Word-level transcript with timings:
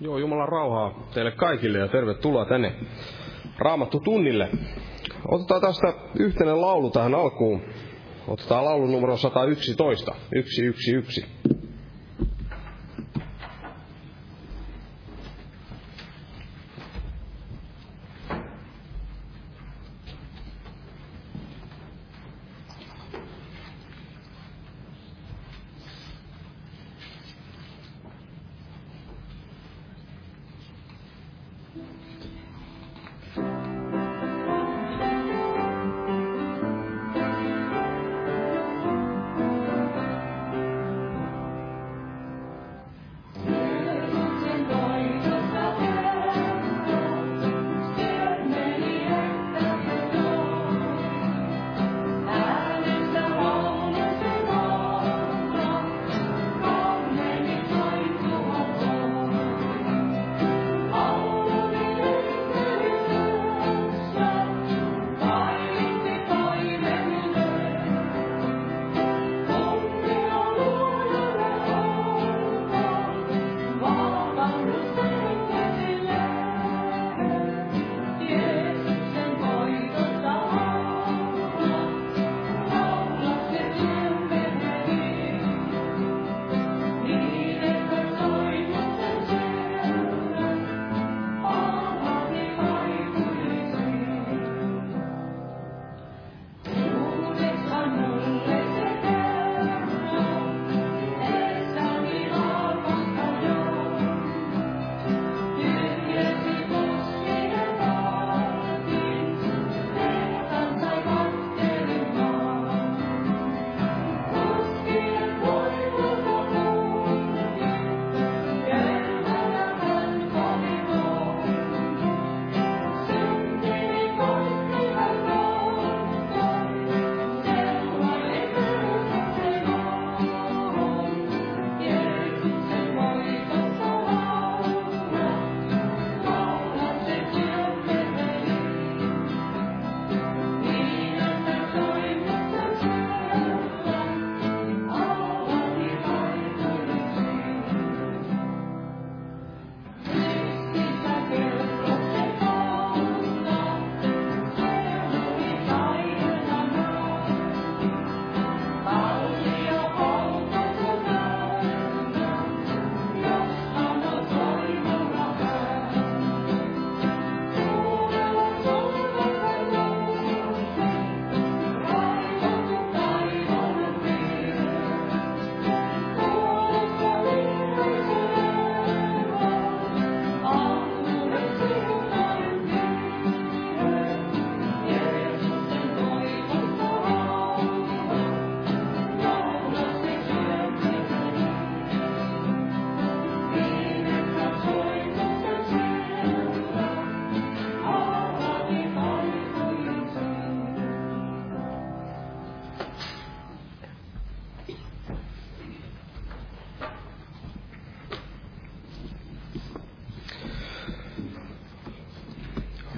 Joo, 0.00 0.18
Jumalan 0.18 0.48
rauhaa 0.48 1.06
teille 1.14 1.30
kaikille 1.30 1.78
ja 1.78 1.88
tervetuloa 1.88 2.44
tänne 2.46 2.74
Raamattu 3.58 4.00
tunnille. 4.00 4.48
Otetaan 5.28 5.60
tästä 5.60 5.92
yhteinen 6.18 6.60
laulu 6.60 6.90
tähän 6.90 7.14
alkuun. 7.14 7.60
Otetaan 8.28 8.64
laulu 8.64 8.86
numero 8.86 9.16
111, 9.16 10.14
111. 10.34 11.26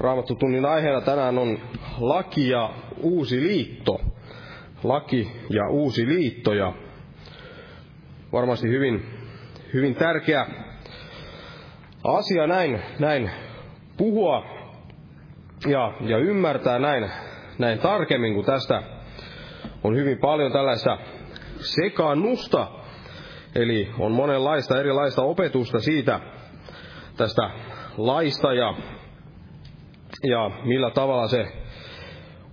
Raamattutunnin 0.08 0.64
aiheena 0.64 1.00
tänään 1.00 1.38
on 1.38 1.58
laki 2.00 2.48
ja 2.48 2.70
uusi 3.00 3.40
liitto. 3.40 4.00
Laki 4.84 5.32
ja 5.50 5.68
uusi 5.68 6.06
liitto 6.06 6.54
ja 6.54 6.72
varmasti 8.32 8.68
hyvin, 8.68 9.06
hyvin 9.74 9.94
tärkeä 9.94 10.46
asia 12.04 12.46
näin, 12.46 12.82
näin 12.98 13.30
puhua 13.96 14.46
ja, 15.66 15.92
ja 16.00 16.18
ymmärtää 16.18 16.78
näin, 16.78 17.10
näin 17.58 17.78
tarkemmin, 17.78 18.34
kun 18.34 18.44
tästä 18.44 18.82
on 19.84 19.96
hyvin 19.96 20.18
paljon 20.18 20.52
tällaista 20.52 20.98
sekaannusta, 21.60 22.66
eli 23.54 23.90
on 23.98 24.12
monenlaista 24.12 24.80
erilaista 24.80 25.22
opetusta 25.22 25.80
siitä 25.80 26.20
tästä 27.16 27.50
laista 27.96 28.52
ja 28.52 28.74
ja 30.22 30.50
millä 30.64 30.90
tavalla 30.90 31.28
se 31.28 31.46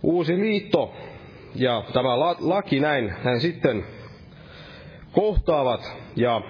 uusi 0.03 0.37
liitto 0.37 0.93
ja 1.55 1.83
tämä 1.93 2.19
laki 2.39 2.79
näin, 2.79 3.13
näin 3.23 3.39
sitten 3.39 3.85
kohtaavat 5.11 5.97
ja, 6.15 6.41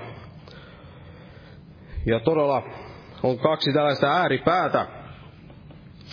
ja 2.06 2.20
todella 2.20 2.64
on 3.24 3.40
kaksi 3.40 3.74
tällaista 3.74 4.08
ääripäätä, 4.08 4.88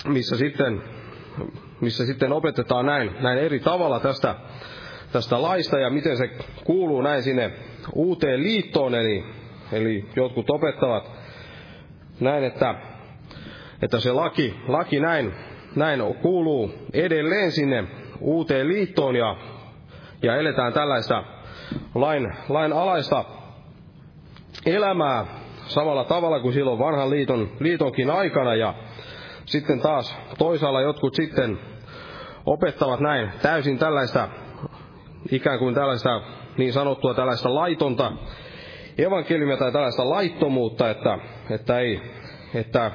missä 0.04 0.36
sitten, 0.36 0.82
missä 1.80 2.06
sitten 2.06 2.32
opetetaan 2.32 2.86
näin, 2.86 3.10
näin 3.20 3.38
eri 3.38 3.60
tavalla 3.60 4.00
tästä, 4.00 4.34
tästä 5.12 5.42
laista 5.42 5.78
ja 5.78 5.90
miten 5.90 6.16
se 6.16 6.30
kuuluu 6.64 7.02
näin 7.02 7.22
sinne 7.22 7.52
uuteen 7.94 8.42
liittoon. 8.42 8.94
Eli, 8.94 9.24
eli 9.72 10.08
jotkut 10.16 10.50
opettavat 10.50 11.10
näin, 12.20 12.44
että 12.44 12.74
että 13.82 14.00
se 14.00 14.12
laki, 14.12 14.54
laki 14.68 15.00
näin, 15.00 15.34
näin 15.76 16.00
kuuluu 16.22 16.70
edelleen 16.92 17.52
sinne 17.52 17.84
uuteen 18.20 18.68
liittoon 18.68 19.16
ja, 19.16 19.36
ja 20.22 20.36
eletään 20.36 20.72
tällaista 20.72 21.24
lain, 21.94 22.32
lain 22.48 22.72
alaista 22.72 23.24
elämää 24.66 25.26
samalla 25.66 26.04
tavalla 26.04 26.40
kuin 26.40 26.54
silloin 26.54 26.78
vanhan 26.78 27.10
liiton, 27.10 27.48
liitonkin 27.60 28.10
aikana. 28.10 28.54
Ja 28.54 28.74
sitten 29.44 29.80
taas 29.80 30.18
toisaalla 30.38 30.80
jotkut 30.80 31.14
sitten 31.14 31.58
opettavat 32.46 33.00
näin 33.00 33.30
täysin 33.42 33.78
tällaista 33.78 34.28
ikään 35.30 35.58
kuin 35.58 35.74
tällaista 35.74 36.20
niin 36.56 36.72
sanottua 36.72 37.14
tällaista 37.14 37.54
laitonta 37.54 38.12
evankeliumia 38.98 39.56
tai 39.56 39.72
tällaista 39.72 40.10
laittomuutta, 40.10 40.90
että, 40.90 41.18
että 41.50 41.78
ei, 41.78 42.00
että, 42.54 42.90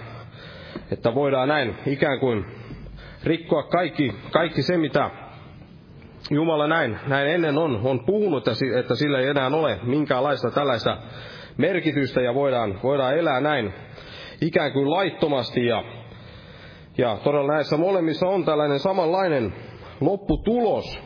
että 0.91 1.15
voidaan 1.15 1.47
näin 1.47 1.75
ikään 1.85 2.19
kuin 2.19 2.45
rikkoa 3.23 3.63
kaikki, 3.63 4.15
kaikki 4.31 4.61
se, 4.61 4.77
mitä 4.77 5.11
Jumala 6.31 6.67
näin, 6.67 6.99
näin 7.07 7.27
ennen 7.27 7.57
on, 7.57 7.79
on 7.83 8.05
puhunut, 8.05 8.47
että 8.47 8.95
sillä 8.95 9.19
ei 9.19 9.27
enää 9.27 9.47
ole 9.47 9.79
minkäänlaista 9.83 10.51
tällaista 10.51 10.97
merkitystä 11.57 12.21
ja 12.21 12.33
voidaan, 12.33 12.79
voidaan 12.83 13.17
elää 13.17 13.41
näin 13.41 13.73
ikään 14.41 14.71
kuin 14.71 14.91
laittomasti. 14.91 15.65
Ja, 15.65 15.83
ja 16.97 17.17
todella 17.23 17.53
näissä 17.53 17.77
molemmissa 17.77 18.27
on 18.27 18.45
tällainen 18.45 18.79
samanlainen 18.79 19.53
lopputulos. 20.01 20.99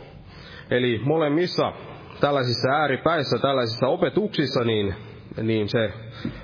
Eli 0.72 1.01
molemmissa 1.06 1.74
tällaisissa 2.19 2.69
ääripäissä, 2.69 3.38
tällaisissa 3.42 3.88
opetuksissa, 3.88 4.63
niin, 4.63 4.95
niin 5.38 5.69
se 5.69 5.94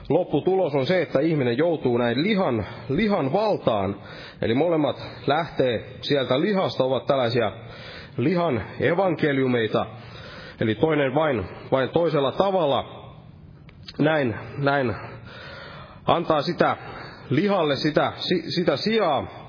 lopputulos 0.09 0.75
on 0.75 0.85
se, 0.85 1.01
että 1.01 1.19
ihminen 1.19 1.57
joutuu 1.57 1.97
näin 1.97 2.23
lihan, 2.23 2.65
lihan 2.89 3.33
valtaan. 3.33 3.95
Eli 4.41 4.53
molemmat 4.53 5.07
lähtee 5.27 5.85
sieltä 6.01 6.41
lihasta, 6.41 6.83
ovat 6.83 7.05
tällaisia 7.05 7.51
lihan 8.17 8.63
evankeliumeita. 8.79 9.85
Eli 10.61 10.75
toinen 10.75 11.15
vain, 11.15 11.45
vain 11.71 11.89
toisella 11.89 12.31
tavalla 12.31 12.97
näin, 13.99 14.35
näin 14.57 14.95
antaa 16.05 16.41
sitä 16.41 16.77
lihalle 17.29 17.75
sitä, 17.75 18.13
sitä 18.55 18.75
sijaa, 18.75 19.47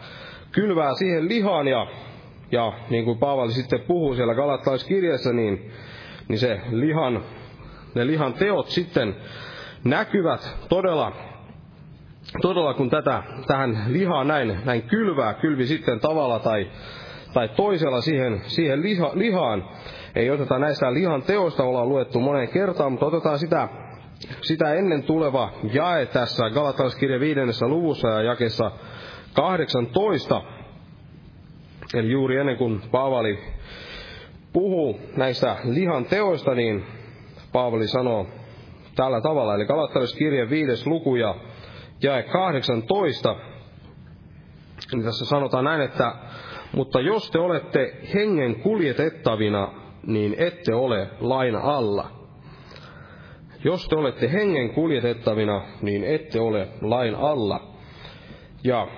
kylvää 0.52 0.94
siihen 0.94 1.28
lihaan 1.28 1.68
ja, 1.68 1.86
ja 2.52 2.72
niin 2.90 3.04
kuin 3.04 3.18
Paavali 3.18 3.52
sitten 3.52 3.80
puhuu 3.80 4.14
siellä 4.14 4.34
Galattalaiskirjassa, 4.34 5.32
niin, 5.32 5.70
niin 6.28 6.38
se 6.38 6.60
lihan, 6.70 7.24
ne 7.94 8.06
lihan 8.06 8.34
teot 8.34 8.68
sitten 8.68 9.16
näkyvät 9.84 10.56
todella, 10.68 11.12
todella 12.42 12.74
kun 12.74 12.90
tätä, 12.90 13.22
tähän 13.46 13.84
lihaan 13.88 14.28
näin, 14.28 14.58
näin 14.64 14.82
kylvää, 14.82 15.34
kylvi 15.34 15.66
sitten 15.66 16.00
tavalla 16.00 16.38
tai, 16.38 16.70
tai 17.34 17.48
toisella 17.48 18.00
siihen, 18.00 18.40
siihen 18.46 18.82
liha, 18.82 19.10
lihaan. 19.14 19.64
Ei 20.14 20.30
oteta 20.30 20.58
näistä 20.58 20.94
lihan 20.94 21.22
teosta, 21.22 21.64
ollaan 21.64 21.88
luettu 21.88 22.20
moneen 22.20 22.48
kertaan, 22.48 22.92
mutta 22.92 23.06
otetaan 23.06 23.38
sitä 23.38 23.68
sitä 24.40 24.74
ennen 24.74 25.02
tuleva 25.02 25.52
jae 25.72 26.06
tässä 26.06 26.50
Galatalaiskirjan 26.50 27.20
viidennessä 27.20 27.68
luvussa 27.68 28.08
ja 28.08 28.22
jakessa 28.22 28.70
18. 29.34 30.42
Eli 31.94 32.10
juuri 32.10 32.36
ennen 32.36 32.56
kuin 32.56 32.80
Paavali 32.90 33.38
puhuu 34.52 35.00
näistä 35.16 35.56
lihan 35.64 36.04
teoista, 36.04 36.54
niin 36.54 36.84
Paavali 37.52 37.86
sanoo 37.86 38.26
tällä 38.96 39.20
tavalla. 39.20 39.54
Eli 39.54 39.66
Galatalaiskirjan 39.66 40.50
viides 40.50 40.86
luku 40.86 41.16
ja 41.16 41.34
jae 42.02 42.22
18. 42.22 43.36
Niin 44.92 45.04
tässä 45.04 45.24
sanotaan 45.24 45.64
näin, 45.64 45.80
että 45.80 46.14
mutta 46.72 47.00
jos 47.00 47.30
te 47.30 47.38
olette 47.38 47.96
hengen 48.14 48.56
kuljetettavina, 48.56 49.68
niin 50.06 50.34
ette 50.38 50.74
ole 50.74 51.08
lain 51.20 51.56
alla. 51.56 52.10
Jos 53.64 53.88
te 53.88 53.96
olette 53.96 54.32
hengen 54.32 54.70
kuljetettavina, 54.70 55.62
niin 55.82 56.04
ette 56.04 56.40
ole 56.40 56.68
lain 56.80 57.14
alla. 57.14 57.60
Ja 58.64 58.88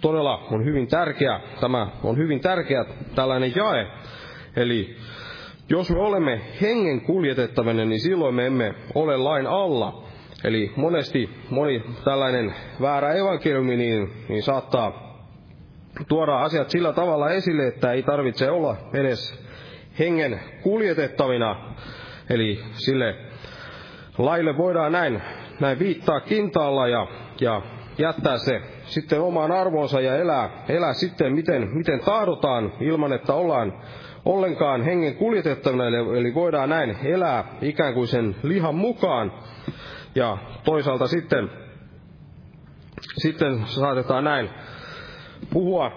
todella 0.00 0.46
on 0.50 0.64
hyvin 0.64 0.86
tärkeä, 0.88 1.40
tämä 1.60 1.88
on 2.02 2.16
hyvin 2.16 2.40
tärkeä 2.40 2.84
tällainen 3.14 3.52
jae. 3.56 3.86
Eli 4.56 4.96
jos 5.68 5.90
me 5.90 5.98
olemme 5.98 6.40
hengen 6.60 7.00
kuljetettavina, 7.00 7.84
niin 7.84 8.00
silloin 8.00 8.34
me 8.34 8.46
emme 8.46 8.74
ole 8.94 9.16
lain 9.16 9.46
alla. 9.46 10.04
Eli 10.44 10.72
monesti 10.76 11.30
moni 11.50 11.82
tällainen 12.04 12.54
väärä 12.80 13.12
evankeliumi 13.12 13.76
niin, 13.76 14.12
niin 14.28 14.42
saattaa 14.42 15.08
tuoda 16.08 16.38
asiat 16.38 16.70
sillä 16.70 16.92
tavalla 16.92 17.30
esille, 17.30 17.66
että 17.66 17.92
ei 17.92 18.02
tarvitse 18.02 18.50
olla 18.50 18.76
edes 18.94 19.44
hengen 19.98 20.40
kuljetettavina. 20.62 21.74
Eli 22.30 22.60
sille 22.72 23.14
laille 24.18 24.56
voidaan 24.56 24.92
näin, 24.92 25.22
näin 25.60 25.78
viittaa 25.78 26.20
kintaalla 26.20 26.88
ja, 26.88 27.06
ja 27.40 27.62
jättää 27.98 28.38
se 28.38 28.60
sitten 28.84 29.20
omaan 29.20 29.52
arvoonsa 29.52 30.00
ja 30.00 30.16
elää, 30.16 30.50
elää 30.68 30.92
sitten 30.92 31.32
miten, 31.32 31.68
miten 31.76 32.00
tahdotaan 32.00 32.72
ilman, 32.80 33.12
että 33.12 33.34
ollaan 33.34 33.72
ollenkaan 34.28 34.82
hengen 34.82 35.14
kuljetettavana, 35.14 35.86
eli, 35.86 36.34
voidaan 36.34 36.68
näin 36.68 36.96
elää 37.04 37.44
ikään 37.62 37.94
kuin 37.94 38.08
sen 38.08 38.36
lihan 38.42 38.74
mukaan. 38.74 39.32
Ja 40.14 40.38
toisaalta 40.64 41.06
sitten, 41.06 41.50
sitten 43.18 43.62
saatetaan 43.66 44.24
näin 44.24 44.50
puhua, 45.52 45.90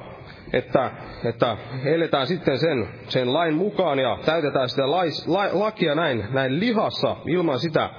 että, 0.54 0.92
että 1.26 1.58
eletään 1.86 2.28
sitten 2.28 2.60
sen, 2.60 2.88
sen 3.08 3.34
lain 3.34 3.56
mukaan 3.56 4.00
ja 4.00 4.20
täytetään 4.26 4.70
sitä 4.70 4.92
lais, 4.92 5.28
la, 5.28 5.44
lakia 5.52 5.96
näin, 5.96 6.26
näin 6.30 6.60
lihassa 6.60 7.16
ilman 7.26 7.60
sitä 7.60 7.90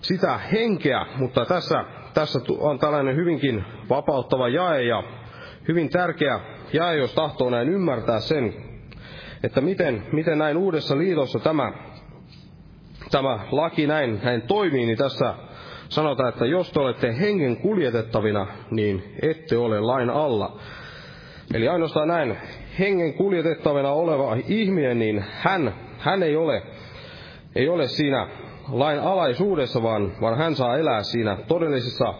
sitä 0.00 0.38
henkeä, 0.52 1.06
mutta 1.16 1.44
tässä, 1.44 1.84
tässä 2.14 2.40
on 2.58 2.78
tällainen 2.78 3.16
hyvinkin 3.16 3.64
vapauttava 3.88 4.48
jae 4.48 4.82
ja 4.82 5.02
hyvin 5.68 5.90
tärkeä 5.90 6.40
jae, 6.72 6.96
jos 6.96 7.14
tahtoo 7.14 7.50
näin 7.50 7.68
ymmärtää 7.68 8.20
sen, 8.20 8.69
että 9.42 9.60
miten, 9.60 10.06
miten 10.12 10.38
näin 10.38 10.56
uudessa 10.56 10.98
liitossa 10.98 11.38
tämä, 11.38 11.72
tämä 13.10 13.38
laki 13.50 13.86
näin, 13.86 14.20
näin 14.22 14.42
toimii, 14.42 14.86
niin 14.86 14.98
tässä 14.98 15.34
sanotaan, 15.88 16.28
että 16.28 16.46
jos 16.46 16.72
te 16.72 16.80
olette 16.80 17.18
hengen 17.20 17.56
kuljetettavina, 17.56 18.46
niin 18.70 19.14
ette 19.22 19.56
ole 19.56 19.80
lain 19.80 20.10
alla. 20.10 20.58
Eli 21.54 21.68
ainoastaan 21.68 22.08
näin 22.08 22.36
hengen 22.78 23.14
kuljetettavina 23.14 23.92
oleva 23.92 24.36
ihminen, 24.48 24.98
niin 24.98 25.24
hän, 25.30 25.74
hän 25.98 26.22
ei 26.22 26.36
ole, 26.36 26.62
ei 27.54 27.68
ole 27.68 27.88
siinä 27.88 28.28
lain 28.68 29.00
alaisuudessa, 29.00 29.82
vaan, 29.82 30.12
vaan 30.20 30.38
hän 30.38 30.54
saa 30.54 30.76
elää 30.76 31.02
siinä 31.02 31.36
todellisessa 31.48 32.14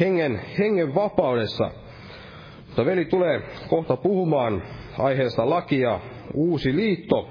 hengen, 0.00 0.40
hengen 0.58 0.94
vapaudessa. 0.94 1.70
Mutta 2.66 2.84
veli 2.84 3.04
tulee 3.04 3.42
kohta 3.68 3.96
puhumaan 3.96 4.62
aiheesta 4.98 5.50
lakia 5.50 6.00
uusi 6.34 6.76
liitto. 6.76 7.28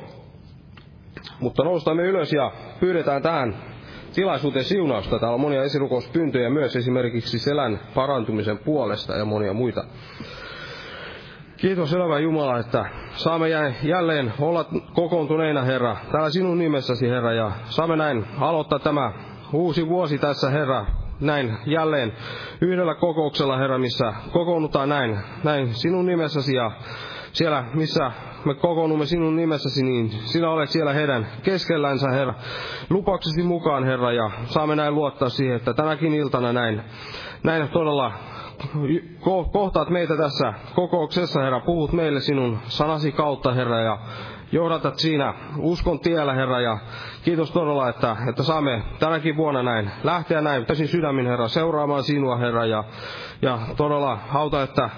Mutta 1.40 1.64
noustamme 1.64 2.04
ylös 2.04 2.34
ja 2.34 2.52
pyydetään 2.80 3.22
tähän 3.22 3.56
tilaisuuteen 4.14 4.66
siunausta. 4.66 5.20
Täällä 5.20 5.34
on 5.36 5.42
monia 5.42 5.64
esirukouspyyntöjä 5.64 6.50
myös 6.50 6.76
esimerkiksi 6.76 7.40
selän 7.40 7.80
parantumisen 7.96 8.58
puolesta 8.58 9.14
ja 9.16 9.26
monia 9.26 9.54
muita. 9.54 9.84
Kiitos 11.58 11.94
elävä 11.94 12.20
Jumala, 12.20 12.60
että 12.60 12.86
saamme 13.12 13.50
jälleen 13.84 14.34
olla 14.40 14.66
kokoontuneina, 14.94 15.62
Herra, 15.62 15.98
täällä 16.12 16.30
sinun 16.30 16.60
nimessäsi, 16.60 17.10
Herra, 17.10 17.34
ja 17.34 17.52
saamme 17.66 17.96
näin 17.96 18.26
aloittaa 18.40 18.80
tämä 18.80 19.14
uusi 19.54 19.88
vuosi 19.88 20.18
tässä, 20.18 20.50
Herra, 20.50 20.86
näin 21.20 21.58
jälleen 21.66 22.14
yhdellä 22.62 22.96
kokouksella, 22.96 23.58
Herra, 23.58 23.78
missä 23.78 24.14
kokoonnutaan 24.32 24.90
näin, 24.90 25.20
näin 25.44 25.74
sinun 25.74 26.06
nimessäsi 26.06 26.56
ja 26.56 26.72
siellä, 27.32 27.66
missä 27.74 28.12
me 28.46 28.54
kokoonnumme 28.54 29.06
sinun 29.06 29.36
nimessäsi, 29.36 29.84
niin 29.84 30.12
sinä 30.12 30.50
olet 30.50 30.70
siellä 30.70 30.94
heidän 30.94 31.28
keskellänsä, 31.44 32.12
Herra, 32.12 32.34
lupauksesi 32.90 33.44
mukaan, 33.44 33.84
Herra, 33.84 34.12
ja 34.12 34.32
saamme 34.46 34.76
näin 34.76 34.96
luottaa 34.96 35.30
siihen, 35.30 35.56
että 35.56 35.74
tänäkin 35.74 36.14
iltana 36.14 36.54
näin, 36.54 36.82
näin 37.44 37.70
todella 37.70 38.14
kohtaat 39.52 39.90
meitä 39.90 40.18
tässä 40.18 40.54
kokouksessa, 40.76 41.42
Herra. 41.42 41.60
Puhut 41.60 41.94
meille 41.94 42.20
sinun 42.20 42.60
sanasi 42.64 43.12
kautta, 43.12 43.54
Herra, 43.54 43.80
ja 43.80 43.98
johdatat 44.52 45.00
siinä 45.00 45.34
uskon 45.58 46.00
tiellä, 46.00 46.34
Herra, 46.34 46.62
ja 46.62 46.78
kiitos 47.24 47.52
todella, 47.52 47.90
että, 47.90 48.16
että 48.30 48.44
saamme 48.44 48.84
tänäkin 49.00 49.38
vuonna 49.38 49.64
näin 49.64 49.92
lähteä 50.04 50.42
näin 50.42 50.66
täysin 50.66 50.88
sydämin, 50.88 51.28
Herra, 51.28 51.48
seuraamaan 51.48 52.04
sinua, 52.04 52.38
Herra, 52.38 52.66
ja, 52.66 52.84
ja 53.42 53.60
todella 53.78 54.20
auta, 54.34 54.64
että, 54.64 54.90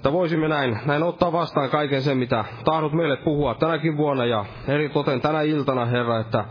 että 0.00 0.12
voisimme 0.12 0.48
näin, 0.48 0.78
näin 0.86 1.02
ottaa 1.02 1.32
vastaan 1.32 1.70
kaiken 1.70 2.02
sen, 2.02 2.18
mitä 2.18 2.44
tahdot 2.64 2.92
meille 2.92 3.16
puhua 3.16 3.54
tänäkin 3.54 3.96
vuonna 3.96 4.24
ja 4.24 4.44
eri 4.68 4.88
toten 4.88 5.20
tänä 5.20 5.42
iltana, 5.42 5.86
Herra, 5.86 6.20
että, 6.20 6.44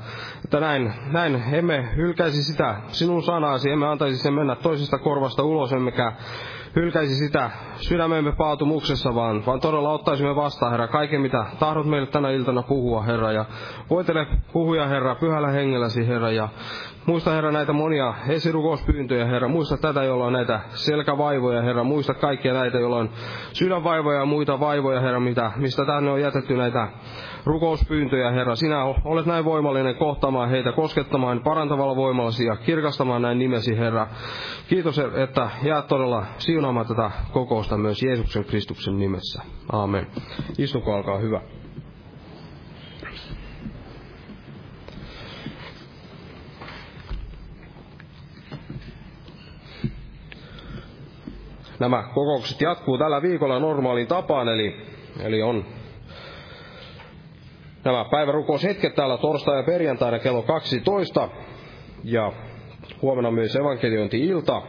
että 0.45 0.59
näin, 0.59 0.93
näin 1.11 1.43
emme 1.51 1.89
hylkäisi 1.95 2.43
sitä 2.43 2.75
sinun 2.87 3.23
sanasi, 3.23 3.71
emme 3.71 3.87
antaisi 3.87 4.17
sen 4.17 4.33
mennä 4.33 4.55
toisesta 4.55 4.97
korvasta 4.97 5.43
ulos, 5.43 5.73
emmekä 5.73 6.13
hylkäisi 6.75 7.15
sitä 7.15 7.51
sydämemme 7.75 8.31
paatumuksessa, 8.31 9.15
vaan, 9.15 9.45
vaan 9.45 9.59
todella 9.59 9.89
ottaisimme 9.89 10.35
vastaan, 10.35 10.71
Herra, 10.71 10.87
kaiken 10.87 11.21
mitä 11.21 11.45
tahdot 11.59 11.85
meille 11.85 12.07
tänä 12.07 12.29
iltana 12.29 12.63
puhua, 12.63 13.03
Herra, 13.03 13.31
ja 13.31 13.45
voitele 13.89 14.27
puhuja, 14.53 14.87
Herra, 14.87 15.15
pyhällä 15.15 15.47
hengelläsi, 15.47 16.07
Herra, 16.07 16.31
ja 16.31 16.49
Muista, 17.05 17.31
Herra, 17.31 17.51
näitä 17.51 17.73
monia 17.73 18.13
esirukouspyyntöjä, 18.27 19.25
Herra. 19.25 19.47
Muista 19.47 19.77
tätä, 19.77 20.03
jolla 20.03 20.25
on 20.25 20.33
näitä 20.33 20.59
selkävaivoja, 20.69 21.61
Herra. 21.61 21.83
Muista 21.83 22.13
kaikkia 22.13 22.53
näitä, 22.53 22.79
joilla 22.79 22.97
on 22.97 23.09
sydänvaivoja 23.53 24.19
ja 24.19 24.25
muita 24.25 24.59
vaivoja, 24.59 25.01
Herra, 25.01 25.19
mitä, 25.19 25.51
mistä 25.55 25.85
tänne 25.85 26.11
on 26.11 26.21
jätetty 26.21 26.57
näitä 26.57 26.87
rukouspyyntöjä, 27.45 28.31
Herra. 28.31 28.55
Sinä 28.55 28.83
olet 28.83 29.25
näin 29.25 29.45
voimallinen 29.45 29.95
kohtaamaan 29.95 30.49
heitä, 30.49 30.71
koskettamaan 30.71 31.41
parantavalla 31.43 31.95
voimallasi 31.95 32.45
ja 32.45 32.55
kirkastamaan 32.55 33.21
näin 33.21 33.39
nimesi, 33.39 33.77
Herra. 33.77 34.07
Kiitos, 34.67 34.99
että 34.99 35.49
jäät 35.63 35.87
todella 35.87 36.25
siunaamaan 36.37 36.87
tätä 36.87 37.11
kokousta 37.31 37.77
myös 37.77 38.03
Jeesuksen 38.03 38.45
Kristuksen 38.45 38.99
nimessä. 38.99 39.41
Aamen. 39.71 40.07
Istuko 40.57 40.93
alkaa 40.93 41.17
hyvä. 41.17 41.41
nämä 51.79 52.03
kokoukset 52.13 52.61
jatkuu 52.61 52.97
tällä 52.97 53.21
viikolla 53.21 53.59
normaaliin 53.59 54.07
tapaan, 54.07 54.47
eli, 54.47 54.75
eli 55.19 55.41
on 55.41 55.65
nämä 57.83 58.05
päivärukoushetket 58.11 58.95
täällä 58.95 59.17
torstai 59.17 59.57
ja 59.57 59.63
perjantaina 59.63 60.19
kello 60.19 60.41
12 60.41 61.29
ja 62.03 62.31
huomenna 63.01 63.31
myös 63.31 63.55
evankeliointi-ilta. 63.55 64.61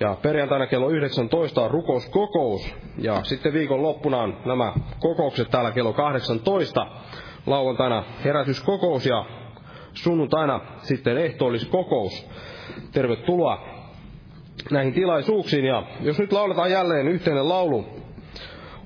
Ja 0.00 0.16
perjantaina 0.22 0.66
kello 0.66 0.90
19 0.90 1.62
on 1.64 1.70
rukouskokous 1.70 2.74
ja 2.98 3.24
sitten 3.24 3.52
viikon 3.52 3.82
loppuna 3.82 4.18
on 4.18 4.36
nämä 4.44 4.72
kokoukset 5.00 5.50
täällä 5.50 5.70
kello 5.70 5.92
18. 5.92 6.86
Lauantaina 7.46 8.04
herätyskokous 8.24 9.06
ja 9.06 9.24
sunnuntaina 9.92 10.60
sitten 10.82 11.18
ehtoolliskokous. 11.18 12.26
Tervetuloa 12.92 13.78
näihin 14.70 14.92
tilaisuuksiin. 14.92 15.64
Ja 15.64 15.82
jos 16.00 16.18
nyt 16.18 16.32
lauletaan 16.32 16.70
jälleen 16.70 17.08
yhteinen 17.08 17.48
laulu, 17.48 17.84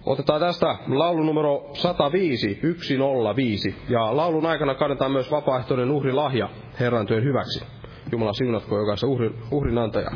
otetaan 0.07 0.41
tästä 0.41 0.77
laulu 0.89 1.23
numero 1.23 1.71
105, 1.73 2.61
105. 3.13 3.75
Ja 3.89 4.17
laulun 4.17 4.47
aikana 4.47 4.75
kannetaan 4.75 5.13
myös 5.13 5.31
vapaaehtoinen 5.31 5.91
uhrilahja 5.91 6.49
Herran 6.81 7.07
työn 7.07 7.25
hyväksi. 7.25 7.65
Jumala 8.13 8.33
siunatko 8.33 8.79
jokaisen 8.79 9.09
uhrin, 9.09 9.35
uhrin 9.51 9.79
antajaa. 9.79 10.15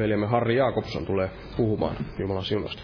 Veljemme 0.00 0.26
Harri 0.26 0.56
Jaakobson 0.56 1.06
tulee 1.06 1.30
puhumaan 1.56 1.96
Jumalan 2.18 2.44
siunosta. 2.44 2.82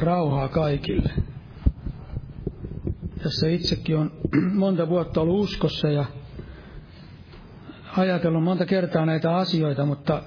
Rauhaa 0.00 0.48
kaikille. 0.48 1.10
Tässä 3.22 3.48
itsekin 3.48 3.96
on 3.96 4.10
monta 4.54 4.88
vuotta 4.88 5.20
ollut 5.20 5.40
uskossa 5.40 5.88
ja 5.88 6.04
ajatellut 7.96 8.44
monta 8.44 8.66
kertaa 8.66 9.06
näitä 9.06 9.36
asioita, 9.36 9.86
mutta 9.86 10.22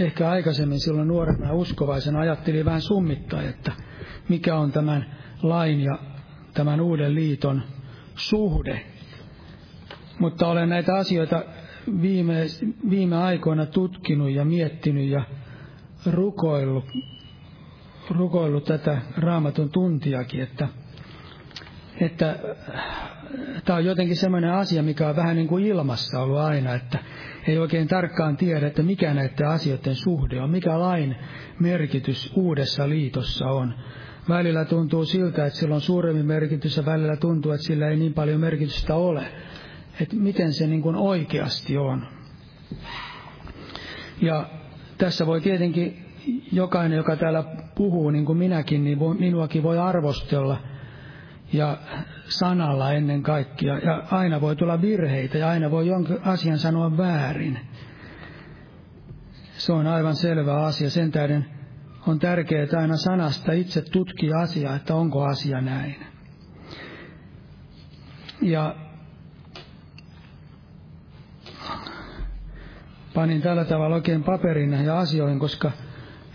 ehkä 0.00 0.30
aikaisemmin 0.30 0.80
silloin 0.80 1.08
nuorena 1.08 1.52
uskovaisen 1.52 2.16
ajattelin 2.16 2.64
vähän 2.64 2.80
summittaa, 2.80 3.42
että 3.42 3.72
mikä 4.28 4.56
on 4.56 4.72
tämän 4.72 5.06
lain 5.42 5.80
ja 5.80 5.98
tämän 6.54 6.80
uuden 6.80 7.14
liiton 7.14 7.62
suhde. 8.16 8.80
Mutta 10.18 10.48
olen 10.48 10.68
näitä 10.68 10.94
asioita 10.94 11.44
viime, 12.02 12.46
viime 12.90 13.16
aikoina 13.16 13.66
tutkinut 13.66 14.30
ja 14.30 14.44
miettinyt 14.44 15.08
ja 15.08 15.24
rukoillut, 16.06 16.84
rukoillut 18.10 18.64
tätä 18.64 18.98
raamatun 19.16 19.70
tuntiakin, 19.70 20.42
että, 20.42 20.68
että 22.00 22.38
tämä 23.64 23.76
on 23.76 23.84
jotenkin 23.84 24.16
semmoinen 24.16 24.52
asia, 24.52 24.82
mikä 24.82 25.08
on 25.08 25.16
vähän 25.16 25.36
niin 25.36 25.48
kuin 25.48 25.66
ilmassa 25.66 26.20
ollut 26.20 26.38
aina, 26.38 26.74
että 26.74 26.98
ei 27.46 27.58
oikein 27.58 27.88
tarkkaan 27.88 28.36
tiedä, 28.36 28.66
että 28.66 28.82
mikä 28.82 29.14
näiden 29.14 29.48
asioiden 29.48 29.94
suhde 29.94 30.40
on, 30.40 30.50
mikä 30.50 30.80
lain 30.80 31.16
merkitys 31.60 32.32
uudessa 32.36 32.88
liitossa 32.88 33.46
on. 33.46 33.74
Välillä 34.28 34.64
tuntuu 34.64 35.04
siltä, 35.04 35.46
että 35.46 35.58
sillä 35.58 35.74
on 35.74 35.80
suuremmin 35.80 36.26
merkitys 36.26 36.76
ja 36.76 36.86
välillä 36.86 37.16
tuntuu, 37.16 37.52
että 37.52 37.66
sillä 37.66 37.88
ei 37.88 37.96
niin 37.96 38.14
paljon 38.14 38.40
merkitystä 38.40 38.94
ole. 38.94 39.24
Että 40.00 40.16
miten 40.16 40.52
se 40.52 40.66
niin 40.66 40.82
kuin 40.82 40.96
oikeasti 40.96 41.78
on. 41.78 42.06
Ja 44.20 44.50
tässä 44.98 45.26
voi 45.26 45.40
tietenkin 45.40 46.04
jokainen, 46.52 46.96
joka 46.96 47.16
täällä 47.16 47.44
puhuu, 47.74 48.10
niin 48.10 48.24
kuin 48.24 48.38
minäkin, 48.38 48.84
niin 48.84 48.98
minuakin 49.18 49.62
voi 49.62 49.78
arvostella 49.78 50.56
ja 51.52 51.78
sanalla 52.28 52.92
ennen 52.92 53.22
kaikkea. 53.22 53.78
Ja 53.78 54.02
aina 54.10 54.40
voi 54.40 54.56
tulla 54.56 54.80
virheitä 54.80 55.38
ja 55.38 55.48
aina 55.48 55.70
voi 55.70 55.86
jonkin 55.86 56.18
asian 56.24 56.58
sanoa 56.58 56.96
väärin. 56.96 57.58
Se 59.52 59.72
on 59.72 59.86
aivan 59.86 60.16
selvä 60.16 60.64
asia. 60.64 60.90
Sen 60.90 61.12
tähden 61.12 61.46
on 62.06 62.18
tärkeää 62.18 62.66
aina 62.78 62.96
sanasta 62.96 63.52
itse 63.52 63.82
tutkia 63.82 64.38
asiaa, 64.38 64.76
että 64.76 64.94
onko 64.94 65.24
asia 65.24 65.60
näin. 65.60 65.96
Ja 68.42 68.74
panin 73.14 73.42
tällä 73.42 73.64
tavalla 73.64 73.96
oikein 73.96 74.22
paperin 74.24 74.72
ja 74.84 74.98
asioihin, 74.98 75.38
koska 75.38 75.70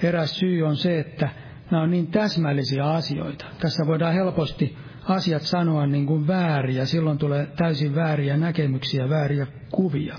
eräs 0.04 0.40
syy 0.40 0.64
on 0.64 0.76
se, 0.76 1.00
että 1.00 1.30
nämä 1.72 1.84
on 1.84 1.92
niin 1.92 2.08
täsmällisiä 2.08 2.86
asioita. 2.86 3.46
Tässä 3.60 3.84
voidaan 3.88 4.14
helposti 4.14 4.78
asiat 5.08 5.42
sanoa 5.42 5.88
niin 5.88 6.06
kuin 6.06 6.28
väärin 6.28 6.76
ja 6.76 6.86
silloin 6.86 7.18
tulee 7.18 7.46
täysin 7.58 7.96
vääriä 7.96 8.38
näkemyksiä, 8.38 9.10
vääriä 9.10 9.48
kuvia. 9.72 10.16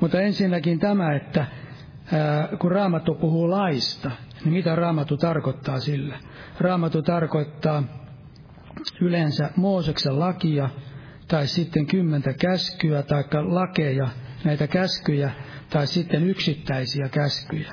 Mutta 0.00 0.20
ensinnäkin 0.20 0.78
tämä, 0.78 1.14
että 1.14 1.46
kun 2.58 2.72
Raamattu 2.72 3.14
puhuu 3.14 3.50
laista, 3.50 4.10
niin 4.44 4.52
mitä 4.52 4.74
Raamattu 4.74 5.16
tarkoittaa 5.16 5.80
sillä? 5.80 6.18
Raamattu 6.60 7.02
tarkoittaa 7.02 7.82
yleensä 9.00 9.50
Mooseksen 9.56 10.18
lakia 10.20 10.68
tai 11.28 11.46
sitten 11.46 11.86
kymmentä 11.86 12.32
käskyä 12.32 13.02
tai 13.02 13.24
lakeja, 13.32 14.08
näitä 14.44 14.66
käskyjä 14.66 15.30
tai 15.70 15.86
sitten 15.86 16.24
yksittäisiä 16.30 17.08
käskyjä. 17.08 17.72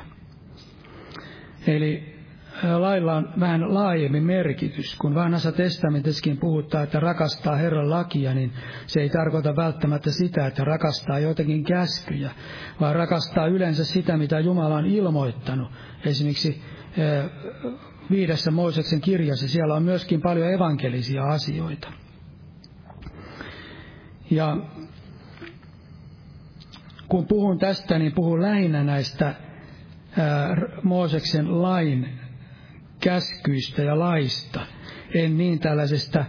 Eli 1.67 2.16
lailla 2.63 3.15
on 3.15 3.29
vähän 3.39 3.73
laajemmin 3.73 4.23
merkitys. 4.23 4.95
Kun 4.95 5.15
vanhassa 5.15 5.51
testamentissakin 5.51 6.37
puhutaan, 6.37 6.83
että 6.83 6.99
rakastaa 6.99 7.55
Herran 7.55 7.89
lakia, 7.89 8.33
niin 8.33 8.53
se 8.87 9.01
ei 9.01 9.09
tarkoita 9.09 9.55
välttämättä 9.55 10.11
sitä, 10.11 10.47
että 10.47 10.63
rakastaa 10.63 11.19
jotenkin 11.19 11.63
käskyjä, 11.63 12.31
vaan 12.79 12.95
rakastaa 12.95 13.47
yleensä 13.47 13.85
sitä, 13.85 14.17
mitä 14.17 14.39
Jumala 14.39 14.75
on 14.75 14.85
ilmoittanut. 14.85 15.71
Esimerkiksi 16.05 16.61
viidessä 18.11 18.51
Mooseksen 18.51 19.01
kirjassa 19.01 19.47
siellä 19.47 19.73
on 19.75 19.83
myöskin 19.83 20.21
paljon 20.21 20.53
evankelisia 20.53 21.23
asioita. 21.23 21.87
Ja 24.31 24.57
kun 27.07 27.27
puhun 27.27 27.59
tästä, 27.59 27.99
niin 27.99 28.11
puhun 28.11 28.41
lähinnä 28.41 28.83
näistä 28.83 29.35
Mooseksen 30.83 31.61
lain 31.61 32.19
käskyistä 33.07 33.81
ja 33.81 33.99
laista, 33.99 34.59
en 35.13 35.37
niin 35.37 35.59
tällaisesta 35.59 36.25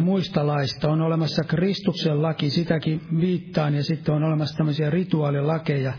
muista 0.00 0.46
laista. 0.46 0.90
On 0.90 1.00
olemassa 1.00 1.44
Kristuksen 1.44 2.22
laki, 2.22 2.50
sitäkin 2.50 3.00
viittaan, 3.20 3.74
ja 3.74 3.84
sitten 3.84 4.14
on 4.14 4.24
olemassa 4.24 4.56
tämmöisiä 4.56 4.90
rituaalilakeja. 4.90 5.92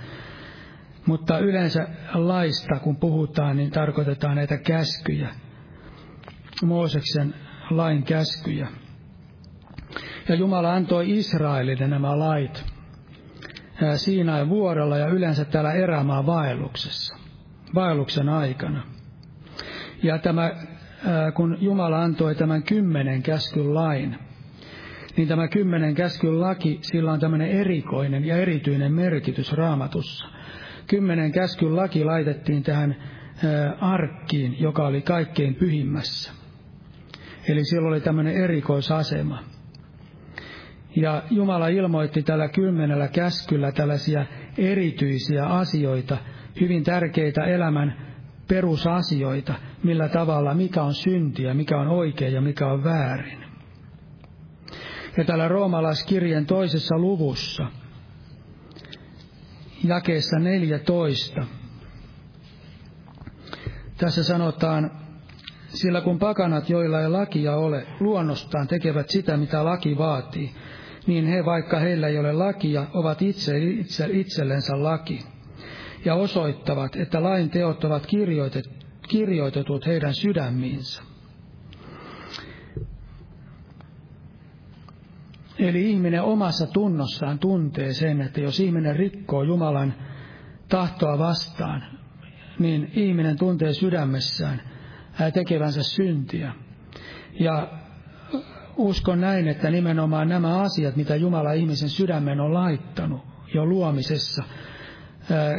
Mutta 1.06 1.40
yleensä 1.40 1.88
laista, 2.14 2.80
kun 2.80 2.96
puhutaan, 2.96 3.58
niin 3.58 3.72
tarkoitetaan 3.72 4.36
näitä 4.36 4.58
käskyjä, 4.58 5.30
Mooseksen 6.66 7.34
lain 7.70 8.04
käskyjä. 8.04 8.68
Ja 10.30 10.36
Jumala 10.36 10.74
antoi 10.74 11.18
Israelille 11.18 11.88
nämä 11.88 12.20
lait 12.20 12.66
Siinain 13.96 14.50
vuorella 14.50 14.98
ja 14.98 15.08
yleensä 15.08 15.46
täällä 15.46 15.74
erämaa 15.74 16.26
vaelluksessa, 16.26 17.18
vaelluksen 17.76 18.30
aikana. 18.30 18.96
Ja 20.04 20.18
tämä, 20.18 20.52
kun 21.34 21.58
Jumala 21.62 22.04
antoi 22.04 22.36
tämän 22.36 22.64
kymmenen 22.64 23.24
käskyn 23.24 23.74
lain, 23.74 24.16
niin 25.18 25.28
tämä 25.28 25.48
kymmenen 25.48 25.96
käskyn 25.96 26.42
laki, 26.42 26.80
sillä 26.82 27.12
on 27.12 27.20
tämmöinen 27.20 27.50
erikoinen 27.50 28.26
ja 28.26 28.38
erityinen 28.38 28.94
merkitys 28.94 29.54
raamatussa. 29.54 30.28
Kymmenen 30.88 31.32
käskyn 31.32 31.76
laki 31.76 32.04
laitettiin 32.04 32.64
tähän 32.64 32.96
arkkiin, 33.82 34.56
joka 34.60 34.88
oli 34.88 35.02
kaikkein 35.02 35.56
pyhimmässä. 35.56 36.32
Eli 37.48 37.66
sillä 37.66 37.88
oli 37.88 38.02
tämmöinen 38.02 38.36
erikoisasema. 38.36 39.44
Ja 40.96 41.24
Jumala 41.32 41.68
ilmoitti 41.68 42.24
tällä 42.24 42.48
kymmenellä 42.48 43.08
käskyllä 43.08 43.72
tällaisia 43.72 44.26
erityisiä 44.58 45.46
asioita, 45.46 46.18
hyvin 46.62 46.84
tärkeitä 46.84 47.46
elämän 47.46 47.98
perusasioita, 48.48 49.54
millä 49.86 50.10
tavalla, 50.10 50.54
mikä 50.54 50.84
on 50.84 50.94
syntiä, 50.94 51.54
mikä 51.54 51.80
on 51.80 51.88
oikein 51.88 52.34
ja 52.34 52.42
mikä 52.42 52.68
on 52.68 52.84
väärin. 52.84 53.46
Ja 55.18 55.26
täällä 55.26 55.48
roomalaiskirjan 55.48 56.46
toisessa 56.46 56.98
luvussa, 56.98 57.66
jakeessa 59.84 60.40
14, 60.40 61.46
tässä 63.98 64.24
sanotaan, 64.24 64.92
sillä 65.68 66.02
kun 66.02 66.20
pakanat, 66.20 66.70
joilla 66.70 67.02
ei 67.02 67.10
lakia 67.10 67.56
ole, 67.56 67.88
luonnostaan 68.00 68.68
tekevät 68.68 69.10
sitä, 69.10 69.38
mitä 69.38 69.66
laki 69.66 69.98
vaatii, 69.98 70.52
niin 71.08 71.26
he, 71.26 71.46
vaikka 71.46 71.80
heillä 71.80 72.08
ei 72.08 72.20
ole 72.20 72.34
lakia, 72.34 72.86
ovat 72.94 73.22
itse, 73.22 73.58
itse 73.58 74.08
itsellensä 74.12 74.84
laki 74.84 75.26
ja 76.06 76.16
osoittavat, 76.16 76.96
että 76.96 77.24
lain 77.24 77.50
teot 77.50 77.84
ovat 77.84 78.06
kirjoitet, 78.06 78.85
kirjoitetut 79.08 79.86
heidän 79.86 80.14
sydämiinsä. 80.14 81.04
Eli 85.60 85.90
ihminen 85.90 86.24
omassa 86.24 86.68
tunnossaan 86.68 87.40
tuntee 87.40 87.94
sen, 87.94 88.22
että 88.22 88.42
jos 88.42 88.60
ihminen 88.60 88.96
rikkoo 88.96 89.44
Jumalan 89.44 89.94
tahtoa 90.70 91.20
vastaan, 91.20 91.84
niin 92.60 92.92
ihminen 92.96 93.38
tuntee 93.38 93.74
sydämessään 93.74 94.62
tekevänsä 95.34 95.84
syntiä. 95.84 96.54
Ja 97.40 97.68
uskon 98.78 99.22
näin, 99.22 99.48
että 99.48 99.70
nimenomaan 99.72 100.30
nämä 100.30 100.62
asiat, 100.62 100.96
mitä 100.96 101.16
Jumala 101.16 101.52
ihmisen 101.52 101.90
sydämen 101.90 102.40
on 102.40 102.54
laittanut 102.54 103.22
jo 103.54 103.66
luomisessa, 103.66 104.44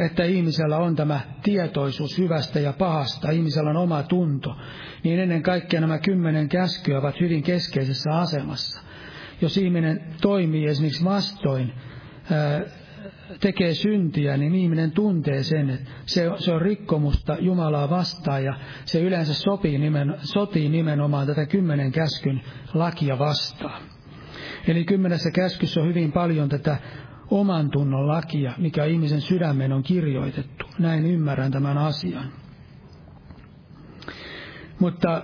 että 0.07 0.25
ihmisellä 0.25 0.77
on 0.77 0.97
tämä 0.97 1.21
tietoisuus 1.43 2.19
hyvästä 2.19 2.61
ja 2.61 2.73
pahasta, 2.73 3.31
ihmisellä 3.31 3.71
on 3.71 3.77
oma 3.77 4.03
tunto, 4.03 4.57
niin 5.05 5.21
ennen 5.21 5.43
kaikkea 5.43 5.81
nämä 5.81 5.99
kymmenen 5.99 6.49
käskyä 6.49 6.99
ovat 6.99 7.21
hyvin 7.21 7.43
keskeisessä 7.43 8.11
asemassa. 8.11 8.83
Jos 9.41 9.57
ihminen 9.59 10.05
toimii 10.21 10.67
esimerkiksi 10.67 11.05
vastoin 11.05 11.73
tekee 13.41 13.75
syntiä, 13.75 14.37
niin 14.37 14.55
ihminen 14.55 14.91
tuntee 14.91 15.43
sen, 15.43 15.71
että 15.71 15.91
se, 16.07 16.31
se 16.39 16.53
on 16.53 16.63
rikkomusta 16.63 17.37
Jumalaa 17.41 17.91
vastaan 17.91 18.45
ja 18.45 18.55
se 18.85 19.01
yleensä 19.01 19.35
sopii 19.35 19.79
nimen, 19.79 20.15
sotii 20.21 20.69
nimenomaan 20.69 21.27
tätä 21.27 21.47
kymmenen 21.47 21.93
käskyn 21.93 22.43
lakia 22.75 23.19
vastaan. 23.19 23.83
Eli 24.69 24.85
kymmenessä 24.85 25.31
käskyssä 25.31 25.81
on 25.81 25.89
hyvin 25.89 26.13
paljon 26.13 26.49
tätä 26.49 26.77
oman 27.31 27.71
tunnon 27.71 28.09
lakia, 28.09 28.53
mikä 28.59 28.85
ihmisen 28.85 29.21
sydämen 29.21 29.73
on 29.73 29.83
kirjoitettu. 29.83 30.67
Näin 30.79 31.07
ymmärrän 31.07 31.53
tämän 31.53 31.79
asian. 31.79 32.33
Mutta 34.79 35.23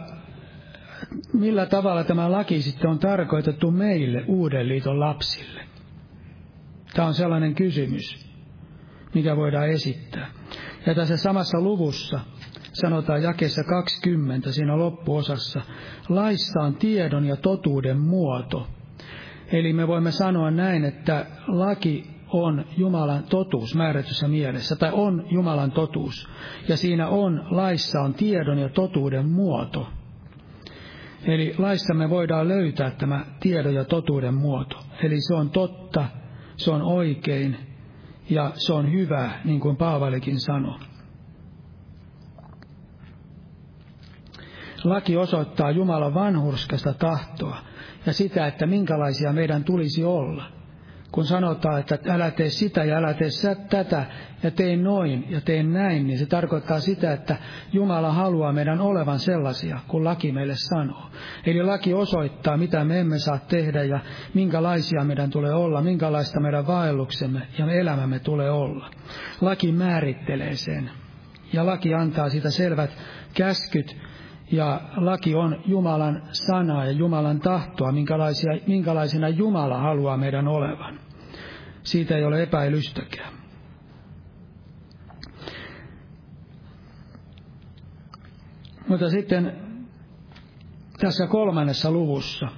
millä 1.33 1.67
tavalla 1.67 2.05
tämä 2.05 2.33
laki 2.33 2.62
sitten 2.62 2.91
on 2.91 2.99
tarkoitettu 2.99 3.71
meille, 3.71 4.25
uuden 4.29 4.69
liiton 4.69 5.01
lapsille? 5.01 5.61
Tämä 6.95 7.09
on 7.09 7.15
sellainen 7.15 7.55
kysymys, 7.55 8.27
mikä 9.15 9.37
voidaan 9.37 9.69
esittää. 9.69 10.31
Ja 10.87 10.95
tässä 10.95 11.17
samassa 11.17 11.61
luvussa 11.61 12.21
sanotaan 12.73 13.23
jakessa 13.23 13.65
20 13.65 14.53
siinä 14.53 14.79
loppuosassa, 14.79 15.61
laissa 16.09 16.61
on 16.61 16.75
tiedon 16.75 17.25
ja 17.25 17.37
totuuden 17.37 18.01
muoto. 18.01 18.69
Eli 19.53 19.73
me 19.73 19.88
voimme 19.88 20.11
sanoa 20.11 20.51
näin, 20.51 20.85
että 20.85 21.27
laki 21.49 22.12
on 22.33 22.65
Jumalan 22.77 23.23
totuus 23.23 23.75
määrätyssä 23.75 24.29
mielessä, 24.29 24.77
tai 24.77 24.91
on 24.93 25.27
Jumalan 25.31 25.73
totuus. 25.73 26.29
Ja 26.69 26.77
siinä 26.77 27.09
on, 27.09 27.45
laissa 27.51 28.01
on 28.01 28.15
tiedon 28.15 28.59
ja 28.59 28.69
totuuden 28.69 29.29
muoto. 29.29 29.88
Eli 31.25 31.55
laista 31.59 31.95
me 31.95 32.11
voidaan 32.11 32.49
löytää 32.49 32.91
tämä 32.91 33.25
tiedon 33.41 33.75
ja 33.75 33.85
totuuden 33.85 34.35
muoto. 34.35 34.77
Eli 35.03 35.21
se 35.21 35.35
on 35.35 35.51
totta, 35.51 36.05
se 36.57 36.71
on 36.71 36.83
oikein 36.83 37.57
ja 38.31 38.53
se 38.55 38.73
on 38.73 38.93
hyvä, 38.93 39.31
niin 39.45 39.61
kuin 39.61 39.77
Paavalikin 39.77 40.41
sanoi. 40.41 40.79
Laki 44.85 45.16
osoittaa 45.16 45.71
Jumalan 45.71 46.14
vanhurskasta 46.14 46.95
tahtoa 46.95 47.57
ja 48.07 48.12
sitä, 48.12 48.47
että 48.47 48.66
minkälaisia 48.66 49.33
meidän 49.33 49.64
tulisi 49.64 50.05
olla– 50.05 50.45
kun 51.12 51.25
sanotaan, 51.25 51.81
että 51.81 51.99
älä 52.09 52.31
tee 52.31 52.49
sitä 52.49 52.85
ja 52.85 52.97
älä 52.97 53.14
tee 53.14 53.29
tätä 53.71 54.05
ja 54.42 54.51
tee 54.51 54.77
noin 54.77 55.27
ja 55.31 55.40
tee 55.40 55.62
näin, 55.62 56.07
niin 56.07 56.18
se 56.18 56.27
tarkoittaa 56.27 56.81
sitä, 56.81 57.12
että 57.12 57.37
Jumala 57.73 58.12
haluaa 58.12 58.53
meidän 58.53 58.81
olevan 58.81 59.18
sellaisia, 59.18 59.79
kun 59.88 60.05
laki 60.05 60.33
meille 60.33 60.55
sanoo. 60.57 61.11
Eli 61.47 61.62
laki 61.62 61.95
osoittaa, 61.95 62.57
mitä 62.57 62.85
me 62.85 63.01
emme 63.01 63.18
saa 63.18 63.38
tehdä 63.38 63.85
ja 63.85 64.01
minkälaisia 64.35 65.05
meidän 65.05 65.31
tulee 65.31 65.55
olla, 65.55 65.83
minkälaista 65.83 66.40
meidän 66.40 66.66
vaelluksemme 66.66 67.42
ja 67.59 67.73
elämämme 67.73 68.18
tulee 68.18 68.51
olla. 68.51 68.90
Laki 69.40 69.73
määrittelee 69.73 70.55
sen 70.55 70.90
ja 71.53 71.66
laki 71.66 71.95
antaa 71.95 72.29
sitä 72.29 72.51
selvät 72.51 72.90
käskyt, 73.35 73.97
ja 74.53 74.81
laki 74.97 75.35
on 75.35 75.61
Jumalan 75.67 76.23
sanaa 76.33 76.85
ja 76.85 76.93
Jumalan 76.93 77.41
tahtoa, 77.41 77.93
minkälaisia, 77.93 78.53
minkälaisena 78.67 79.29
Jumala 79.29 79.79
haluaa 79.79 80.17
meidän 80.17 80.49
olevan. 80.49 81.01
Siitä 81.83 82.17
ei 82.17 82.25
ole 82.25 82.43
epäilystäkään. 82.43 83.33
Mutta 88.88 89.09
sitten 89.11 89.57
tässä 91.01 91.27
kolmannessa 91.27 91.91
luvussa, 91.91 92.49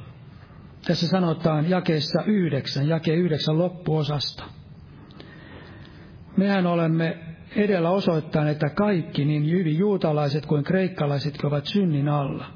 tässä 0.86 1.06
sanotaan 1.08 1.70
jakeessa 1.70 2.22
yhdeksän, 2.26 2.88
jake 2.88 3.14
yhdeksän 3.14 3.58
loppuosasta. 3.58 4.44
Mehän 6.36 6.66
olemme 6.66 7.33
edellä 7.56 7.90
osoittaa, 7.90 8.48
että 8.48 8.70
kaikki, 8.70 9.24
niin 9.24 9.50
hyvin 9.50 9.78
juutalaiset 9.78 10.46
kuin 10.46 10.64
kreikkalaisetkin 10.64 11.46
ovat 11.46 11.66
synnin 11.66 12.08
alla. 12.08 12.46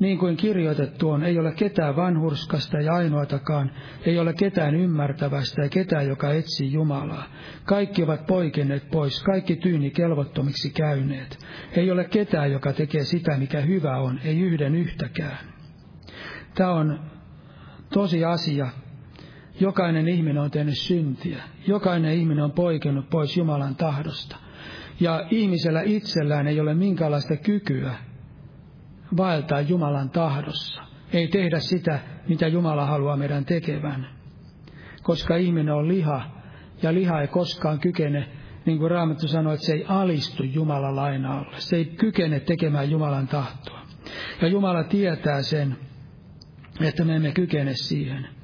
Niin 0.00 0.18
kuin 0.18 0.36
kirjoitettu 0.36 1.10
on, 1.10 1.24
ei 1.24 1.38
ole 1.38 1.52
ketään 1.52 1.96
vanhurskasta 1.96 2.80
ja 2.80 2.94
ainoatakaan, 2.94 3.70
ei 4.06 4.18
ole 4.18 4.34
ketään 4.34 4.74
ymmärtävästä 4.74 5.62
ja 5.62 5.68
ketään, 5.68 6.08
joka 6.08 6.32
etsii 6.32 6.72
Jumalaa. 6.72 7.24
Kaikki 7.64 8.02
ovat 8.02 8.26
poikenneet 8.26 8.90
pois, 8.90 9.22
kaikki 9.22 9.56
tyyni 9.56 9.90
kelvottomiksi 9.90 10.70
käyneet. 10.70 11.38
Ei 11.72 11.90
ole 11.90 12.04
ketään, 12.04 12.52
joka 12.52 12.72
tekee 12.72 13.04
sitä, 13.04 13.36
mikä 13.36 13.60
hyvä 13.60 13.96
on, 13.96 14.20
ei 14.24 14.40
yhden 14.40 14.74
yhtäkään. 14.74 15.38
Tämä 16.54 16.72
on 16.72 17.00
tosi 17.92 18.24
asia, 18.24 18.66
Jokainen 19.60 20.08
ihminen 20.08 20.42
on 20.42 20.50
tehnyt 20.50 20.78
syntiä. 20.78 21.42
Jokainen 21.66 22.14
ihminen 22.14 22.44
on 22.44 22.52
poikennut 22.52 23.10
pois 23.10 23.36
Jumalan 23.36 23.76
tahdosta. 23.76 24.36
Ja 25.00 25.26
ihmisellä 25.30 25.82
itsellään 25.82 26.46
ei 26.46 26.60
ole 26.60 26.74
minkäänlaista 26.74 27.36
kykyä 27.36 27.94
vaeltaa 29.16 29.60
Jumalan 29.60 30.10
tahdossa. 30.10 30.82
Ei 31.12 31.28
tehdä 31.28 31.58
sitä, 31.58 31.98
mitä 32.28 32.46
Jumala 32.46 32.86
haluaa 32.86 33.16
meidän 33.16 33.44
tekevän. 33.44 34.06
Koska 35.02 35.36
ihminen 35.36 35.74
on 35.74 35.88
liha, 35.88 36.22
ja 36.82 36.94
liha 36.94 37.20
ei 37.20 37.28
koskaan 37.28 37.78
kykene, 37.78 38.28
niin 38.66 38.78
kuin 38.78 38.90
Raamattu 38.90 39.28
sanoi, 39.28 39.54
että 39.54 39.66
se 39.66 39.72
ei 39.72 39.84
alistu 39.88 40.42
Jumalan 40.42 40.96
laina 40.96 41.38
alle. 41.38 41.60
Se 41.60 41.76
ei 41.76 41.84
kykene 41.84 42.40
tekemään 42.40 42.90
Jumalan 42.90 43.28
tahtoa. 43.28 43.80
Ja 44.42 44.48
Jumala 44.48 44.84
tietää 44.84 45.42
sen, 45.42 45.76
että 46.80 47.04
me 47.04 47.16
emme 47.16 47.32
kykene 47.32 47.72
siihen. 47.74 48.35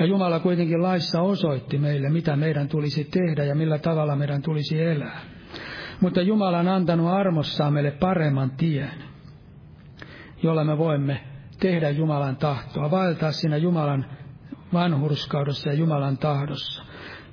Ja 0.00 0.06
Jumala 0.06 0.40
kuitenkin 0.40 0.82
laissa 0.82 1.20
osoitti 1.20 1.78
meille, 1.78 2.10
mitä 2.10 2.36
meidän 2.36 2.68
tulisi 2.68 3.04
tehdä 3.04 3.44
ja 3.44 3.54
millä 3.54 3.78
tavalla 3.78 4.16
meidän 4.16 4.42
tulisi 4.42 4.82
elää. 4.82 5.20
Mutta 6.00 6.22
Jumala 6.22 6.58
on 6.58 6.68
antanut 6.68 7.08
armossaan 7.10 7.72
meille 7.72 7.90
paremman 7.90 8.50
tien, 8.50 8.90
jolla 10.42 10.64
me 10.64 10.78
voimme 10.78 11.20
tehdä 11.60 11.90
Jumalan 11.90 12.36
tahtoa, 12.36 12.90
vaeltaa 12.90 13.32
siinä 13.32 13.56
Jumalan 13.56 14.06
vanhurskaudessa 14.72 15.68
ja 15.68 15.74
Jumalan 15.74 16.18
tahdossa. 16.18 16.84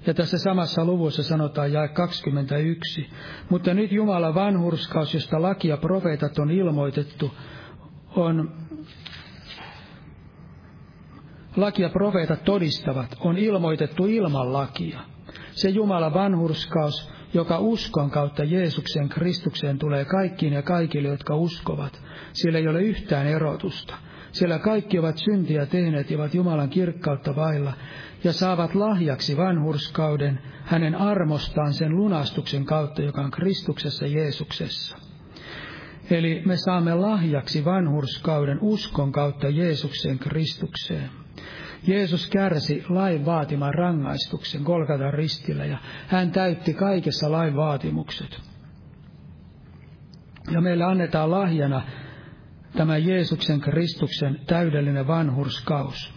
Ja 0.08 0.14
tässä 0.14 0.38
samassa 0.38 0.86
luvussa 0.86 1.24
sanotaan 1.24 1.74
jae 1.74 1.88
21. 1.88 3.10
Mutta 3.50 3.74
nyt 3.74 3.92
Jumalan 3.92 4.36
vanhurskaus, 4.36 5.14
josta 5.14 5.42
laki 5.42 5.68
ja 5.68 5.78
profeetat 5.78 6.40
on 6.40 6.52
ilmoitettu, 6.52 7.34
on 8.16 8.67
laki 11.58 11.82
ja 11.82 11.90
profeetat 11.90 12.44
todistavat, 12.44 13.18
on 13.20 13.38
ilmoitettu 13.38 14.06
ilman 14.06 14.54
lakia. 14.54 15.00
Se 15.52 15.70
Jumalan 15.70 16.14
vanhurskaus, 16.14 17.10
joka 17.34 17.60
uskon 17.60 18.10
kautta 18.10 18.44
Jeesuksen 18.44 19.10
Kristukseen 19.10 19.80
tulee 19.80 20.06
kaikkiin 20.06 20.54
ja 20.54 20.62
kaikille, 20.62 21.08
jotka 21.08 21.36
uskovat. 21.36 22.02
Siellä 22.34 22.60
ei 22.60 22.68
ole 22.68 22.82
yhtään 22.82 23.28
erotusta. 23.28 23.96
Siellä 24.32 24.60
kaikki 24.60 25.00
ovat 25.00 25.18
syntiä 25.18 25.66
tehneet 25.66 26.12
ja 26.12 26.18
ovat 26.18 26.34
Jumalan 26.34 26.70
kirkkautta 26.70 27.36
vailla 27.36 27.74
ja 28.24 28.34
saavat 28.34 28.76
lahjaksi 28.76 29.38
vanhurskauden 29.38 30.40
hänen 30.64 30.96
armostaan 30.96 31.74
sen 31.74 31.96
lunastuksen 31.96 32.66
kautta, 32.66 33.02
joka 33.02 33.22
on 33.22 33.32
Kristuksessa 33.32 34.06
Jeesuksessa. 34.08 34.98
Eli 36.10 36.42
me 36.46 36.58
saamme 36.58 36.96
lahjaksi 36.96 37.66
vanhurskauden 37.66 38.58
uskon 38.62 39.12
kautta 39.12 39.50
Jeesuksen 39.50 40.20
Kristukseen. 40.20 41.10
Jeesus 41.88 42.30
kärsi 42.30 42.84
lain 42.90 43.26
vaatiman 43.26 43.74
rangaistuksen 43.74 44.62
Golgatan 44.62 45.14
ristillä 45.14 45.66
ja 45.66 45.78
hän 46.08 46.32
täytti 46.32 46.74
kaikessa 46.74 47.32
lain 47.32 47.56
vaatimukset. 47.56 48.42
Ja 50.52 50.62
meille 50.62 50.84
annetaan 50.84 51.32
lahjana 51.32 51.82
tämä 52.78 52.98
Jeesuksen 52.98 53.62
Kristuksen 53.62 54.40
täydellinen 54.48 55.08
vanhurskaus. 55.08 56.14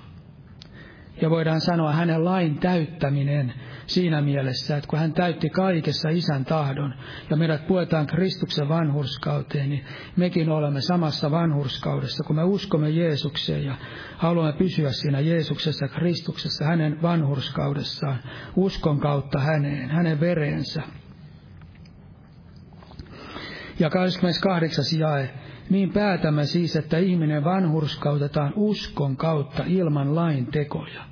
Ja 1.23 1.31
voidaan 1.31 1.61
sanoa 1.61 1.93
hänen 1.93 2.25
lain 2.25 2.59
täyttäminen 2.59 3.55
siinä 3.91 4.23
mielessä, 4.23 4.77
että 4.77 4.89
kun 4.89 4.99
hän 4.99 5.13
täytti 5.13 5.51
kaikessa 5.51 6.09
isän 6.09 6.45
tahdon 6.45 6.95
ja 7.31 7.37
meidät 7.37 7.67
puetaan 7.67 8.07
Kristuksen 8.07 8.69
vanhurskauteen, 8.69 9.71
niin 9.71 9.85
mekin 10.17 10.49
olemme 10.49 10.81
samassa 10.81 11.31
vanhurskaudessa, 11.31 12.25
kun 12.25 12.37
me 12.37 12.45
uskomme 12.45 12.91
Jeesukseen 12.91 13.65
ja 13.65 13.75
haluamme 14.17 14.53
pysyä 14.53 14.93
siinä 14.93 15.21
Jeesuksessa 15.21 15.89
Kristuksessa, 15.89 16.65
hänen 16.65 17.03
vanhurskaudessaan, 17.03 18.19
uskon 18.57 19.01
kautta 19.01 19.39
häneen, 19.39 19.91
hänen 19.91 20.21
verensä. 20.21 20.83
Ja 23.79 23.91
28. 23.91 24.85
jae. 24.99 25.31
Niin 25.71 25.93
päätämme 25.93 26.47
siis, 26.47 26.77
että 26.77 26.99
ihminen 26.99 27.45
vanhurskautetaan 27.45 28.53
uskon 28.57 29.17
kautta 29.17 29.65
ilman 29.67 30.15
lain 30.15 30.47
tekoja. 30.47 31.10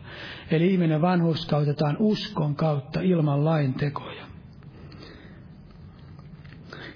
Eli 0.51 0.73
ihminen 0.73 1.01
vanhurskautetaan 1.01 1.97
uskon 1.99 2.55
kautta 2.55 3.01
ilman 3.01 3.45
lain 3.45 3.75
tekoja. 3.75 4.23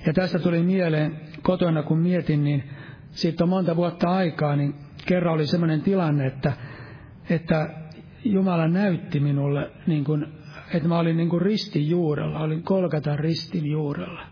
Ja 0.07 0.13
tästä 0.13 0.39
tuli 0.39 0.63
mieleen 0.63 1.21
kotona, 1.43 1.83
kun 1.83 1.99
mietin, 1.99 2.45
niin 2.45 2.71
siitä 3.11 3.45
on 3.45 3.51
monta 3.51 3.77
vuotta 3.77 4.11
aikaa, 4.11 4.57
niin 4.57 4.75
kerran 5.07 5.35
oli 5.35 5.47
sellainen 5.47 5.83
tilanne, 5.83 6.27
että, 6.27 6.53
että 7.31 7.69
Jumala 8.25 8.69
näytti 8.69 9.21
minulle, 9.21 9.71
niin 9.87 10.05
kuin, 10.05 10.27
että 10.75 10.89
mä 10.89 10.99
olin 10.99 11.17
niin 11.17 11.29
kuin 11.29 11.43
ristin 11.43 11.91
juurella, 11.91 12.39
olin 12.39 12.63
kolkata 12.63 13.17
ristin 13.17 13.71
juurella. 13.71 14.27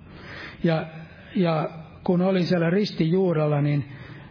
Ja, 0.65 0.87
ja 1.37 1.69
kun 2.05 2.23
olin 2.23 2.47
siellä 2.47 2.71
ristin 2.71 3.11
juurella, 3.11 3.61
niin, 3.61 3.85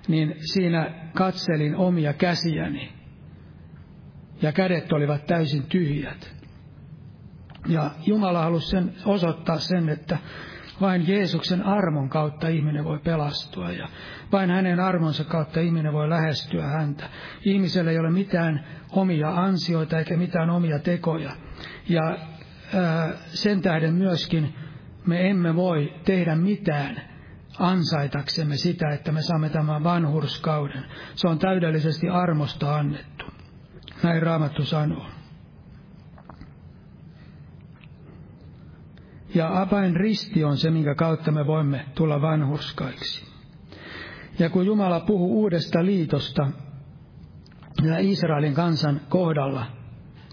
niin 0.07 0.35
siinä 0.53 0.91
katselin 1.13 1.75
omia 1.75 2.13
käsiäni 2.13 2.98
ja 4.41 4.51
kädet 4.51 4.93
olivat 4.93 5.25
täysin 5.25 5.63
tyhjät. 5.63 6.33
Ja 7.67 7.91
Jumala 8.05 8.43
halusi 8.43 8.69
sen, 8.69 8.93
osoittaa 9.05 9.57
sen, 9.59 9.89
että 9.89 10.17
vain 10.81 11.07
Jeesuksen 11.07 11.65
armon 11.65 12.09
kautta 12.09 12.47
ihminen 12.47 12.83
voi 12.83 12.99
pelastua 12.99 13.71
ja 13.71 13.87
vain 14.31 14.49
hänen 14.49 14.79
armonsa 14.79 15.23
kautta 15.23 15.59
ihminen 15.59 15.93
voi 15.93 16.09
lähestyä 16.09 16.65
häntä. 16.67 17.09
Ihmisellä 17.45 17.91
ei 17.91 17.99
ole 17.99 18.11
mitään 18.11 18.65
omia 18.91 19.29
ansioita 19.29 19.99
eikä 19.99 20.17
mitään 20.17 20.49
omia 20.49 20.79
tekoja. 20.79 21.31
Ja 21.89 22.17
ää, 22.73 23.09
sen 23.27 23.61
tähden 23.61 23.93
myöskin 23.93 24.55
me 25.05 25.29
emme 25.29 25.55
voi 25.55 25.93
tehdä 26.05 26.35
mitään 26.35 27.01
ansaitaksemme 27.59 28.57
sitä, 28.57 28.89
että 28.89 29.11
me 29.11 29.21
saamme 29.21 29.49
tämän 29.49 29.83
vanhurskauden. 29.83 30.85
Se 31.15 31.27
on 31.27 31.39
täydellisesti 31.39 32.09
armosta 32.09 32.75
annettu. 32.75 33.25
Näin 34.03 34.21
Raamattu 34.21 34.65
sanoo. 34.65 35.05
Ja 39.35 39.61
apain 39.61 39.95
risti 39.95 40.43
on 40.43 40.57
se, 40.57 40.71
minkä 40.71 40.95
kautta 40.95 41.31
me 41.31 41.47
voimme 41.47 41.85
tulla 41.95 42.21
vanhurskaiksi. 42.21 43.25
Ja 44.39 44.49
kun 44.49 44.65
Jumala 44.65 44.99
puhuu 44.99 45.41
uudesta 45.41 45.85
liitosta 45.85 46.47
ja 47.83 47.97
Israelin 47.99 48.53
kansan 48.53 49.01
kohdalla, 49.09 49.65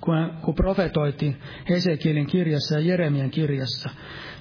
kun, 0.01 0.31
kun 0.43 0.55
profetoitiin 0.55 1.37
Hesekielin 1.69 2.27
kirjassa 2.27 2.75
ja 2.75 2.81
Jeremian 2.81 3.31
kirjassa, 3.31 3.91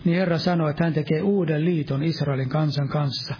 niin 0.05 0.17
Herra 0.17 0.37
sanoi, 0.37 0.69
että 0.69 0.83
hän 0.83 0.93
tekee 0.93 1.21
uuden 1.21 1.65
liiton 1.65 2.03
Israelin 2.03 2.49
kansan 2.49 2.89
kanssa. 2.89 3.35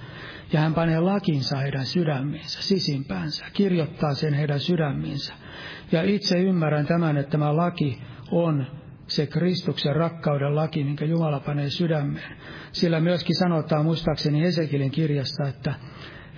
Ja 0.53 0.59
hän 0.59 0.73
panee 0.73 0.99
lakinsa 0.99 1.57
heidän 1.57 1.85
sydämiinsä, 1.85 2.61
sisimpäänsä, 2.61 3.45
kirjoittaa 3.53 4.13
sen 4.13 4.33
heidän 4.33 4.59
sydämiinsä. 4.59 5.33
Ja 5.91 6.03
itse 6.03 6.39
ymmärrän 6.39 6.85
tämän, 6.85 7.17
että 7.17 7.31
tämä 7.31 7.55
laki 7.55 8.01
on 8.31 8.65
se 9.07 9.27
Kristuksen 9.27 9.95
rakkauden 9.95 10.55
laki, 10.55 10.83
minkä 10.83 11.05
Jumala 11.05 11.39
panee 11.39 11.69
sydämeen. 11.69 12.37
Sillä 12.71 12.99
myöskin 12.99 13.35
sanotaan 13.35 13.85
muistaakseni 13.85 14.41
Hesekilin 14.41 14.91
kirjassa, 14.91 15.47
että, 15.47 15.73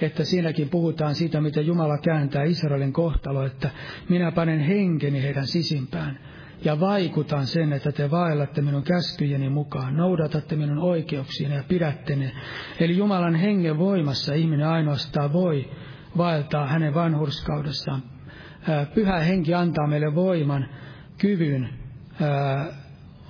että 0.01 0.23
siinäkin 0.23 0.69
puhutaan 0.69 1.15
siitä, 1.15 1.41
miten 1.41 1.67
Jumala 1.67 1.97
kääntää 1.97 2.43
Israelin 2.43 2.93
kohtalo, 2.93 3.45
että 3.45 3.69
minä 4.09 4.31
panen 4.31 4.59
henkeni 4.59 5.23
heidän 5.23 5.47
sisimpään 5.47 6.19
ja 6.65 6.79
vaikutan 6.79 7.45
sen, 7.45 7.73
että 7.73 7.91
te 7.91 8.11
vaellatte 8.11 8.61
minun 8.61 8.83
käskyjeni 8.83 9.49
mukaan, 9.49 9.97
noudatatte 9.97 10.55
minun 10.55 10.79
oikeuksiini 10.79 11.55
ja 11.55 11.63
pidätte 11.67 12.15
ne. 12.15 12.31
Eli 12.79 12.97
Jumalan 12.97 13.35
hengen 13.35 13.77
voimassa 13.77 14.33
ihminen 14.33 14.67
ainoastaan 14.67 15.33
voi 15.33 15.69
vaeltaa 16.17 16.67
hänen 16.67 16.93
vanhurskaudessaan. 16.93 18.03
Pyhä 18.93 19.19
henki 19.19 19.53
antaa 19.53 19.87
meille 19.87 20.15
voiman, 20.15 20.69
kyvyn 21.17 21.69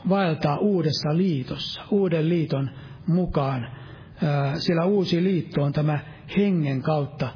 vaeltaa 0.09 0.57
uudessa 0.57 1.17
liitossa, 1.17 1.81
uuden 1.91 2.29
liiton 2.29 2.69
mukaan, 3.07 3.67
sillä 4.55 4.85
uusi 4.85 5.23
liitto 5.23 5.63
on 5.63 5.73
tämä 5.73 5.99
hengen 6.37 6.81
kautta. 6.81 7.29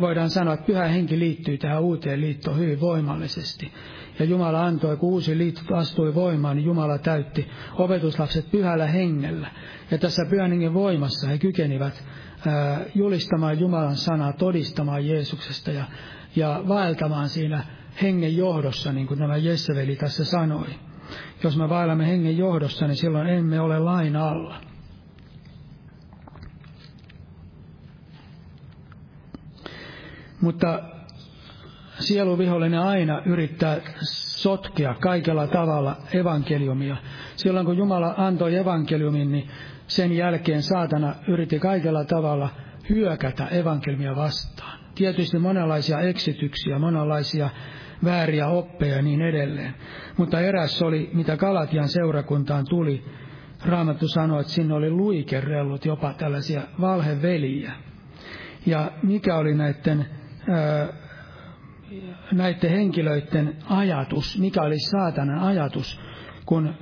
Voidaan 0.00 0.30
sanoa, 0.30 0.54
että 0.54 0.66
pyhä 0.66 0.88
henki 0.88 1.18
liittyy 1.18 1.58
tähän 1.58 1.82
uuteen 1.82 2.20
liittoon 2.20 2.58
hyvin 2.58 2.80
voimallisesti. 2.80 3.72
Ja 4.18 4.24
Jumala 4.24 4.64
antoi, 4.64 4.96
kun 4.96 5.08
uusi 5.08 5.38
liitto 5.38 5.76
astui 5.76 6.14
voimaan, 6.14 6.56
niin 6.56 6.66
Jumala 6.66 6.98
täytti 6.98 7.48
opetuslapset 7.74 8.50
pyhällä 8.50 8.86
hengellä. 8.86 9.50
Ja 9.90 9.98
tässä 9.98 10.22
pyhän 10.30 10.50
hengen 10.50 10.74
voimassa 10.74 11.28
he 11.28 11.38
kykenivät 11.38 12.04
julistamaan 12.94 13.60
Jumalan 13.60 13.96
sanaa, 13.96 14.32
todistamaan 14.32 15.06
Jeesuksesta 15.06 15.70
ja, 15.70 15.84
ja 16.36 16.62
vaeltamaan 16.68 17.28
siinä 17.28 17.64
hengen 18.02 18.36
johdossa, 18.36 18.92
niin 18.92 19.06
kuin 19.06 19.18
tämä 19.18 19.36
Jesseveli 19.36 19.96
tässä 19.96 20.24
sanoi. 20.24 20.68
Jos 21.42 21.56
me 21.56 21.68
vaellamme 21.68 22.06
hengen 22.06 22.38
johdossa, 22.38 22.86
niin 22.86 22.96
silloin 22.96 23.26
emme 23.26 23.60
ole 23.60 23.78
lain 23.78 24.16
alla. 24.16 24.60
Mutta 30.40 30.80
sieluvihollinen 31.98 32.80
aina 32.80 33.22
yrittää 33.26 33.80
sotkea 34.42 34.94
kaikella 34.94 35.46
tavalla 35.46 35.96
evankeliumia. 36.12 36.96
Silloin 37.36 37.66
kun 37.66 37.76
Jumala 37.76 38.14
antoi 38.16 38.56
evankeliumin, 38.56 39.32
niin 39.32 39.50
sen 39.86 40.12
jälkeen 40.12 40.62
saatana 40.62 41.14
yritti 41.28 41.58
kaikella 41.58 42.04
tavalla 42.04 42.48
hyökätä 42.90 43.46
evankeliumia 43.46 44.16
vastaan. 44.16 44.81
Tietysti 44.94 45.38
monenlaisia 45.38 46.00
eksityksiä, 46.00 46.78
monenlaisia 46.78 47.50
vääriä 48.04 48.48
oppeja 48.48 48.96
ja 48.96 49.02
niin 49.02 49.22
edelleen. 49.22 49.74
Mutta 50.16 50.40
eräs 50.40 50.82
oli, 50.82 51.10
mitä 51.12 51.36
Galatian 51.36 51.88
seurakuntaan 51.88 52.64
tuli, 52.68 53.04
Raamattu 53.64 54.08
sanoi, 54.08 54.40
että 54.40 54.52
sinne 54.52 54.74
oli 54.74 54.90
luikerellut 54.90 55.84
jopa 55.84 56.12
tällaisia 56.12 56.62
valheveliä. 56.80 57.72
Ja 58.66 58.92
mikä 59.02 59.36
oli 59.36 59.54
näiden, 59.54 60.06
ää, 60.48 60.88
näiden 62.32 62.70
henkilöiden 62.70 63.56
ajatus, 63.68 64.38
mikä 64.38 64.62
oli 64.62 64.78
saatanan 64.78 65.38
ajatus, 65.38 66.00
kun 66.46 66.74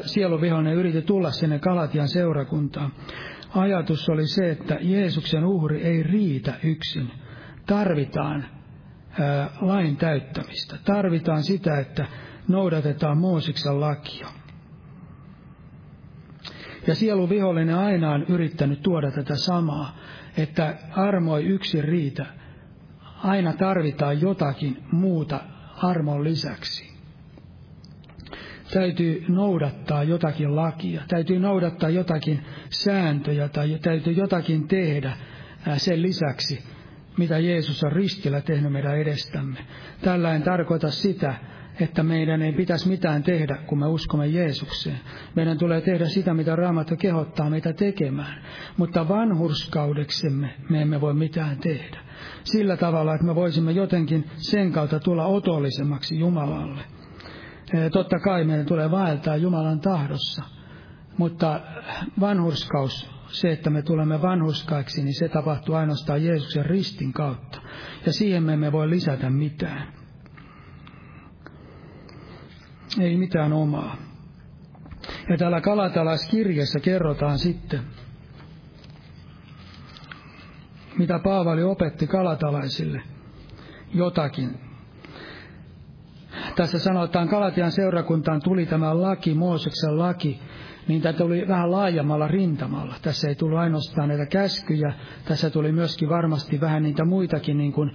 sieluvihollinen 0.00 0.74
yritti 0.74 1.02
tulla 1.02 1.30
sinne 1.30 1.58
Galatian 1.58 2.08
seurakuntaan. 2.08 2.92
Ajatus 3.54 4.08
oli 4.08 4.26
se, 4.26 4.50
että 4.50 4.78
Jeesuksen 4.80 5.44
uhri 5.44 5.82
ei 5.82 6.02
riitä 6.02 6.54
yksin. 6.62 7.10
Tarvitaan 7.66 8.44
lain 9.60 9.96
täyttämistä. 9.96 10.76
Tarvitaan 10.84 11.42
sitä, 11.42 11.78
että 11.78 12.06
noudatetaan 12.48 13.18
Mooseksen 13.18 13.80
lakia. 13.80 14.28
Ja 16.86 16.94
sielun 16.94 17.28
vihollinen 17.28 17.74
aina 17.74 18.10
on 18.10 18.24
yrittänyt 18.28 18.82
tuoda 18.82 19.10
tätä 19.10 19.34
samaa, 19.34 19.96
että 20.36 20.78
armoi 20.90 21.44
yksi 21.44 21.82
riitä. 21.82 22.26
Aina 23.24 23.52
tarvitaan 23.52 24.20
jotakin 24.20 24.82
muuta 24.92 25.40
armon 25.82 26.24
lisäksi. 26.24 26.94
Täytyy 28.72 29.24
noudattaa 29.28 30.02
jotakin 30.02 30.56
lakia, 30.56 31.02
täytyy 31.08 31.38
noudattaa 31.38 31.90
jotakin 31.90 32.44
sääntöjä 32.70 33.48
tai 33.48 33.78
täytyy 33.82 34.12
jotakin 34.12 34.68
tehdä 34.68 35.16
sen 35.76 36.02
lisäksi, 36.02 36.73
mitä 37.18 37.38
Jeesus 37.38 37.84
on 37.84 37.92
ristillä 37.92 38.40
tehnyt 38.40 38.72
meidän 38.72 38.98
edestämme. 38.98 39.58
Tällä 40.02 40.34
en 40.34 40.42
tarkoita 40.42 40.90
sitä, 40.90 41.34
että 41.80 42.02
meidän 42.02 42.42
ei 42.42 42.52
pitäisi 42.52 42.88
mitään 42.88 43.22
tehdä, 43.22 43.56
kun 43.66 43.78
me 43.78 43.86
uskomme 43.86 44.26
Jeesukseen. 44.26 45.00
Meidän 45.34 45.58
tulee 45.58 45.80
tehdä 45.80 46.04
sitä, 46.04 46.34
mitä 46.34 46.56
Raamattu 46.56 46.96
kehottaa 46.96 47.50
meitä 47.50 47.72
tekemään. 47.72 48.42
Mutta 48.76 49.08
vanhurskaudeksemme 49.08 50.54
me 50.70 50.82
emme 50.82 51.00
voi 51.00 51.14
mitään 51.14 51.58
tehdä. 51.58 51.98
Sillä 52.44 52.76
tavalla, 52.76 53.14
että 53.14 53.26
me 53.26 53.34
voisimme 53.34 53.72
jotenkin 53.72 54.30
sen 54.36 54.72
kautta 54.72 55.00
tulla 55.00 55.26
otollisemmaksi 55.26 56.18
Jumalalle. 56.18 56.82
E, 57.74 57.90
totta 57.90 58.18
kai 58.18 58.44
meidän 58.44 58.66
tulee 58.66 58.90
vaeltaa 58.90 59.36
Jumalan 59.36 59.80
tahdossa, 59.80 60.42
mutta 61.18 61.60
vanhurskaus 62.20 63.10
se, 63.26 63.52
että 63.52 63.70
me 63.70 63.82
tulemme 63.82 64.22
vanhuskaiksi, 64.22 65.02
niin 65.02 65.14
se 65.14 65.28
tapahtuu 65.28 65.74
ainoastaan 65.74 66.24
Jeesuksen 66.24 66.66
ristin 66.66 67.12
kautta. 67.12 67.60
Ja 68.06 68.12
siihen 68.12 68.42
me 68.42 68.52
emme 68.52 68.72
voi 68.72 68.90
lisätä 68.90 69.30
mitään. 69.30 69.92
Ei 73.00 73.16
mitään 73.16 73.52
omaa. 73.52 73.96
Ja 75.30 75.38
täällä 75.38 75.60
Kalatalaiskirjassa 75.60 76.80
kerrotaan 76.80 77.38
sitten, 77.38 77.80
mitä 80.98 81.18
Paavali 81.18 81.62
opetti 81.62 82.06
kalatalaisille 82.06 83.02
jotakin. 83.94 84.60
Tässä 86.56 86.78
sanotaan, 86.78 87.28
Kalatian 87.28 87.72
seurakuntaan 87.72 88.42
tuli 88.42 88.66
tämä 88.66 89.00
laki, 89.02 89.34
Mooseksen 89.34 89.98
laki, 89.98 90.40
niin 90.88 91.02
tämä 91.02 91.12
tuli 91.12 91.48
vähän 91.48 91.70
laajemmalla 91.70 92.28
rintamalla. 92.28 92.94
Tässä 93.02 93.28
ei 93.28 93.34
tullut 93.34 93.58
ainoastaan 93.58 94.08
näitä 94.08 94.26
käskyjä, 94.26 94.94
tässä 95.24 95.50
tuli 95.50 95.72
myöskin 95.72 96.08
varmasti 96.08 96.60
vähän 96.60 96.82
niitä 96.82 97.04
muitakin 97.04 97.58
niin 97.58 97.72
kuin, 97.72 97.90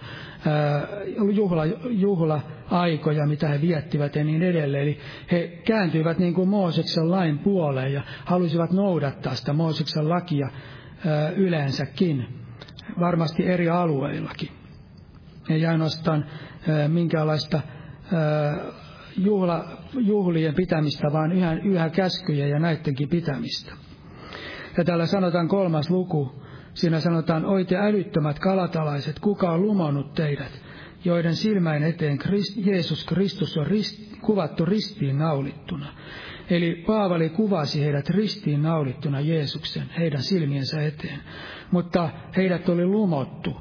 ää, 0.46 0.88
juhla, 1.34 1.66
juhla-aikoja, 1.90 3.26
mitä 3.26 3.48
he 3.48 3.62
viettivät 3.62 4.16
ja 4.16 4.24
niin 4.24 4.44
edelleen. 4.44 4.84
Eli 4.84 5.00
he 5.32 5.48
kääntyivät 5.66 6.20
niin 6.20 6.34
kuin 6.34 6.50
Mooseksen 6.50 7.12
lain 7.12 7.40
puoleen 7.40 7.94
ja 7.94 8.02
halusivat 8.26 8.72
noudattaa 8.72 9.36
sitä 9.36 9.54
Mooseksen 9.54 10.10
lakia 10.10 10.50
ää, 11.06 11.30
yleensäkin, 11.30 12.28
varmasti 13.00 13.48
eri 13.48 13.70
alueillakin. 13.70 14.50
Ei 15.50 15.66
ainoastaan 15.66 16.26
ää, 16.70 16.88
minkäänlaista 16.88 17.62
ää, 18.14 18.89
juhla, 19.24 19.66
juhlien 19.94 20.56
pitämistä, 20.56 21.08
vaan 21.14 21.32
yhä, 21.32 21.54
yhä 21.54 21.90
käskyjä 21.90 22.48
ja 22.48 22.60
näidenkin 22.60 23.10
pitämistä. 23.10 23.74
Ja 24.78 24.84
täällä 24.84 25.06
sanotaan 25.06 25.48
kolmas 25.48 25.90
luku. 25.90 26.32
Siinä 26.74 27.00
sanotaan, 27.00 27.46
oite 27.46 27.78
älyttömät 27.78 28.40
kalatalaiset, 28.40 29.20
kuka 29.20 29.52
on 29.52 29.62
lumannut 29.62 30.14
teidät, 30.14 30.62
joiden 31.06 31.36
silmäin 31.36 31.84
eteen 31.84 32.18
Christ, 32.18 32.66
Jeesus 32.66 33.06
Kristus 33.06 33.58
on 33.58 33.68
rist, 33.68 34.20
kuvattu 34.22 34.66
ristiin 34.66 35.18
naulittuna. 35.18 35.94
Eli 36.50 36.84
Paavali 36.88 37.30
kuvasi 37.30 37.84
heidät 37.84 38.10
ristiin 38.10 38.62
naulittuna 38.62 39.20
Jeesuksen, 39.20 39.90
heidän 39.98 40.22
silmiensä 40.24 40.82
eteen. 40.82 41.20
Mutta 41.72 42.10
heidät 42.38 42.70
oli 42.70 42.86
lumottu, 42.86 43.58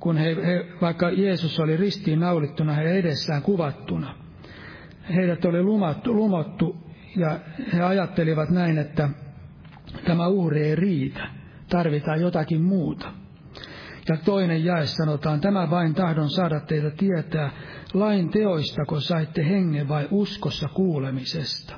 kun 0.00 0.16
he, 0.16 0.36
he, 0.46 0.66
vaikka 0.80 1.10
Jeesus 1.10 1.60
oli 1.60 1.76
ristiin 1.76 2.20
naulittuna 2.20 2.72
heidän 2.72 2.96
edessään 2.96 3.42
kuvattuna 3.42 4.21
heidät 5.14 5.44
oli 5.44 5.62
lumattu, 5.62 6.14
lumottu 6.14 6.76
ja 7.16 7.40
he 7.72 7.82
ajattelivat 7.82 8.50
näin, 8.50 8.78
että 8.78 9.08
tämä 10.04 10.26
uhri 10.28 10.62
ei 10.62 10.76
riitä, 10.76 11.28
tarvitaan 11.68 12.20
jotakin 12.20 12.62
muuta. 12.62 13.12
Ja 14.08 14.16
toinen 14.24 14.64
jae 14.64 14.86
sanotaan, 14.86 15.40
tämä 15.40 15.70
vain 15.70 15.94
tahdon 15.94 16.30
saada 16.30 16.60
teitä 16.60 16.90
tietää, 16.90 17.50
lain 17.94 18.30
teoistako 18.30 19.00
saitte 19.00 19.44
hengen 19.44 19.88
vai 19.88 20.08
uskossa 20.10 20.68
kuulemisesta. 20.68 21.74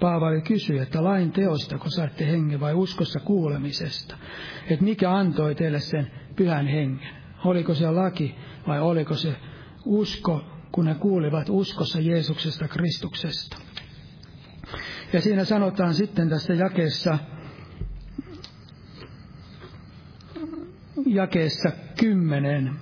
Paavali 0.00 0.42
kysyi, 0.42 0.78
että 0.78 1.04
lain 1.04 1.32
teostako 1.32 1.90
saatte 1.90 2.26
hengen 2.26 2.60
vai 2.60 2.74
uskossa 2.74 3.20
kuulemisesta? 3.20 4.16
Että 4.70 4.84
mikä 4.84 5.12
antoi 5.12 5.54
teille 5.54 5.80
sen 5.80 6.10
pyhän 6.36 6.66
hengen? 6.66 7.08
Oliko 7.44 7.74
se 7.74 7.90
laki 7.90 8.34
vai 8.66 8.80
oliko 8.80 9.14
se 9.14 9.36
usko, 9.84 10.44
kun 10.72 10.88
he 10.88 10.94
kuulivat 10.94 11.46
uskossa 11.48 12.00
Jeesuksesta 12.00 12.68
Kristuksesta? 12.68 13.56
Ja 15.12 15.20
siinä 15.20 15.44
sanotaan 15.44 15.94
sitten 15.94 16.28
tässä 16.28 16.54
jakeessa, 16.54 17.18
jakeessa 21.06 21.70
kymmenen, 22.00 22.76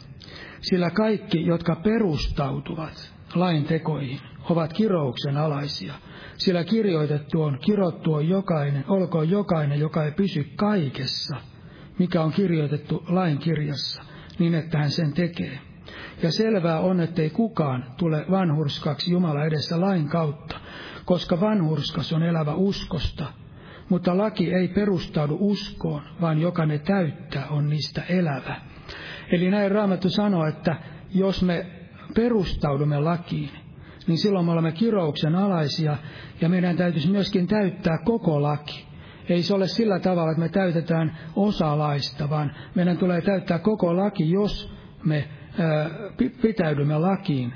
sillä 0.61 0.91
kaikki, 0.91 1.47
jotka 1.47 1.77
perustautuvat 1.77 3.13
lain 3.35 3.65
tekoihin, 3.65 4.21
ovat 4.51 4.73
kirouksen 4.73 5.37
alaisia. 5.37 5.95
Sillä 6.37 6.65
kirjoitettu 6.65 7.43
on, 7.43 7.59
kirottu 7.59 8.15
on 8.15 8.29
jokainen, 8.29 8.85
olkoon 8.89 9.31
jokainen, 9.31 9.81
joka 9.81 10.05
ei 10.05 10.13
pysy 10.13 10.45
kaikessa, 10.57 11.37
mikä 11.99 12.23
on 12.23 12.33
kirjoitettu 12.33 13.05
lain 13.09 13.39
kirjassa, 13.39 14.03
niin 14.39 14.55
että 14.55 14.79
hän 14.79 14.91
sen 14.91 15.13
tekee. 15.13 15.68
Ja 16.23 16.33
selvää 16.33 16.81
on, 16.81 17.01
ettei 17.01 17.31
kukaan 17.31 17.85
tule 17.97 18.25
vanhurskaksi 18.31 19.11
Jumala 19.11 19.45
edessä 19.45 19.81
lain 19.81 20.09
kautta, 20.09 20.57
koska 21.05 21.41
vanhurskas 21.41 22.13
on 22.13 22.23
elävä 22.23 22.55
uskosta, 22.55 23.25
mutta 23.89 24.19
laki 24.19 24.55
ei 24.55 24.69
perustaudu 24.69 25.37
uskoon, 25.41 26.03
vaan 26.21 26.41
joka 26.41 26.67
ne 26.67 26.79
täyttää 26.79 27.47
on 27.49 27.69
niistä 27.69 28.03
elävä. 28.09 28.57
Eli 29.33 29.51
näin 29.51 29.71
Raamattu 29.71 30.11
sanoo, 30.11 30.47
että 30.47 30.77
jos 31.15 31.43
me 31.43 31.67
perustaudumme 32.15 33.01
lakiin, 33.01 33.51
niin 34.07 34.19
silloin 34.19 34.45
me 34.47 34.53
olemme 34.53 34.73
kirouksen 34.73 35.35
alaisia 35.35 35.97
ja 36.41 36.49
meidän 36.49 36.77
täytyisi 36.77 37.11
myöskin 37.11 37.47
täyttää 37.47 37.99
koko 38.05 38.43
laki. 38.43 38.87
Ei 39.29 39.43
se 39.43 39.55
ole 39.55 39.69
sillä 39.69 39.99
tavalla, 39.99 40.31
että 40.31 40.41
me 40.43 40.49
täytetään 40.49 41.19
osa 41.37 41.79
laista, 41.79 42.31
vaan 42.31 42.53
meidän 42.75 42.99
tulee 42.99 43.21
täyttää 43.21 43.59
koko 43.59 43.97
laki, 43.97 44.31
jos 44.31 44.73
me 45.05 45.29
pitäydymme 46.43 46.99
lakiin. 46.99 47.53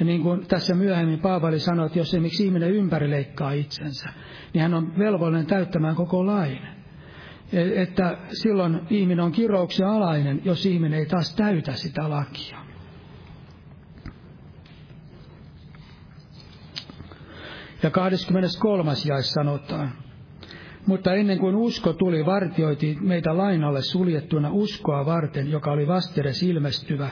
Ja 0.00 0.06
niin 0.06 0.22
kuin 0.22 0.46
tässä 0.46 0.74
myöhemmin 0.74 1.20
Paavali 1.20 1.58
sanoi, 1.58 1.86
että 1.86 1.98
jos 1.98 2.08
esimerkiksi 2.08 2.44
ihminen 2.44 2.70
ympärileikkaa 2.70 3.52
itsensä, 3.52 4.08
niin 4.54 4.62
hän 4.62 4.74
on 4.74 4.98
velvollinen 4.98 5.46
täyttämään 5.46 5.96
koko 5.96 6.26
lain. 6.26 6.58
E, 7.52 7.82
että 7.82 8.18
silloin 8.42 8.80
ihminen 8.90 9.24
on 9.24 9.32
kirouksen 9.32 9.86
alainen, 9.86 10.40
jos 10.44 10.66
ihminen 10.66 10.98
ei 10.98 11.06
taas 11.06 11.34
täytä 11.34 11.72
sitä 11.72 12.10
lakia. 12.10 12.58
Ja 17.82 17.90
23. 17.90 18.92
jae 19.06 19.22
sanotaan, 19.22 19.92
mutta 20.86 21.14
ennen 21.14 21.38
kuin 21.38 21.56
usko 21.56 21.92
tuli, 21.92 22.26
vartioitiin 22.26 22.98
meitä 23.04 23.36
lainalle 23.36 23.82
suljettuna 23.82 24.50
uskoa 24.52 25.06
varten, 25.06 25.50
joka 25.50 25.70
oli 25.70 25.86
vastedes 25.86 26.42
ilmestyvä. 26.42 27.10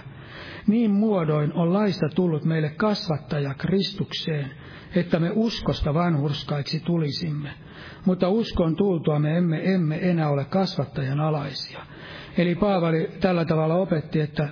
Niin 0.67 0.91
muodoin 0.91 1.53
on 1.53 1.73
laista 1.73 2.09
tullut 2.15 2.45
meille 2.45 2.71
kasvattaja 2.71 3.55
Kristukseen, 3.55 4.51
että 4.95 5.21
me 5.21 5.31
uskosta 5.35 5.95
vanhurskaiksi 5.95 6.81
tulisimme. 6.81 7.51
Mutta 8.05 8.29
uskon 8.29 8.77
tultua 8.77 9.19
me 9.19 9.37
emme, 9.37 9.61
emme 9.75 9.99
enää 10.11 10.29
ole 10.29 10.45
kasvattajan 10.45 11.21
alaisia. 11.21 11.81
Eli 12.39 12.55
Paavali 12.55 13.09
tällä 13.21 13.45
tavalla 13.45 13.75
opetti, 13.75 14.21
että, 14.21 14.49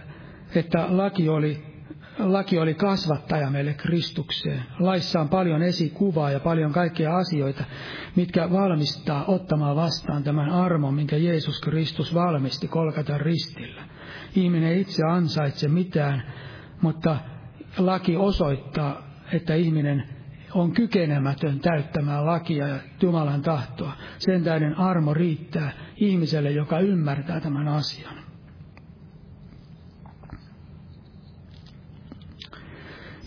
että 0.55 0.87
laki 0.89 1.29
oli 1.29 1.72
laki 2.19 2.59
oli 2.59 2.75
kasvattaja 2.75 3.51
meille 3.51 3.75
Kristukseen. 3.75 4.63
Laissa 4.79 5.21
on 5.21 5.29
paljon 5.29 5.63
esikuvaa 5.63 6.31
ja 6.31 6.41
paljon 6.41 6.73
kaikkia 6.73 7.17
asioita, 7.17 7.65
mitkä 8.17 8.51
valmistaa 8.51 9.25
ottamaan 9.25 9.77
vastaan 9.77 10.23
tämän 10.23 10.51
armon, 10.51 10.95
minkä 10.95 11.17
Jeesus 11.17 11.61
Kristus 11.61 12.15
valmisti 12.15 12.69
kolkata 12.69 13.19
ristillä. 13.19 13.83
Ihminen 14.35 14.69
ei 14.73 14.81
itse 14.81 15.03
ansaitse 15.05 15.69
mitään, 15.69 16.33
mutta 16.81 17.17
laki 17.79 18.17
osoittaa, 18.17 19.03
että 19.33 19.55
ihminen 19.55 20.09
on 20.55 20.73
kykenemätön 20.73 21.61
täyttämään 21.61 22.27
lakia 22.27 22.69
ja 22.69 22.79
Jumalan 23.03 23.43
tahtoa. 23.43 23.93
Sen 24.19 24.45
täyden 24.45 24.79
armo 24.79 25.15
riittää 25.15 25.73
ihmiselle, 25.97 26.51
joka 26.51 26.79
ymmärtää 26.81 27.41
tämän 27.41 27.69
asian. 27.69 28.22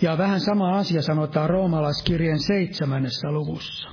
Ja 0.01 0.17
vähän 0.17 0.39
sama 0.39 0.77
asia 0.77 1.01
sanotaan 1.01 1.49
roomalaiskirjeen 1.49 2.39
seitsemännessä 2.39 3.31
luvussa. 3.31 3.89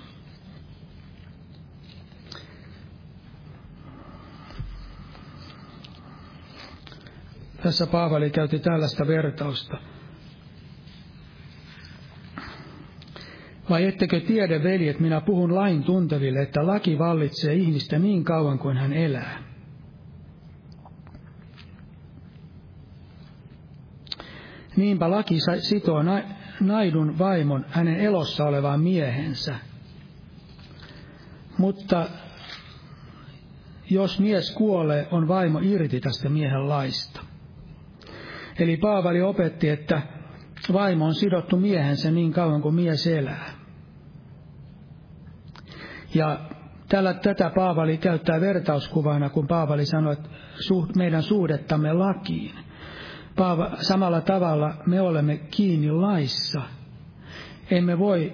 Tässä 7.62 7.87
Paavali 7.87 8.31
käytti 8.31 8.59
tällaista 8.59 9.07
vertausta. 9.07 9.77
Vai 13.71 13.85
ettekö 13.85 14.21
tiedä, 14.21 14.62
veljet, 14.62 15.01
minä 15.01 15.21
puhun 15.21 15.55
lain 15.55 15.85
tunteville, 15.85 16.43
että 16.43 16.67
laki 16.67 16.99
vallitsee 16.99 17.55
ihmistä 17.55 17.99
niin 17.99 18.25
kauan 18.25 18.59
kuin 18.59 18.77
hän 18.77 18.93
elää. 18.93 19.52
Niinpä 24.77 25.11
laki 25.11 25.39
sitoo 25.59 26.03
naidun 26.61 27.19
vaimon 27.19 27.65
hänen 27.69 28.01
elossa 28.01 28.45
olevaan 28.45 28.81
miehensä. 28.81 29.55
Mutta 31.59 32.07
jos 33.91 34.21
mies 34.21 34.55
kuolee, 34.55 35.09
on 35.11 35.29
vaimo 35.29 35.59
irti 35.63 36.01
tästä 36.01 36.29
miehen 36.29 36.69
laista. 36.69 37.21
Eli 38.59 38.77
Paavali 38.77 39.23
opetti, 39.23 39.69
että 39.69 40.03
vaimo 40.73 41.07
on 41.07 41.15
sidottu 41.15 41.57
miehensä 41.57 42.11
niin 42.11 42.33
kauan 42.33 42.63
kuin 42.63 42.75
mies 42.75 43.07
elää. 43.07 43.51
Ja 46.15 46.41
tällä, 46.89 47.15
tätä 47.15 47.51
Paavali 47.55 47.99
käyttää 47.99 48.41
vertauskuvana, 48.41 49.31
kun 49.31 49.47
Paavali 49.47 49.87
sanoi, 49.87 50.13
että 50.13 50.29
meidän 50.97 51.23
suhdettamme 51.23 51.93
lakiin– 51.93 52.55
Paava, 53.37 53.71
samalla 53.81 54.21
tavalla 54.21 54.75
me 54.87 55.01
olemme 55.01 55.37
kiinni 55.37 55.90
laissa. 55.90 56.62
Emme 57.71 57.99
voi 57.99 58.33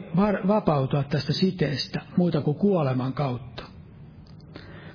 vapautua 0.49 1.03
tästä 1.03 1.33
siteestä 1.33 2.01
muuta 2.17 2.41
kuin 2.41 2.57
kuoleman 2.57 3.13
kautta. 3.13 3.63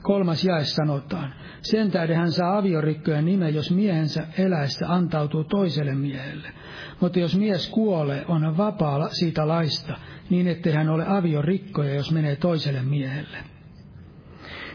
Kolmas 0.01 0.43
jae 0.43 0.63
sanotaan, 0.63 1.33
sen 1.61 1.91
tähden 1.91 2.17
hän 2.17 2.31
saa 2.31 2.57
aviorikkojen 2.57 3.25
nimen, 3.25 3.55
jos 3.55 3.71
miehensä 3.71 4.27
eläessä 4.37 4.85
antautuu 4.87 5.43
toiselle 5.43 5.95
miehelle. 5.95 6.47
Mutta 6.99 7.19
jos 7.19 7.37
mies 7.37 7.69
kuolee, 7.69 8.25
on 8.27 8.43
hän 8.43 8.57
vapaa 8.57 9.09
siitä 9.09 9.47
laista, 9.47 9.97
niin 10.29 10.47
ettei 10.47 10.73
hän 10.73 10.89
ole 10.89 11.05
aviorikkoja, 11.07 11.95
jos 11.95 12.11
menee 12.11 12.35
toiselle 12.35 12.81
miehelle. 12.81 13.37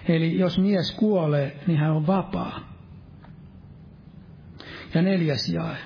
Eli 0.09 0.38
jos 0.38 0.59
mies 0.59 0.93
kuolee, 0.93 1.57
niin 1.67 1.79
hän 1.79 1.93
on 1.93 2.07
vapaa. 2.07 2.68
Ja 4.94 5.03
neljäs 5.03 5.48
jae. 5.48 5.77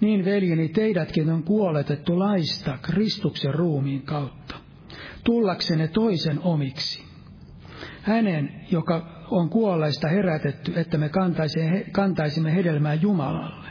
Niin 0.00 0.24
veljeni, 0.24 0.68
teidätkin 0.68 1.30
on 1.30 1.42
kuoletettu 1.42 2.18
laista 2.18 2.78
Kristuksen 2.82 3.54
ruumiin 3.54 4.02
kautta, 4.02 4.56
tullaksenne 5.24 5.88
toisen 5.88 6.40
omiksi. 6.42 7.04
Hänen, 8.02 8.60
joka 8.70 9.24
on 9.30 9.50
kuolleista 9.50 10.08
herätetty, 10.08 10.72
että 10.76 10.98
me 10.98 11.10
kantaisimme 11.92 12.54
hedelmää 12.54 12.94
Jumalalle. 12.94 13.68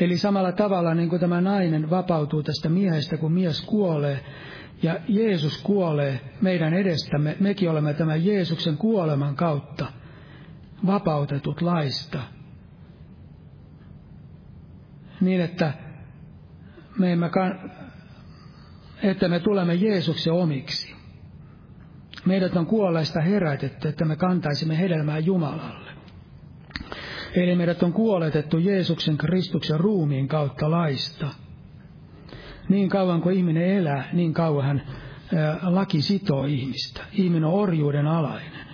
Eli 0.00 0.18
samalla 0.18 0.52
tavalla 0.52 0.94
niin 0.94 1.08
kuin 1.08 1.20
tämä 1.20 1.40
nainen 1.40 1.90
vapautuu 1.90 2.42
tästä 2.42 2.68
miehestä, 2.68 3.16
kun 3.16 3.32
mies 3.32 3.60
kuolee, 3.60 4.20
ja 4.82 5.00
Jeesus 5.08 5.62
kuolee 5.62 6.20
meidän 6.40 6.74
edestämme, 6.74 7.36
mekin 7.40 7.70
olemme 7.70 7.94
tämän 7.94 8.24
Jeesuksen 8.24 8.76
kuoleman 8.76 9.36
kautta 9.36 9.86
vapautetut 10.86 11.62
laista– 11.62 12.22
niin, 15.20 15.40
että 15.40 15.72
me, 16.98 17.12
emme 17.12 17.30
että 19.02 19.28
me 19.28 19.40
tulemme 19.40 19.74
Jeesuksen 19.74 20.32
omiksi. 20.32 20.96
Meidät 22.24 22.56
on 22.56 22.66
kuolleista 22.66 23.20
herätetty, 23.20 23.88
että 23.88 24.04
me 24.04 24.16
kantaisimme 24.16 24.78
hedelmää 24.78 25.18
Jumalalle. 25.18 25.90
Eli 27.34 27.54
meidät 27.56 27.82
on 27.82 27.92
kuoletettu 27.92 28.58
Jeesuksen 28.58 29.16
Kristuksen 29.16 29.80
ruumiin 29.80 30.28
kautta 30.28 30.70
laista. 30.70 31.26
Niin 32.68 32.88
kauan 32.88 33.22
kuin 33.22 33.36
ihminen 33.36 33.68
elää, 33.68 34.08
niin 34.12 34.34
kauan 34.34 34.64
hän 34.64 34.82
laki 35.62 36.02
sitoo 36.02 36.44
ihmistä. 36.44 37.00
Ihminen 37.12 37.44
on 37.44 37.54
orjuuden 37.54 38.06
alainen. 38.06 38.65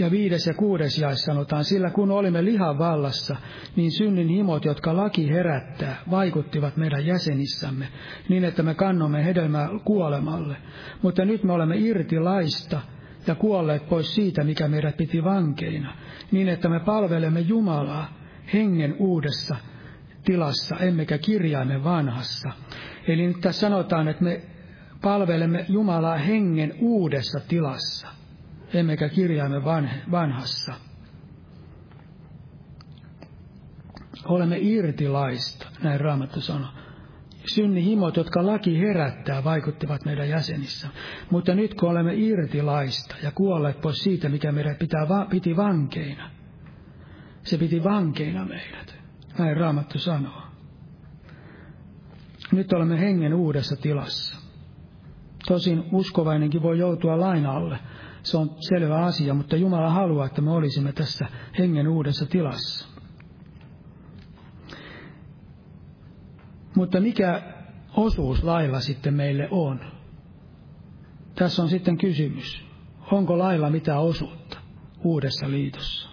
Ja 0.00 0.10
viides 0.10 0.46
ja 0.46 0.54
kuudes 0.54 0.98
jae 0.98 1.16
sanotaan, 1.16 1.64
sillä 1.64 1.90
kun 1.90 2.10
olimme 2.10 2.44
lihan 2.44 2.78
vallassa, 2.78 3.36
niin 3.76 3.92
synnin 3.92 4.28
himot, 4.28 4.64
jotka 4.64 4.96
laki 4.96 5.30
herättää, 5.30 5.96
vaikuttivat 6.10 6.76
meidän 6.76 7.06
jäsenissämme, 7.06 7.88
niin 8.28 8.44
että 8.44 8.62
me 8.62 8.74
kannomme 8.74 9.24
hedelmää 9.24 9.68
kuolemalle. 9.84 10.56
Mutta 11.02 11.24
nyt 11.24 11.44
me 11.44 11.52
olemme 11.52 11.76
irti 11.76 12.18
laista 12.18 12.80
ja 13.26 13.34
kuolleet 13.34 13.88
pois 13.88 14.14
siitä, 14.14 14.44
mikä 14.44 14.68
meidät 14.68 14.96
piti 14.96 15.24
vankeina, 15.24 15.94
niin 16.30 16.48
että 16.48 16.68
me 16.68 16.80
palvelemme 16.80 17.40
Jumalaa 17.40 18.12
hengen 18.52 18.96
uudessa 18.98 19.56
tilassa, 20.24 20.76
emmekä 20.76 21.18
kirjaimen 21.18 21.84
vanhassa. 21.84 22.50
Eli 23.06 23.26
nyt 23.26 23.40
tässä 23.40 23.60
sanotaan, 23.60 24.08
että 24.08 24.24
me 24.24 24.42
palvelemme 25.02 25.66
Jumalaa 25.68 26.18
hengen 26.18 26.74
uudessa 26.80 27.40
tilassa– 27.48 28.08
emmekä 28.74 29.08
kirjaimme 29.08 29.64
vanhassa. 30.10 30.74
Olemme 34.24 34.58
irti 34.60 35.08
laista, 35.08 35.66
näin 35.82 36.00
Raamattu 36.00 36.40
sanoo. 36.40 36.70
Synnihimot, 37.54 38.16
jotka 38.16 38.46
laki 38.46 38.78
herättää, 38.78 39.44
vaikuttivat 39.44 40.04
meidän 40.04 40.28
jäsenissä. 40.28 40.88
Mutta 41.30 41.54
nyt 41.54 41.74
kun 41.74 41.90
olemme 41.90 42.14
irti 42.14 42.62
laista 42.62 43.14
ja 43.22 43.30
kuolleet 43.30 43.80
pois 43.80 43.96
siitä, 43.96 44.28
mikä 44.28 44.52
meidän 44.52 44.76
pitää, 44.76 45.06
piti 45.30 45.56
vankeina, 45.56 46.30
se 47.42 47.58
piti 47.58 47.84
vankeina 47.84 48.44
meidät. 48.44 48.94
Näin 49.38 49.56
Raamattu 49.56 49.98
sanoo. 49.98 50.42
Nyt 52.52 52.72
olemme 52.72 53.00
hengen 53.00 53.34
uudessa 53.34 53.76
tilassa. 53.76 54.36
Tosin 55.46 55.84
uskovainenkin 55.92 56.62
voi 56.62 56.78
joutua 56.78 57.20
lainalle, 57.20 57.78
se 58.22 58.36
on 58.36 58.50
selvä 58.68 59.04
asia, 59.04 59.34
mutta 59.34 59.56
Jumala 59.56 59.90
haluaa, 59.90 60.26
että 60.26 60.42
me 60.42 60.50
olisimme 60.50 60.92
tässä 60.92 61.26
hengen 61.58 61.88
uudessa 61.88 62.26
tilassa. 62.26 62.88
Mutta 66.76 67.00
mikä 67.00 67.42
osuus 67.96 68.44
lailla 68.44 68.80
sitten 68.80 69.14
meille 69.14 69.48
on? 69.50 69.80
Tässä 71.34 71.62
on 71.62 71.68
sitten 71.68 71.98
kysymys. 71.98 72.64
Onko 73.12 73.38
lailla 73.38 73.70
mitä 73.70 73.98
osuutta 73.98 74.58
uudessa 75.04 75.50
liitossa? 75.50 76.10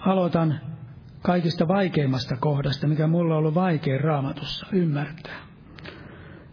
Aloitan 0.00 0.60
kaikista 1.22 1.68
vaikeimmasta 1.68 2.36
kohdasta, 2.36 2.86
mikä 2.88 3.06
mulla 3.06 3.34
on 3.34 3.38
ollut 3.38 3.54
vaikein 3.54 4.00
raamatussa 4.00 4.66
ymmärtää. 4.72 5.46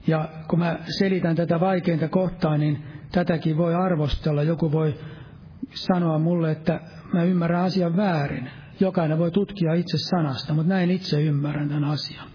Ja 0.08 0.30
kun 0.48 0.60
mä 0.60 0.80
selitän 1.00 1.36
tätä 1.36 1.60
vaikeinta 1.60 2.08
kohtaa, 2.08 2.58
niin 2.58 2.84
tätäkin 3.12 3.58
voi 3.58 3.76
arvostella. 3.76 4.44
Joku 4.44 4.72
voi 4.72 4.96
sanoa 5.74 6.20
mulle, 6.20 6.52
että 6.52 6.80
mä 7.14 7.24
ymmärrän 7.24 7.64
asian 7.64 7.98
väärin. 7.98 8.50
Jokainen 8.80 9.18
voi 9.20 9.32
tutkia 9.32 9.74
itse 9.74 9.98
sanasta, 9.98 10.54
mutta 10.54 10.70
näin 10.70 10.92
itse 10.92 11.22
ymmärrän 11.22 11.68
tämän 11.68 11.84
asian. 11.84 12.28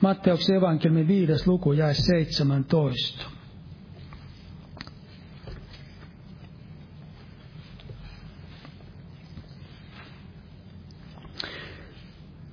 Matteuksen 0.00 0.56
evankelmin 0.56 1.08
viides 1.08 1.46
luku 1.46 1.72
jäi 1.72 1.94
17. 1.94 3.30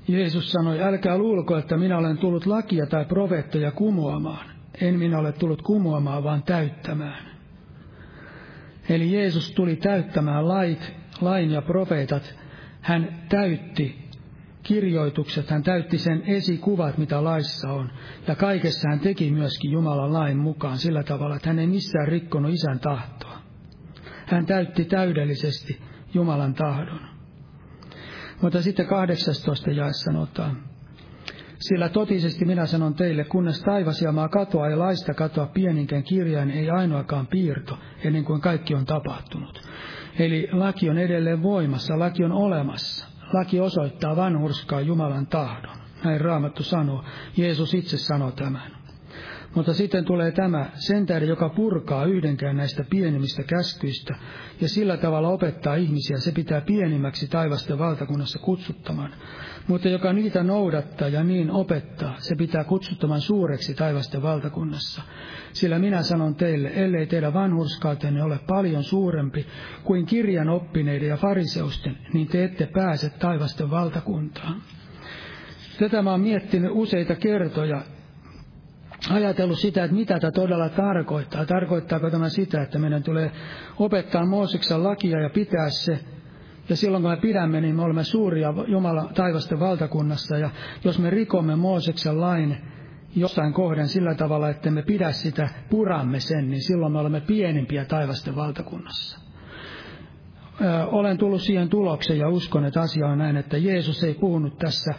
Jeesus 0.07 0.51
sanoi, 0.51 0.83
älkää 0.83 1.17
luulko, 1.17 1.57
että 1.57 1.77
minä 1.77 1.97
olen 1.97 2.17
tullut 2.17 2.45
lakia 2.45 2.85
tai 2.85 3.05
profeettoja 3.05 3.71
kumoamaan. 3.71 4.45
En 4.81 4.99
minä 4.99 5.19
ole 5.19 5.31
tullut 5.31 5.61
kumoamaan, 5.61 6.23
vaan 6.23 6.43
täyttämään. 6.43 7.32
Eli 8.89 9.13
Jeesus 9.13 9.51
tuli 9.51 9.75
täyttämään 9.75 10.47
lait, 10.47 10.93
lain 11.21 11.51
ja 11.51 11.61
profeetat. 11.61 12.35
Hän 12.81 13.21
täytti 13.29 14.09
kirjoitukset, 14.63 15.49
hän 15.49 15.63
täytti 15.63 15.97
sen 15.97 16.23
esikuvat, 16.25 16.97
mitä 16.97 17.23
laissa 17.23 17.71
on. 17.71 17.89
Ja 18.27 18.35
kaikessa 18.35 18.89
hän 18.89 18.99
teki 18.99 19.31
myöskin 19.31 19.71
Jumalan 19.71 20.13
lain 20.13 20.37
mukaan 20.37 20.77
sillä 20.77 21.03
tavalla, 21.03 21.35
että 21.35 21.49
hän 21.49 21.59
ei 21.59 21.67
missään 21.67 22.07
rikkonut 22.07 22.53
isän 22.53 22.79
tahtoa. 22.79 23.37
Hän 24.25 24.45
täytti 24.45 24.85
täydellisesti 24.85 25.81
Jumalan 26.13 26.53
tahdon. 26.53 26.99
Mutta 28.41 28.61
sitten 28.61 28.87
18 28.87 29.71
jae 29.71 29.93
sanotaan, 29.93 30.63
sillä 31.67 31.89
totisesti 31.89 32.45
minä 32.45 32.65
sanon 32.65 32.93
teille, 32.93 33.23
kunnes 33.23 33.61
taivas 33.61 34.01
ja 34.01 34.11
maa 34.11 34.29
katoaa 34.29 34.69
ja 34.69 34.79
laista 34.79 35.13
katoa 35.13 35.47
pieninkään 35.47 36.03
kirjain, 36.03 36.51
ei 36.51 36.69
ainoakaan 36.69 37.27
piirto, 37.27 37.77
ennen 38.03 38.25
kuin 38.25 38.41
kaikki 38.41 38.75
on 38.75 38.85
tapahtunut. 38.85 39.61
Eli 40.19 40.47
laki 40.51 40.89
on 40.89 40.97
edelleen 40.97 41.43
voimassa, 41.43 41.99
laki 41.99 42.23
on 42.23 42.31
olemassa. 42.31 43.07
Laki 43.33 43.59
osoittaa 43.59 44.15
vanhurskaan 44.15 44.87
Jumalan 44.87 45.27
tahdon. 45.27 45.77
Näin 46.03 46.21
Raamattu 46.21 46.63
sanoo. 46.63 47.03
Jeesus 47.37 47.73
itse 47.73 47.97
sanoo 47.97 48.31
tämän. 48.31 48.82
Mutta 49.55 49.73
sitten 49.73 50.05
tulee 50.05 50.31
tämä, 50.31 50.69
sen 50.75 51.05
tähden, 51.05 51.29
joka 51.29 51.49
purkaa 51.49 52.05
yhdenkään 52.05 52.55
näistä 52.55 52.83
pienimmistä 52.89 53.43
käskyistä 53.43 54.15
ja 54.61 54.69
sillä 54.69 54.97
tavalla 54.97 55.29
opettaa 55.29 55.75
ihmisiä, 55.75 56.17
se 56.17 56.31
pitää 56.31 56.61
pienimmäksi 56.61 57.27
taivasten 57.27 57.79
valtakunnassa 57.79 58.39
kutsuttamaan. 58.39 59.13
Mutta 59.67 59.89
joka 59.89 60.13
niitä 60.13 60.43
noudattaa 60.43 61.07
ja 61.07 61.23
niin 61.23 61.51
opettaa, 61.51 62.15
se 62.17 62.35
pitää 62.35 62.63
kutsuttamaan 62.63 63.21
suureksi 63.21 63.73
taivasten 63.73 64.21
valtakunnassa. 64.21 65.01
Sillä 65.53 65.79
minä 65.79 66.01
sanon 66.01 66.35
teille, 66.35 66.71
ellei 66.75 67.07
teidän 67.07 67.33
vanhurskautenne 67.33 68.23
ole 68.23 68.39
paljon 68.47 68.83
suurempi 68.83 69.45
kuin 69.83 70.05
kirjan 70.05 70.49
oppineiden 70.49 71.09
ja 71.09 71.17
fariseusten, 71.17 71.97
niin 72.13 72.27
te 72.27 72.43
ette 72.43 72.69
pääse 72.73 73.09
taivasten 73.09 73.71
valtakuntaan. 73.71 74.61
Tätä 75.79 76.01
mä 76.01 76.11
oon 76.11 76.21
miettinyt 76.21 76.71
useita 76.73 77.15
kertoja 77.15 77.81
ajatellut 79.09 79.59
sitä, 79.59 79.83
että 79.83 79.95
mitä 79.95 80.19
tämä 80.19 80.31
todella 80.31 80.69
tarkoittaa. 80.69 81.45
Tarkoittaako 81.45 82.09
tämä 82.09 82.29
sitä, 82.29 82.61
että 82.61 82.79
meidän 82.79 83.03
tulee 83.03 83.31
opettaa 83.79 84.25
Mooseksen 84.25 84.83
lakia 84.83 85.19
ja 85.19 85.29
pitää 85.29 85.69
se. 85.69 85.99
Ja 86.69 86.75
silloin 86.75 87.03
kun 87.03 87.11
me 87.11 87.17
pidämme, 87.17 87.61
niin 87.61 87.75
me 87.75 87.81
olemme 87.81 88.03
suuria 88.03 88.53
Jumala 88.67 89.11
taivasten 89.15 89.59
valtakunnassa. 89.59 90.37
Ja 90.37 90.49
jos 90.83 90.99
me 90.99 91.09
rikomme 91.09 91.55
Mooseksen 91.55 92.21
lain 92.21 92.57
jossain 93.15 93.53
kohden 93.53 93.87
sillä 93.87 94.15
tavalla, 94.15 94.49
että 94.49 94.71
me 94.71 94.81
pidä 94.81 95.11
sitä, 95.11 95.49
puramme 95.69 96.19
sen, 96.19 96.49
niin 96.49 96.61
silloin 96.61 96.91
me 96.93 96.99
olemme 96.99 97.21
pienimpiä 97.21 97.85
taivasten 97.85 98.35
valtakunnassa. 98.35 99.19
Olen 100.91 101.17
tullut 101.17 101.41
siihen 101.41 101.69
tulokseen 101.69 102.19
ja 102.19 102.29
uskon, 102.29 102.65
että 102.65 102.81
asia 102.81 103.07
on 103.07 103.17
näin, 103.17 103.37
että 103.37 103.57
Jeesus 103.57 104.03
ei 104.03 104.13
puhunut 104.13 104.57
tässä 104.57 104.93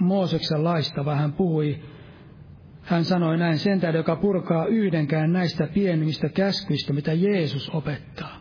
Mooseksen 0.00 0.64
laista, 0.64 1.04
vaan 1.04 1.18
hän 1.18 1.32
puhui 1.32 1.78
hän 2.90 3.04
sanoi 3.04 3.38
näin, 3.38 3.58
sen 3.58 3.80
tähden, 3.80 3.98
joka 3.98 4.16
purkaa 4.16 4.66
yhdenkään 4.66 5.32
näistä 5.32 5.66
pienimmistä 5.74 6.28
käskyistä, 6.28 6.92
mitä 6.92 7.12
Jeesus 7.12 7.70
opettaa. 7.70 8.40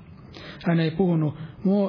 Hän 0.67 0.79
ei 0.79 0.91
puhunut, 0.91 1.35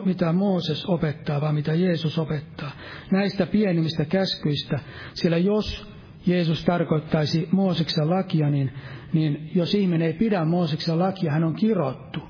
mitä 0.05 0.33
Mooses 0.33 0.87
opettaa, 0.87 1.41
vaan 1.41 1.55
mitä 1.55 1.75
Jeesus 1.75 2.19
opettaa. 2.19 2.71
Näistä 3.11 3.47
pienimmistä 3.47 4.05
käskyistä, 4.05 4.81
sillä 5.15 5.39
jos 5.39 5.91
Jeesus 6.27 6.65
tarkoittaisi 6.65 7.49
Mooseksen 7.53 8.11
lakia, 8.11 8.51
niin, 8.51 8.73
niin 9.13 9.51
jos 9.55 9.75
ihminen 9.75 10.07
ei 10.07 10.13
pidä 10.13 10.45
Mooseksen 10.45 10.99
lakia, 10.99 11.33
hän 11.33 11.45
on 11.45 11.55
kirottu. 11.55 12.21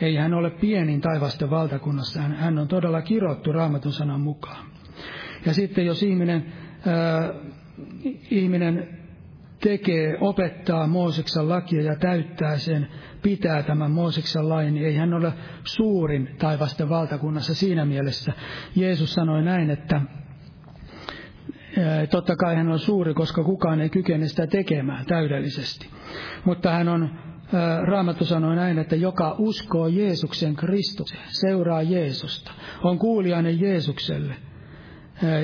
Ei 0.00 0.16
hän 0.16 0.34
ole 0.34 0.50
pienin 0.50 1.00
taivasten 1.00 1.50
valtakunnassa, 1.50 2.20
hän, 2.20 2.36
hän 2.36 2.58
on 2.58 2.68
todella 2.68 3.02
kirottu 3.02 3.52
raamatun 3.52 3.92
sanan 3.92 4.20
mukaan. 4.20 4.66
Ja 5.46 5.54
sitten 5.54 5.86
jos 5.86 6.02
ihminen, 6.02 6.52
ää, 6.86 7.34
ihminen 8.30 9.01
tekee, 9.62 10.16
opettaa 10.20 10.86
Mooseksen 10.86 11.48
lakia 11.48 11.82
ja 11.82 11.96
täyttää 11.96 12.56
sen, 12.58 12.88
pitää 13.22 13.62
tämän 13.62 13.90
Mooseksen 13.90 14.48
lain, 14.48 14.74
niin 14.74 14.86
ei 14.86 14.96
hän 14.96 15.14
ole 15.14 15.32
suurin 15.64 16.28
taivasten 16.38 16.88
valtakunnassa 16.88 17.54
siinä 17.54 17.84
mielessä. 17.84 18.32
Jeesus 18.76 19.14
sanoi 19.14 19.42
näin, 19.42 19.70
että 19.70 20.00
totta 22.10 22.36
kai 22.36 22.56
hän 22.56 22.68
on 22.68 22.78
suuri, 22.78 23.14
koska 23.14 23.44
kukaan 23.44 23.80
ei 23.80 23.88
kykene 23.88 24.28
sitä 24.28 24.46
tekemään 24.46 25.06
täydellisesti. 25.06 25.88
Mutta 26.44 26.70
hän 26.72 26.88
on, 26.88 27.10
Raamattu 27.84 28.24
sanoi 28.24 28.56
näin, 28.56 28.78
että 28.78 28.96
joka 28.96 29.36
uskoo 29.38 29.88
Jeesuksen 29.88 30.56
Kristukseen, 30.56 31.22
seuraa 31.28 31.82
Jeesusta, 31.82 32.52
on 32.82 32.98
kuulijainen 32.98 33.60
Jeesukselle 33.60 34.34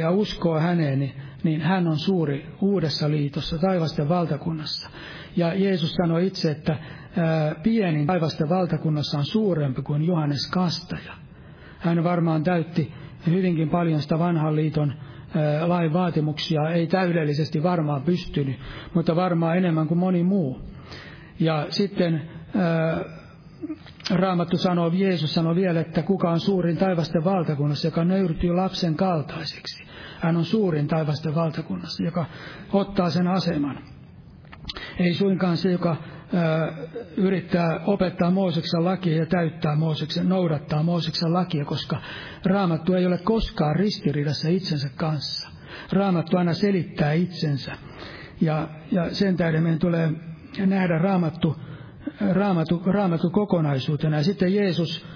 ja 0.01 0.11
uskoo 0.11 0.61
häneen, 0.61 0.99
niin 0.99 1.13
niin 1.45 1.61
hän 1.61 1.89
on 1.89 1.99
suuri 1.99 2.47
uudessa 2.61 3.11
liitossa, 3.11 3.59
taivasten 3.59 4.09
valtakunnassa. 4.09 4.91
Ja 5.37 5.55
Jeesus 5.55 5.95
sanoi 5.95 6.27
itse, 6.27 6.51
että 6.51 6.77
pienin 7.63 8.07
taivasten 8.07 8.49
valtakunnassa 8.49 9.19
on 9.19 9.25
suurempi 9.25 9.83
kuin 9.83 10.05
Johannes 10.05 10.51
Kastaja. 10.51 11.13
Hän 11.79 12.05
varmaan 12.05 12.45
täytti 12.45 12.93
hyvinkin 13.27 13.71
paljon 13.71 14.03
sitä 14.03 14.19
vanhan 14.19 14.57
liiton 14.57 14.95
lain 15.67 15.93
vaatimuksia, 15.93 16.71
ei 16.71 16.87
täydellisesti 16.87 17.63
varmaan 17.63 18.03
pystynyt, 18.03 18.57
mutta 18.95 19.17
varmaan 19.17 19.57
enemmän 19.57 19.89
kuin 19.89 19.99
moni 19.99 20.23
muu. 20.23 20.61
Ja 21.41 21.67
sitten 21.69 22.23
Raamattu 24.11 24.59
sanoo, 24.59 24.91
Jeesus 24.95 25.35
sanoo 25.35 25.55
vielä, 25.55 25.81
että 25.81 26.03
kuka 26.03 26.31
on 26.31 26.41
suurin 26.41 26.77
taivasten 26.77 27.25
valtakunnassa, 27.25 27.89
joka 27.89 28.05
nöyrtyy 28.05 28.55
lapsen 28.55 28.95
kaltaiseksi. 28.95 29.88
Hän 30.21 30.37
on 30.37 30.45
suurin 30.45 30.89
taivasten 30.89 31.35
valtakunnassa, 31.35 32.03
joka 32.03 32.27
ottaa 32.73 33.11
sen 33.11 33.29
aseman. 33.29 33.79
Ei 34.99 35.15
suinkaan 35.15 35.57
se, 35.57 35.71
joka 35.73 35.97
yrittää 37.17 37.81
opettaa 37.87 38.31
Mooseksen 38.31 38.85
lakia 38.85 39.17
ja 39.17 39.27
täyttää 39.27 39.77
Mooseksen, 39.77 40.29
noudattaa 40.29 40.83
Mooseksen 40.83 41.33
lakia, 41.33 41.65
koska 41.65 41.97
Raamattu 42.45 42.95
ei 42.95 43.07
ole 43.07 43.19
koskaan 43.19 43.77
ristiriidassa 43.77 44.49
itsensä 44.49 44.89
kanssa. 44.97 45.51
Raamattu 45.93 46.37
aina 46.37 46.53
selittää 46.53 47.13
itsensä. 47.13 47.73
Ja, 48.41 48.69
ja 48.93 49.15
sen 49.15 49.37
tähden 49.37 49.63
meidän 49.63 49.79
tulee 49.79 50.13
nähdä 50.67 50.99
Raamattu, 50.99 51.57
Raamattu, 52.33 52.83
Raamattu 52.87 53.31
kokonaisuutena. 53.31 54.17
Ja 54.17 54.23
sitten 54.23 54.55
Jeesus 54.55 55.07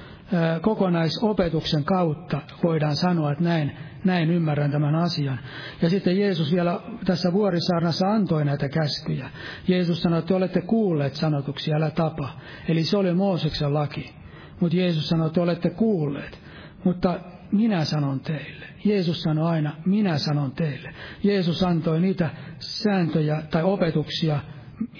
kokonaisopetuksen 0.62 1.84
kautta 1.84 2.40
voidaan 2.62 2.96
sanoa, 2.96 3.32
että 3.32 3.44
näin, 3.44 3.76
näin 4.04 4.30
ymmärrän 4.30 4.70
tämän 4.70 4.94
asian. 4.94 5.40
Ja 5.82 5.90
sitten 5.90 6.18
Jeesus 6.18 6.52
vielä 6.52 6.80
tässä 7.04 7.32
vuorisaarnassa 7.32 8.06
antoi 8.08 8.44
näitä 8.44 8.68
käskyjä. 8.68 9.30
Jeesus 9.68 10.02
sanoi, 10.02 10.18
että 10.18 10.28
te 10.28 10.34
olette 10.34 10.60
kuulleet 10.60 11.14
sanotuksia, 11.14 11.76
älä 11.76 11.90
tapa. 11.90 12.28
Eli 12.68 12.84
se 12.84 12.96
oli 12.96 13.14
Mooseksen 13.14 13.74
laki. 13.74 14.14
Mutta 14.60 14.76
Jeesus 14.76 15.08
sanoi, 15.08 15.26
että 15.26 15.34
te 15.34 15.40
olette 15.40 15.70
kuulleet. 15.70 16.38
Mutta 16.84 17.20
minä 17.52 17.84
sanon 17.84 18.20
teille. 18.20 18.66
Jeesus 18.84 19.22
sanoi 19.22 19.50
aina, 19.50 19.76
minä 19.86 20.18
sanon 20.18 20.52
teille. 20.52 20.94
Jeesus 21.22 21.62
antoi 21.62 22.00
niitä 22.00 22.30
sääntöjä 22.58 23.42
tai 23.50 23.62
opetuksia 23.62 24.40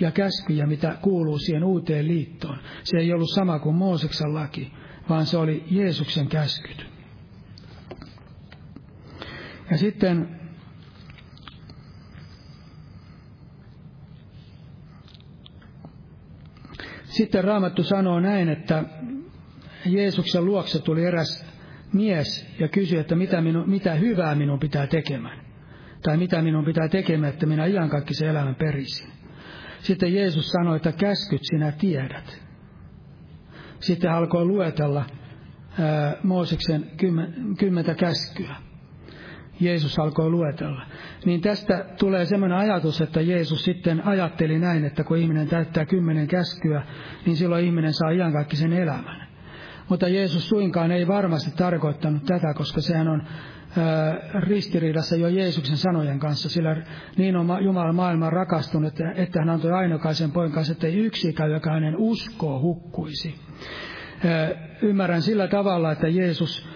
ja 0.00 0.11
käskyjä, 0.11 0.66
mitä 0.66 0.96
kuuluu 1.03 1.38
siihen 1.38 1.64
uuteen 1.64 2.09
liittoon. 2.09 2.59
Se 2.82 2.98
ei 2.98 3.12
ollut 3.12 3.30
sama 3.34 3.59
kuin 3.59 3.76
Mooseksen 3.76 4.34
laki, 4.34 4.72
vaan 5.09 5.26
se 5.26 5.36
oli 5.36 5.64
Jeesuksen 5.70 6.28
käskyt. 6.28 6.91
Ja 9.72 9.78
sitten 9.78 10.28
Sitten 17.04 17.44
Raamattu 17.44 17.82
sanoo 17.82 18.20
näin, 18.20 18.48
että 18.48 18.84
Jeesuksen 19.86 20.44
luokse 20.44 20.78
tuli 20.78 21.04
eräs 21.04 21.46
mies 21.92 22.46
ja 22.58 22.68
kysyi, 22.68 22.98
että 22.98 23.14
mitä, 23.16 23.40
minu, 23.40 23.66
mitä 23.66 23.94
hyvää 23.94 24.34
minun 24.34 24.58
pitää 24.58 24.86
tekemään. 24.86 25.44
Tai 26.02 26.16
mitä 26.16 26.42
minun 26.42 26.64
pitää 26.64 26.88
tekemään, 26.88 27.32
että 27.32 27.46
minä 27.46 27.66
iankaikkisen 27.66 28.28
elämän 28.28 28.54
perisin. 28.54 29.10
Sitten 29.78 30.14
Jeesus 30.14 30.48
sanoi, 30.48 30.76
että 30.76 30.92
käskyt 30.92 31.40
sinä 31.42 31.72
tiedät. 31.72 32.42
Sitten 33.80 34.12
alkoi 34.12 34.44
luetella 34.44 35.04
ää, 35.78 36.16
Mooseksen 36.22 36.90
kymmen, 36.96 37.34
kymmentä 37.58 37.94
käskyä. 37.94 38.71
Jeesus 39.61 39.98
alkoi 39.98 40.30
luetella. 40.30 40.86
Niin 41.24 41.40
tästä 41.40 41.84
tulee 41.98 42.26
semmoinen 42.26 42.59
ajatus, 42.59 43.00
että 43.00 43.20
Jeesus 43.20 43.64
sitten 43.64 44.07
ajatteli 44.07 44.59
näin, 44.59 44.84
että 44.84 45.05
kun 45.05 45.16
ihminen 45.16 45.48
täyttää 45.48 45.86
kymmenen 45.86 46.28
käskyä, 46.28 46.82
niin 47.26 47.36
silloin 47.36 47.64
ihminen 47.64 47.92
saa 47.92 48.11
iankaikkisen 48.11 48.72
elämän. 48.72 49.28
Mutta 49.88 50.09
Jeesus 50.09 50.48
suinkaan 50.48 50.92
ei 50.92 51.09
varmasti 51.09 51.50
tarkoittanut 51.57 52.24
tätä, 52.24 52.55
koska 52.55 52.80
sehän 52.80 53.09
on 53.09 53.22
ristiriidassa 54.40 55.16
jo 55.16 55.28
Jeesuksen 55.28 55.76
sanojen 55.76 56.18
kanssa, 56.18 56.48
sillä 56.48 56.76
niin 57.16 57.36
on 57.36 57.64
Jumala 57.64 57.92
maailman 57.92 58.32
rakastunut, 58.32 58.92
että 59.14 59.38
hän 59.38 59.50
antoi 59.50 59.72
ainokaisen 59.72 60.32
poikansa, 60.32 60.72
että 60.72 60.86
ei 60.86 60.96
yksikään, 60.96 61.50
joka 61.50 61.72
hänen 61.72 61.96
uskoo, 61.96 62.61
hukkuisi. 62.61 63.34
Ymmärrän 64.82 65.22
sillä 65.22 65.48
tavalla, 65.48 65.92
että 65.92 66.09
Jeesus 66.09 66.68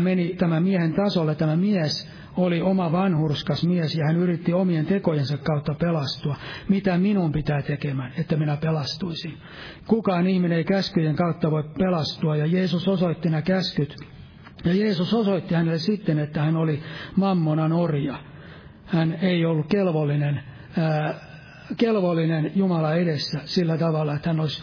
meni 0.00 0.34
tämän 0.38 0.62
miehen 0.62 0.94
tasolle, 0.94 1.34
tämä 1.34 1.56
mies 1.56 2.18
oli 2.36 2.62
oma 2.62 2.92
vanhurskas 2.92 3.66
mies 3.66 3.94
ja 3.94 4.06
hän 4.06 4.16
yritti 4.16 4.52
omien 4.52 4.86
tekojensa 4.86 5.36
kautta 5.36 5.74
pelastua. 5.74 6.36
Mitä 6.68 6.98
minun 6.98 7.32
pitää 7.32 7.62
tekemään, 7.62 8.12
että 8.18 8.36
minä 8.36 8.56
pelastuisin? 8.56 9.38
Kukaan 9.86 10.26
ihminen 10.26 10.58
ei 10.58 10.64
käskyjen 10.64 11.16
kautta 11.16 11.50
voi 11.50 11.64
pelastua 11.78 12.36
ja 12.36 12.46
Jeesus 12.46 12.88
osoitti 12.88 13.30
nämä 13.30 13.42
käskyt. 13.42 13.96
Ja 14.64 14.74
Jeesus 14.74 15.14
osoitti 15.14 15.54
hänelle 15.54 15.78
sitten, 15.78 16.18
että 16.18 16.42
hän 16.42 16.56
oli 16.56 16.82
mammonan 17.16 17.72
orja. 17.72 18.18
Hän 18.86 19.18
ei 19.22 19.44
ollut 19.44 19.66
kelvollinen, 19.66 20.40
ää, 20.78 21.14
kelvollinen 21.76 22.52
Jumala 22.54 22.94
edessä 22.94 23.40
sillä 23.44 23.78
tavalla, 23.78 24.14
että 24.14 24.30
hän 24.30 24.40
olisi 24.40 24.62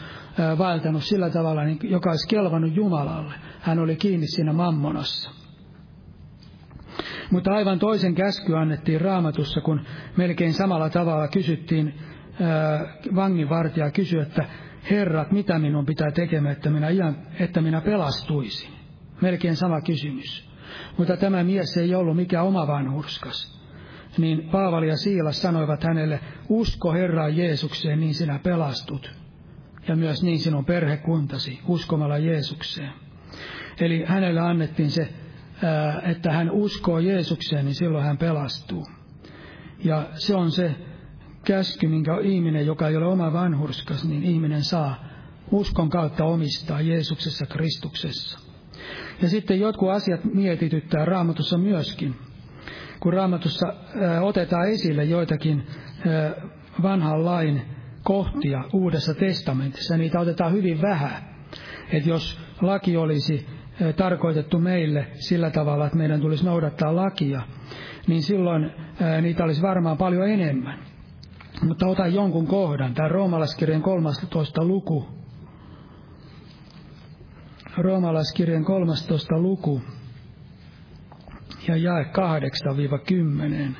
vaeltanut 0.57 1.03
sillä 1.03 1.29
tavalla, 1.29 1.63
niin, 1.63 1.79
joka 1.83 2.09
olisi 2.09 2.27
kelvannut 2.27 2.75
Jumalalle. 2.75 3.33
Hän 3.59 3.79
oli 3.79 3.95
kiinni 3.95 4.27
siinä 4.27 4.53
mammonassa. 4.53 5.29
Mutta 7.31 7.53
aivan 7.53 7.79
toisen 7.79 8.15
käsky 8.15 8.57
annettiin 8.57 9.01
raamatussa, 9.01 9.61
kun 9.61 9.81
melkein 10.17 10.53
samalla 10.53 10.89
tavalla 10.89 11.27
kysyttiin, 11.27 11.93
vanginvartija 13.15 13.91
kysyi, 13.91 14.21
että 14.21 14.45
herrat, 14.89 15.31
mitä 15.31 15.59
minun 15.59 15.85
pitää 15.85 16.11
tekemään, 16.11 16.55
että 16.55 16.69
minä, 16.69 16.89
iän, 16.89 17.17
että 17.39 17.61
minä 17.61 17.81
pelastuisin. 17.81 18.73
Melkein 19.21 19.55
sama 19.55 19.81
kysymys. 19.81 20.49
Mutta 20.97 21.17
tämä 21.17 21.43
mies 21.43 21.77
ei 21.77 21.95
ollut 21.95 22.15
mikään 22.15 22.45
oma 22.45 22.67
vanhurskas. 22.67 23.61
Niin 24.17 24.49
Paavali 24.51 24.87
ja 24.87 24.97
Siilas 24.97 25.41
sanoivat 25.41 25.83
hänelle, 25.83 26.19
usko 26.49 26.93
Herraan 26.93 27.37
Jeesukseen, 27.37 27.99
niin 27.99 28.13
sinä 28.13 28.39
pelastut. 28.43 29.24
Ja 29.87 29.95
myös 29.95 30.23
niin 30.23 30.39
sinun 30.39 30.65
perhekuntasi, 30.65 31.59
uskomalla 31.67 32.17
Jeesukseen. 32.17 32.93
Eli 33.79 34.03
hänelle 34.07 34.39
annettiin 34.39 34.91
se 34.91 35.09
että 36.03 36.31
hän 36.31 36.51
uskoo 36.51 36.99
Jeesukseen, 36.99 37.65
niin 37.65 37.75
silloin 37.75 38.05
hän 38.05 38.17
pelastuu. 38.17 38.87
Ja 39.83 40.09
se 40.13 40.35
on 40.35 40.51
se 40.51 40.75
käsky, 41.43 41.87
minkä 41.87 42.19
ihminen, 42.23 42.65
joka 42.65 42.87
ei 42.87 42.95
ole 42.95 43.05
oma 43.05 43.33
vanhurskas, 43.33 44.05
niin 44.05 44.23
ihminen 44.23 44.63
saa 44.63 45.05
uskon 45.51 45.89
kautta 45.89 46.25
omistaa 46.25 46.81
Jeesuksessa 46.81 47.45
Kristuksessa. 47.45 48.39
Ja 49.21 49.29
sitten 49.29 49.59
jotkut 49.59 49.89
asiat 49.89 50.23
mietityttää 50.23 51.05
raamatussa 51.05 51.57
myöskin. 51.57 52.15
Kun 52.99 53.13
raamatussa 53.13 53.73
otetaan 54.21 54.69
esille 54.69 55.03
joitakin 55.03 55.67
vanhan 56.81 57.25
lain 57.25 57.61
kohtia 58.05 58.63
Uudessa 58.73 59.13
testamentissa, 59.13 59.97
niitä 59.97 60.19
otetaan 60.19 60.51
hyvin 60.51 60.81
vähän. 60.81 61.35
Että 61.91 62.09
jos 62.09 62.39
laki 62.61 62.97
olisi 62.97 63.47
tarkoitettu 63.95 64.59
meille 64.59 65.07
sillä 65.13 65.49
tavalla, 65.49 65.85
että 65.85 65.97
meidän 65.97 66.21
tulisi 66.21 66.45
noudattaa 66.45 66.95
lakia, 66.95 67.41
niin 68.07 68.21
silloin 68.21 68.71
niitä 69.21 69.43
olisi 69.43 69.61
varmaan 69.61 69.97
paljon 69.97 70.29
enemmän. 70.29 70.79
Mutta 71.63 71.87
otan 71.87 72.13
jonkun 72.13 72.47
kohdan, 72.47 72.93
tämä 72.93 73.07
roomalaiskirjan 73.07 73.81
13. 73.81 74.65
luku. 74.65 75.07
Roomalaiskirjan 77.77 78.65
13. 78.65 79.39
luku 79.39 79.81
ja 81.67 81.77
jae 81.77 82.03
8-10. 82.03 83.75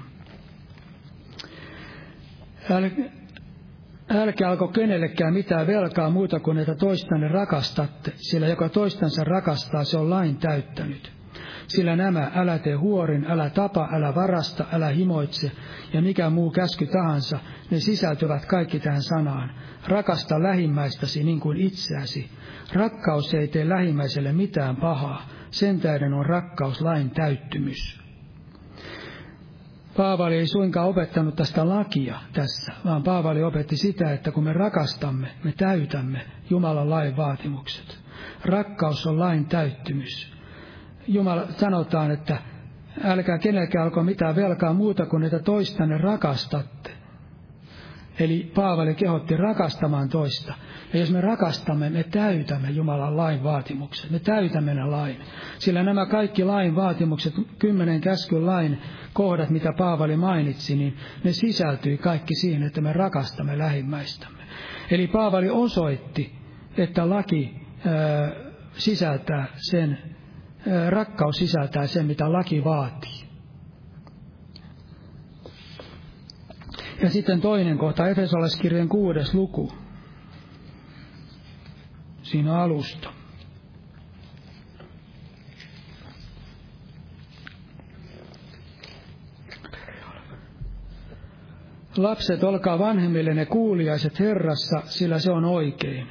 Älkää 4.10 4.50
alko 4.50 4.68
kenellekään 4.68 5.34
mitään 5.34 5.68
velkaa 5.68 6.10
muuta 6.10 6.40
kuin 6.40 6.58
että 6.58 6.76
toistanne 6.76 7.28
rakastatte, 7.28 8.12
sillä 8.16 8.48
joka 8.48 8.70
toistansa 8.70 9.24
rakastaa, 9.24 9.84
se 9.84 9.98
on 9.98 10.10
lain 10.10 10.38
täyttänyt. 10.38 11.12
Sillä 11.68 11.96
nämä, 11.96 12.32
älä 12.36 12.60
tee 12.60 12.76
huorin, 12.76 13.26
älä 13.30 13.50
tapa, 13.50 13.90
älä 13.92 14.16
varasta, 14.16 14.66
älä 14.72 14.88
himoitse, 14.88 15.52
ja 15.94 16.02
mikä 16.02 16.30
muu 16.30 16.52
käsky 16.52 16.88
tahansa, 16.88 17.40
ne 17.72 17.80
sisältyvät 17.80 18.46
kaikki 18.46 18.80
tähän 18.80 19.02
sanaan. 19.02 19.52
Rakasta 19.88 20.44
lähimmäistäsi 20.44 21.24
niin 21.24 21.40
kuin 21.40 21.58
itseäsi. 21.58 22.30
Rakkaus 22.74 23.34
ei 23.34 23.48
tee 23.48 23.70
lähimmäiselle 23.70 24.32
mitään 24.32 24.76
pahaa, 24.76 25.30
sen 25.52 25.80
tähden 25.80 26.14
on 26.14 26.26
rakkaus 26.26 26.82
lain 26.82 27.10
täyttymys. 27.10 28.05
Paavali 29.98 30.36
ei 30.36 30.48
suinkaan 30.48 30.88
opettanut 30.88 31.36
tästä 31.36 31.70
lakia 31.70 32.20
tässä, 32.34 32.74
vaan 32.86 33.04
Paavali 33.04 33.44
opetti 33.44 33.78
sitä, 33.78 34.12
että 34.12 34.32
kun 34.32 34.44
me 34.44 34.54
rakastamme, 34.54 35.28
me 35.44 35.54
täytämme 35.58 36.22
Jumalan 36.50 36.90
lain 36.90 37.18
vaatimukset. 37.18 38.00
Rakkaus 38.46 39.08
on 39.08 39.20
lain 39.20 39.46
täyttymys. 39.46 40.34
Jumala 41.08 41.48
sanotaan, 41.58 42.12
että 42.12 42.38
älkää 43.04 43.38
kenellekään 43.38 43.84
alko 43.84 44.04
mitään 44.04 44.36
velkaa 44.36 44.74
muuta 44.74 45.06
kuin 45.06 45.24
että 45.24 45.40
toistanne 45.40 45.98
rakastatte. 45.98 46.85
Eli 48.20 48.52
Paavali 48.56 48.96
kehotti 48.96 49.38
rakastamaan 49.38 50.10
toista. 50.10 50.54
Ja 50.94 51.00
jos 51.00 51.12
me 51.12 51.22
rakastamme, 51.22 51.90
me 51.90 52.04
täytämme 52.04 52.70
Jumalan 52.70 53.18
lain 53.18 53.44
vaatimukset. 53.44 54.12
Me 54.12 54.20
täytämme 54.20 54.74
ne 54.74 54.86
lain. 54.86 55.18
Sillä 55.60 55.84
nämä 55.84 56.06
kaikki 56.06 56.44
lain 56.44 56.76
vaatimukset, 56.76 57.34
kymmenen 57.60 58.02
käskyn 58.02 58.46
lain 58.46 58.82
kohdat, 59.14 59.50
mitä 59.50 59.74
Paavali 59.78 60.16
mainitsi, 60.18 60.76
niin 60.76 60.98
ne 61.24 61.32
sisältyi 61.32 61.98
kaikki 61.98 62.36
siihen, 62.36 62.64
että 62.64 62.82
me 62.82 62.94
rakastamme 62.94 63.58
lähimmäistämme. 63.58 64.44
Eli 64.92 65.08
Paavali 65.08 65.50
osoitti, 65.50 66.36
että 66.78 67.10
laki 67.10 67.62
sisältää 68.74 69.46
sen, 69.56 69.98
rakkaus 70.90 71.36
sisältää 71.36 71.88
sen, 71.88 72.06
mitä 72.06 72.34
laki 72.34 72.64
vaatii. 72.64 73.25
Ja 77.02 77.10
sitten 77.10 77.42
toinen 77.42 77.78
kohta, 77.78 78.08
Efesolaiskirjan 78.08 78.90
kuudes 78.90 79.34
luku. 79.34 79.72
Siinä 82.24 82.58
alusta. 82.58 83.10
Lapset, 91.98 92.44
olkaa 92.44 92.80
vanhemmillenne 92.80 93.46
kuuliaiset 93.46 94.20
Herrassa, 94.20 94.82
sillä 94.86 95.20
se 95.20 95.32
on 95.32 95.46
oikein. 95.46 96.08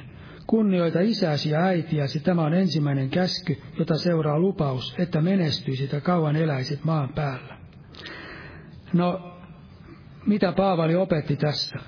Kunnioita 0.47 0.99
isäsi 0.99 1.49
ja 1.49 1.59
äitiäsi, 1.59 2.19
tämä 2.19 2.41
on 2.41 2.53
ensimmäinen 2.53 3.09
käsky, 3.09 3.61
jota 3.79 3.97
seuraa 3.97 4.39
lupaus, 4.39 4.95
että 4.97 5.21
menestyisit 5.21 5.91
ja 5.91 6.01
kauan 6.01 6.35
eläisit 6.35 6.83
maan 6.83 7.09
päällä. 7.13 7.57
No, 8.93 9.34
mitä 10.25 10.51
Paavali 10.51 10.95
opetti 10.95 11.35
tässä? 11.35 11.79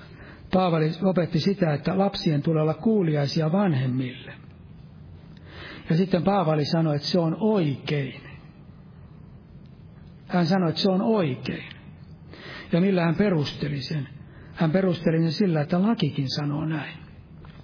Paavali 0.52 0.90
opetti 1.02 1.40
sitä, 1.40 1.74
että 1.74 1.98
lapsien 1.98 2.42
tulee 2.42 2.62
olla 2.62 2.74
kuuliaisia 2.74 3.52
vanhemmille. 3.52 4.32
Ja 5.90 5.96
sitten 5.96 6.22
Paavali 6.22 6.64
sanoi, 6.64 6.96
että 6.96 7.08
se 7.08 7.18
on 7.18 7.36
oikein. 7.40 8.20
Hän 10.26 10.46
sanoi, 10.46 10.68
että 10.68 10.80
se 10.80 10.90
on 10.90 11.02
oikein. 11.02 11.64
Ja 12.72 12.80
millä 12.80 13.04
hän 13.04 13.14
perusteli 13.14 13.80
sen? 13.80 14.08
Hän 14.54 14.70
perusteli 14.70 15.18
sen 15.18 15.32
sillä, 15.32 15.60
että 15.60 15.82
lakikin 15.82 16.30
sanoo 16.30 16.64
näin. 16.64 16.94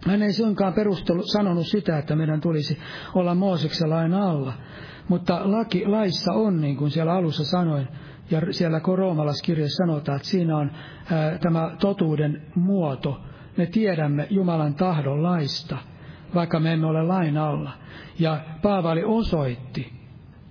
Hän 0.06 0.22
ei 0.22 0.32
suinkaan 0.32 0.72
perustelu, 0.72 1.22
sanonut 1.22 1.66
sitä, 1.66 1.98
että 1.98 2.16
meidän 2.16 2.40
tulisi 2.40 2.78
olla 3.14 3.34
Mooseksen 3.34 3.90
lain 3.90 4.14
alla, 4.14 4.52
mutta 5.08 5.40
laki, 5.44 5.86
laissa 5.86 6.32
on, 6.32 6.60
niin 6.60 6.76
kuin 6.76 6.90
siellä 6.90 7.12
alussa 7.12 7.44
sanoin, 7.44 7.88
ja 8.30 8.40
siellä 8.50 8.80
roomalaskirjassa 8.96 9.84
sanotaan, 9.84 10.16
että 10.16 10.28
siinä 10.28 10.56
on 10.56 10.70
ää, 11.10 11.38
tämä 11.38 11.76
totuuden 11.80 12.42
muoto. 12.54 13.20
Me 13.56 13.66
tiedämme 13.66 14.26
Jumalan 14.30 14.74
tahdon 14.74 15.22
laista, 15.22 15.78
vaikka 16.34 16.60
me 16.60 16.72
emme 16.72 16.86
ole 16.86 17.02
lain 17.02 17.38
alla. 17.38 17.72
Ja 18.18 18.40
Paavali 18.62 19.04
osoitti, 19.04 19.92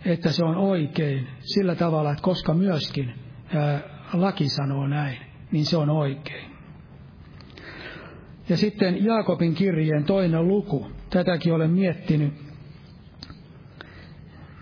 että 0.05 0.31
se 0.31 0.45
on 0.45 0.55
oikein 0.55 1.27
sillä 1.39 1.75
tavalla, 1.75 2.11
että 2.11 2.23
koska 2.23 2.53
myöskin 2.53 3.13
ää, 3.55 3.79
laki 4.13 4.49
sanoo 4.49 4.87
näin, 4.87 5.17
niin 5.51 5.65
se 5.65 5.77
on 5.77 5.89
oikein. 5.89 6.53
Ja 8.49 8.57
sitten 8.57 9.05
Jaakobin 9.05 9.55
kirjeen 9.55 10.03
toinen 10.03 10.47
luku. 10.47 10.87
Tätäkin 11.09 11.53
olen 11.53 11.71
miettinyt, 11.71 12.33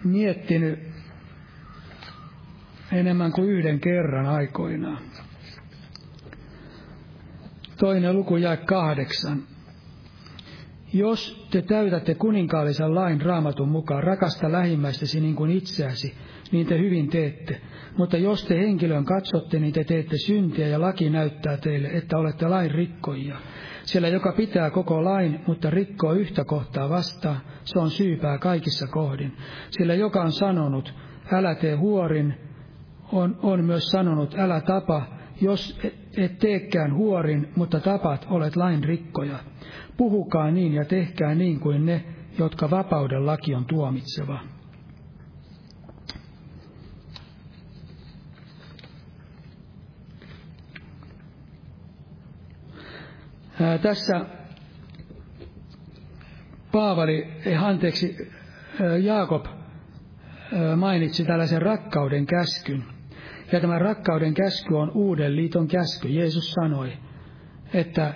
miettinyt 0.04 0.91
enemmän 2.92 3.32
kuin 3.32 3.50
yhden 3.50 3.80
kerran 3.80 4.26
aikoinaan. 4.26 5.04
Toinen 7.78 8.16
luku 8.16 8.38
jää 8.38 8.58
kahdeksan. 8.58 9.44
Jos 10.94 11.48
te 11.52 11.62
täytätte 11.62 12.16
kuninkaallisen 12.16 12.96
lain 12.96 13.22
raamatun 13.22 13.70
mukaan, 13.70 14.04
rakasta 14.04 14.52
lähimmäistäsi 14.52 15.22
niin 15.22 15.36
kuin 15.36 15.52
itseäsi, 15.52 16.14
niin 16.52 16.68
te 16.68 16.80
hyvin 16.80 17.10
teette. 17.10 17.62
Mutta 17.98 18.18
jos 18.18 18.46
te 18.46 18.60
henkilön 18.60 19.06
katsotte, 19.06 19.60
niin 19.60 19.74
te 19.74 19.84
teette 19.84 20.18
syntiä 20.18 20.68
ja 20.68 20.82
laki 20.82 21.10
näyttää 21.10 21.58
teille, 21.58 21.88
että 21.88 22.18
olette 22.18 22.48
lain 22.48 22.72
rikkoja. 22.72 23.36
Sillä 23.84 24.08
joka 24.08 24.32
pitää 24.32 24.70
koko 24.70 25.04
lain, 25.04 25.40
mutta 25.48 25.70
rikkoo 25.70 26.14
yhtä 26.14 26.44
kohtaa 26.44 26.90
vastaan, 26.90 27.42
se 27.64 27.80
on 27.80 27.90
syypää 27.90 28.38
kaikissa 28.38 28.88
kohdin. 28.88 29.38
Sillä 29.70 29.96
joka 29.96 30.22
on 30.22 30.32
sanonut, 30.32 30.94
älä 31.32 31.56
tee 31.56 31.76
huorin, 31.76 32.51
on, 33.12 33.40
on 33.44 33.66
myös 33.66 33.84
sanonut, 33.84 34.36
älä 34.38 34.62
tapa, 34.62 35.06
jos 35.42 35.80
et 36.18 36.40
teekään 36.40 36.94
huorin, 36.94 37.52
mutta 37.56 37.80
tapat, 37.80 38.28
olet 38.30 38.56
lain 38.56 38.84
rikkoja. 38.84 39.40
Puhukaa 39.98 40.52
niin 40.52 40.74
ja 40.74 40.86
tehkää 40.86 41.36
niin 41.36 41.60
kuin 41.60 41.86
ne, 41.86 42.06
jotka 42.38 42.70
vapauden 42.70 43.26
laki 43.26 43.56
on 43.56 43.66
tuomitseva. 43.66 44.40
tässä 53.82 54.26
Paavali, 56.72 57.28
ei 57.46 57.56
anteeksi, 57.56 58.18
Jaakob 59.02 59.46
mainitsi 60.76 61.26
tällaisen 61.26 61.62
rakkauden 61.62 62.26
käskyn. 62.26 62.91
Ja 63.52 63.60
tämä 63.60 63.80
rakkauden 63.80 64.34
käsky 64.34 64.74
on 64.76 64.92
uuden 64.94 65.36
liiton 65.36 65.68
käsky. 65.68 66.08
Jeesus 66.08 66.52
sanoi, 66.52 66.94
että 67.74 68.14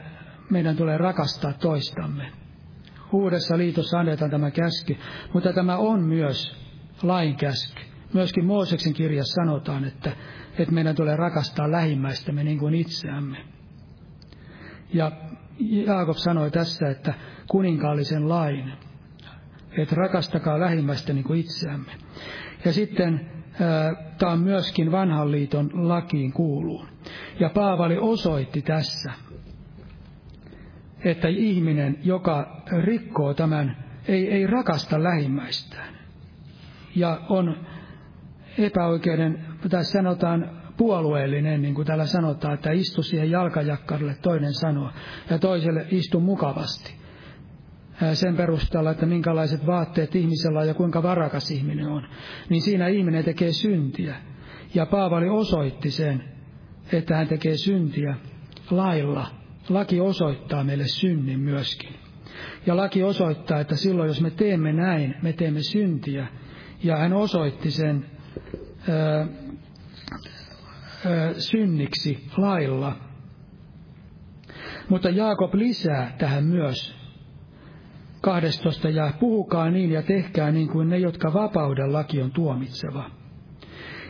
meidän 0.50 0.76
tulee 0.76 0.98
rakastaa 0.98 1.54
toistamme. 1.54 2.32
Uudessa 3.12 3.58
liitossa 3.58 4.00
annetaan 4.00 4.32
tämä 4.32 4.52
käsky, 4.52 4.98
mutta 5.34 5.54
tämä 5.54 5.78
on 5.78 6.04
myös 6.04 6.56
lain 7.04 7.36
käsky. 7.36 7.82
Myöskin 8.14 8.46
Mooseksen 8.46 8.94
kirjassa 8.94 9.44
sanotaan, 9.44 9.86
että, 9.86 10.12
että 10.58 10.74
meidän 10.74 10.96
tulee 10.96 11.16
rakastaa 11.16 11.72
lähimmäistämme 11.72 12.44
niin 12.44 12.60
kuin 12.60 12.76
itseämme. 12.76 13.38
Ja 14.94 15.12
Jaakob 15.60 16.16
sanoi 16.16 16.52
tässä, 16.52 16.90
että 16.90 17.14
kuninkaallisen 17.48 18.30
lain, 18.30 18.74
että 19.78 19.96
rakastakaa 19.96 20.60
lähimmäistä 20.60 21.14
niin 21.14 21.24
kuin 21.24 21.40
itseämme. 21.40 21.92
Ja 22.66 22.74
sitten 22.74 23.35
tämä 24.18 24.36
myöskin 24.36 24.92
vanhan 24.92 25.32
liiton 25.32 25.70
lakiin 25.74 26.34
kuuluu. 26.34 26.86
Ja 27.40 27.50
Paavali 27.50 27.98
osoitti 27.98 28.62
tässä, 28.62 29.12
että 31.04 31.28
ihminen, 31.28 31.98
joka 32.04 32.62
rikkoo 32.82 33.34
tämän, 33.34 33.78
ei, 34.08 34.32
ei 34.32 34.48
rakasta 34.48 35.04
lähimmäistään. 35.04 35.96
Ja 36.96 37.22
on 37.30 37.66
epäoikeuden, 38.58 39.46
tai 39.70 39.84
sanotaan 39.84 40.62
puolueellinen, 40.78 41.62
niin 41.62 41.76
kuin 41.76 41.88
täällä 41.88 42.06
sanotaan, 42.06 42.54
että 42.54 42.72
istu 42.72 43.04
siihen 43.04 43.32
jalkajakkarille, 43.32 44.16
toinen 44.22 44.54
sanoo, 44.54 44.92
ja 45.30 45.40
toiselle 45.40 45.86
istu 45.92 46.20
mukavasti. 46.20 47.05
Sen 48.14 48.38
perusteella, 48.38 48.92
että 48.92 49.06
minkälaiset 49.06 49.66
vaatteet 49.66 50.16
ihmisellä 50.16 50.60
on 50.60 50.68
ja 50.68 50.74
kuinka 50.74 51.04
varakas 51.04 51.52
ihminen 51.52 51.88
on, 51.88 52.08
niin 52.50 52.62
siinä 52.62 52.88
ihminen 52.88 53.24
tekee 53.24 53.52
syntiä. 53.52 54.16
Ja 54.74 54.86
Paavali 54.86 55.30
osoitti 55.30 55.92
sen, 55.92 56.24
että 56.92 57.16
hän 57.16 57.28
tekee 57.28 57.58
syntiä 57.58 58.16
lailla. 58.72 59.28
Laki 59.70 60.00
osoittaa 60.00 60.64
meille 60.64 60.88
synnin 60.88 61.40
myöskin. 61.40 61.96
Ja 62.66 62.78
laki 62.78 63.04
osoittaa, 63.04 63.60
että 63.60 63.76
silloin 63.76 64.08
jos 64.08 64.22
me 64.22 64.30
teemme 64.30 64.74
näin, 64.74 65.16
me 65.22 65.34
teemme 65.34 65.62
syntiä. 65.62 66.28
Ja 66.84 66.98
hän 66.98 67.14
osoitti 67.14 67.72
sen 67.72 68.06
synniksi 71.38 72.28
lailla. 72.38 72.96
Mutta 74.90 75.10
Jaakob 75.10 75.54
lisää 75.54 76.16
tähän 76.18 76.44
myös 76.44 77.05
12 78.26 78.90
ja 78.90 79.12
puhukaa 79.20 79.72
niin 79.72 79.92
ja 79.92 80.02
tehkää 80.02 80.52
niin 80.52 80.68
kuin 80.68 80.90
ne, 80.90 80.98
jotka 80.98 81.34
vapauden 81.34 81.94
laki 81.94 82.22
on 82.22 82.32
tuomitseva. 82.32 83.10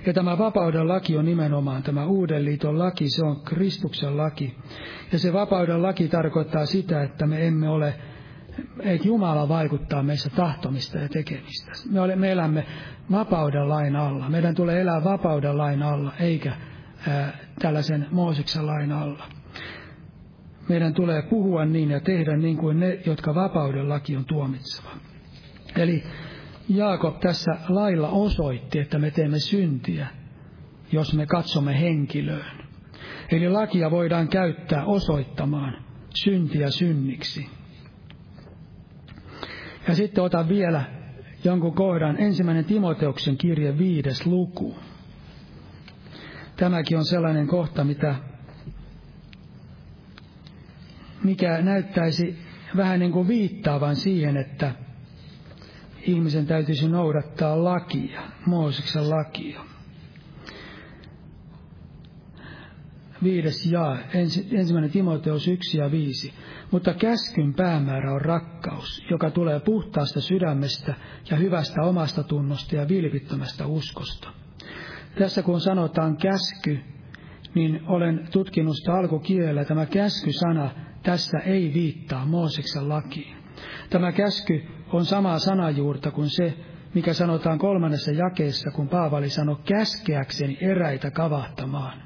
Ja 0.06 0.14
tämä 0.14 0.38
vapauden 0.38 0.88
laki 0.88 1.18
on 1.18 1.26
nimenomaan 1.26 1.84
tämä 1.84 2.06
uuden 2.06 2.46
liiton 2.46 2.80
laki, 2.80 3.10
se 3.10 3.26
on 3.26 3.42
Kristuksen 3.44 4.18
laki. 4.18 4.58
Ja 5.12 5.20
se 5.20 5.34
vapauden 5.34 5.82
laki 5.82 6.08
tarkoittaa 6.08 6.66
sitä, 6.66 7.04
että 7.04 7.28
me 7.28 7.48
emme 7.48 7.70
ole, 7.70 7.94
eikä 8.80 9.08
Jumala 9.08 9.50
vaikuttaa 9.50 10.04
meissä 10.04 10.30
tahtomista 10.30 10.98
ja 10.98 11.10
tekemistä. 11.10 11.72
Me, 11.92 12.02
ole, 12.02 12.16
me 12.16 12.32
elämme 12.32 12.66
vapauden 13.12 13.70
lain 13.70 13.96
alla. 13.96 14.30
Meidän 14.30 14.56
tulee 14.56 14.82
elää 14.82 15.04
vapauden 15.04 15.58
lain 15.58 15.84
alla, 15.84 16.14
eikä 16.20 16.54
tällaisen 17.60 18.08
Mooseksen 18.12 18.68
lain 18.68 18.92
alla. 18.92 19.24
Meidän 20.70 20.94
tulee 20.94 21.22
puhua 21.22 21.66
niin 21.66 21.92
ja 21.92 22.00
tehdä 22.00 22.38
niin 22.38 22.58
kuin 22.58 22.80
ne, 22.80 23.00
jotka 23.06 23.36
vapauden 23.36 23.90
laki 23.90 24.18
on 24.18 24.26
tuomitseva. 24.26 24.90
Eli 25.78 26.04
Jaakob 26.70 27.20
tässä 27.20 27.52
lailla 27.70 28.10
osoitti, 28.10 28.80
että 28.80 29.00
me 29.00 29.12
teemme 29.12 29.40
syntiä, 29.40 30.08
jos 30.92 31.14
me 31.14 31.26
katsomme 31.26 31.82
henkilöön. 31.82 32.66
Eli 33.32 33.50
lakia 33.50 33.92
voidaan 33.92 34.28
käyttää 34.28 34.86
osoittamaan 34.86 35.84
syntiä 36.24 36.70
synniksi. 36.70 37.50
Ja 39.88 39.96
sitten 39.96 40.24
otan 40.24 40.50
vielä 40.50 40.84
jonkun 41.44 41.76
kohdan, 41.76 42.18
ensimmäinen 42.18 42.66
Timoteuksen 42.66 43.38
kirje 43.38 43.78
viides 43.78 44.26
luku. 44.26 44.76
Tämäkin 46.58 46.98
on 46.98 47.06
sellainen 47.06 47.48
kohta, 47.48 47.84
mitä, 47.84 48.16
mikä 51.26 51.62
näyttäisi 51.62 52.40
vähän 52.78 53.00
niin 53.00 53.12
kuin 53.12 53.28
viittaavan 53.28 53.96
siihen, 53.96 54.38
että 54.38 54.72
ihmisen 56.02 56.46
täytyisi 56.46 56.90
noudattaa 56.90 57.64
lakia, 57.64 58.22
Mooseksen 58.46 59.10
lakia. 59.10 59.62
Viides 63.24 63.72
ja 63.72 63.98
ensimmäinen 64.52 64.92
Timoteus 64.92 65.48
1 65.48 65.78
ja 65.78 65.92
5. 65.92 66.34
Mutta 66.72 66.94
käskyn 66.94 67.54
päämäärä 67.54 68.14
on 68.14 68.22
rakkaus, 68.22 69.06
joka 69.12 69.32
tulee 69.32 69.60
puhtaasta 69.60 70.22
sydämestä 70.22 70.94
ja 71.32 71.38
hyvästä 71.38 71.82
omasta 71.82 72.24
tunnosta 72.24 72.76
ja 72.76 72.88
vilpittömästä 72.88 73.68
uskosta. 73.68 74.30
Tässä 75.20 75.42
kun 75.42 75.62
sanotaan 75.62 76.18
käsky, 76.18 76.80
niin 77.56 77.82
olen 77.88 78.28
tutkinut 78.32 78.78
sitä 78.78 78.94
alkukielellä. 78.94 79.66
Tämä 79.66 79.86
käsky-sana 79.86 80.72
tässä 81.06 81.40
ei 81.40 81.72
viittaa 81.74 82.26
Mooseksen 82.26 82.90
lakiin. 82.90 83.38
Tämä 83.90 84.12
käsky 84.12 84.66
on 84.94 85.06
samaa 85.06 85.40
sanajuurta 85.40 86.12
kuin 86.12 86.30
se, 86.30 86.54
mikä 86.94 87.14
sanotaan 87.14 87.60
kolmannessa 87.60 88.12
jakeessa, 88.12 88.72
kun 88.72 88.90
Paavali 88.90 89.30
sanoi 89.30 89.58
käskeäkseni 89.66 90.58
eräitä 90.62 91.12
kavahtamaan. 91.12 92.02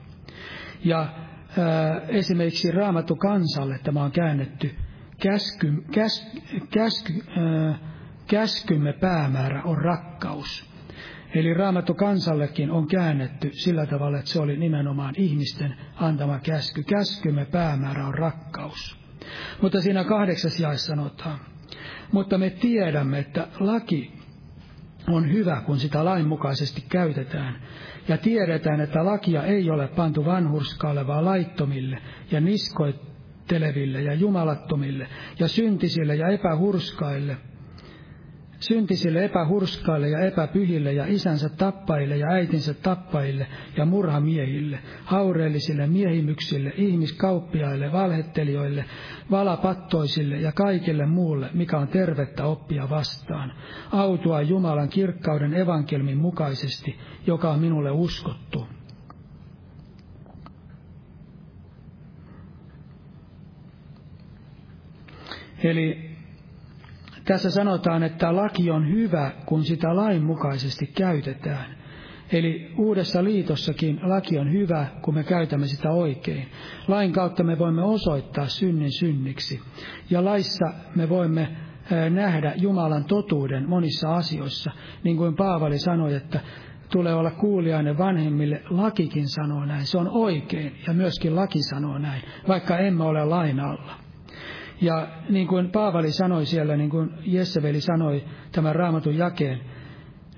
Ja 0.84 1.00
ää, 1.00 2.00
esimerkiksi 2.08 2.72
Raamattu 2.72 3.16
kansalle 3.16 3.80
tämä 3.84 4.04
on 4.04 4.12
käännetty 4.12 4.76
käsky, 5.22 5.84
käs, 5.92 6.32
käsky, 6.72 7.14
ää, 7.38 7.80
käskymme 8.28 8.94
päämäärä 8.94 9.64
on 9.64 9.78
rakkaus. 9.78 10.69
Eli 11.34 11.54
Raamattu 11.54 11.94
kansallekin 11.94 12.72
on 12.72 12.88
käännetty 12.88 13.50
sillä 13.54 13.86
tavalla, 13.86 14.20
että 14.20 14.32
se 14.32 14.40
oli 14.40 14.58
nimenomaan 14.58 15.14
ihmisten 15.18 15.76
antama 15.96 16.40
käsky. 16.40 16.84
Käskymme 16.84 17.46
päämäärä 17.46 18.08
on 18.08 18.14
rakkaus. 18.14 19.00
Mutta 19.62 19.82
siinä 19.82 20.04
kahdeksas 20.04 20.60
jae 20.60 20.78
sanotaan, 20.78 21.40
mutta 22.12 22.38
me 22.38 22.50
tiedämme, 22.50 23.20
että 23.20 23.48
laki 23.60 24.14
on 25.08 25.32
hyvä, 25.32 25.62
kun 25.66 25.80
sitä 25.80 26.06
lainmukaisesti 26.06 26.86
käytetään. 26.90 27.62
Ja 28.08 28.18
tiedetään, 28.18 28.82
että 28.82 29.06
lakia 29.06 29.44
ei 29.44 29.70
ole 29.72 29.88
pantu 29.88 30.26
vanhurskaalle, 30.26 31.08
vaan 31.08 31.26
laittomille 31.26 31.98
ja 32.32 32.42
niskoitteleville 32.42 34.02
ja 34.02 34.14
jumalattomille 34.14 35.08
ja 35.40 35.48
syntisille 35.48 36.16
ja 36.16 36.28
epähurskaille– 36.28 37.38
syntisille 38.60 39.26
epähurskaille 39.26 40.10
ja 40.10 40.20
epäpyhille 40.20 40.94
ja 40.94 41.06
isänsä 41.08 41.50
tappajille 41.50 42.18
ja 42.18 42.28
äitinsä 42.28 42.74
tappajille 42.74 43.48
ja 43.78 43.86
murhamiehille, 43.86 44.80
haureellisille 45.06 45.88
miehimyksille, 45.88 46.74
ihmiskauppiaille, 46.78 47.92
valhettelijoille, 47.92 48.86
valapattoisille 49.32 50.38
ja 50.38 50.52
kaikille 50.52 51.06
muulle, 51.06 51.50
mikä 51.54 51.78
on 51.78 51.88
tervettä 51.88 52.46
oppia 52.46 52.90
vastaan, 52.90 53.54
autua 53.92 54.42
Jumalan 54.42 54.90
kirkkauden 54.90 55.54
evankelmin 55.54 56.18
mukaisesti, 56.18 57.00
joka 57.28 57.52
on 57.52 57.60
minulle 57.60 57.92
uskottu. 57.92 58.68
Eli 65.64 66.09
tässä 67.30 67.52
sanotaan, 67.52 68.04
että 68.04 68.36
laki 68.36 68.72
on 68.72 68.92
hyvä, 68.92 69.32
kun 69.46 69.64
sitä 69.64 69.96
lainmukaisesti 69.96 70.88
käytetään. 70.88 71.76
Eli 72.32 72.74
uudessa 72.78 73.24
liitossakin 73.24 74.00
laki 74.04 74.40
on 74.40 74.52
hyvä, 74.52 74.88
kun 75.02 75.14
me 75.14 75.24
käytämme 75.24 75.68
sitä 75.68 75.92
oikein. 75.92 76.48
Lain 76.88 77.12
kautta 77.12 77.44
me 77.44 77.60
voimme 77.60 77.84
osoittaa 77.84 78.48
synnin 78.48 78.92
synniksi. 78.92 79.60
Ja 80.10 80.26
laissa 80.26 80.66
me 80.96 81.10
voimme 81.10 81.50
nähdä 82.10 82.54
Jumalan 82.58 83.06
totuuden 83.06 83.70
monissa 83.70 84.16
asioissa. 84.16 84.72
Niin 85.04 85.18
kuin 85.18 85.36
Paavali 85.36 85.80
sanoi, 85.80 86.16
että 86.16 86.40
tulee 86.92 87.14
olla 87.14 87.32
kuulijainen 87.32 87.98
vanhemmille. 87.98 88.62
Lakikin 88.70 89.28
sanoo 89.28 89.66
näin. 89.66 89.86
Se 89.86 89.98
on 89.98 90.10
oikein 90.10 90.76
ja 90.88 90.94
myöskin 90.94 91.36
laki 91.36 91.64
sanoo 91.64 91.98
näin, 91.98 92.22
vaikka 92.48 92.78
emme 92.78 93.04
ole 93.04 93.26
lain 93.26 93.60
alla. 93.60 94.09
Ja 94.82 95.08
niin 95.30 95.48
kuin 95.48 95.72
Paavali 95.72 96.12
sanoi 96.12 96.46
siellä, 96.46 96.78
niin 96.78 96.90
kuin 96.90 97.10
Jesseveli 97.26 97.82
sanoi 97.82 98.24
tämän 98.52 98.76
raamatun 98.76 99.18
jakeen, 99.18 99.62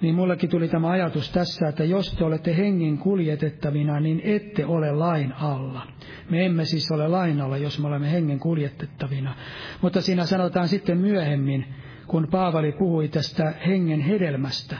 niin 0.02 0.16
mullekin 0.16 0.50
tuli 0.50 0.68
tämä 0.68 0.89
ajatus 0.89 1.32
tässä, 1.32 1.68
että 1.68 1.84
jos 1.84 2.14
te 2.14 2.24
olette 2.26 2.58
hengen 2.58 2.98
kuljetettavina, 2.98 4.00
niin 4.00 4.22
ette 4.24 4.66
ole 4.66 4.92
lain 4.92 5.34
alla. 5.34 5.88
Me 6.30 6.46
emme 6.46 6.66
siis 6.66 6.92
ole 6.92 7.08
lain 7.08 7.42
alla, 7.42 7.58
jos 7.58 7.80
me 7.80 7.88
olemme 7.88 8.12
hengen 8.12 8.39
kuljetettavina. 8.39 9.36
Mutta 9.82 10.02
siinä 10.02 10.26
sanotaan 10.26 10.68
sitten 10.68 10.98
myöhemmin, 10.98 11.66
kun 12.08 12.28
Paavali 12.32 12.72
puhui 12.72 13.08
tästä 13.08 13.54
hengen 13.68 14.02
hedelmästä, 14.02 14.78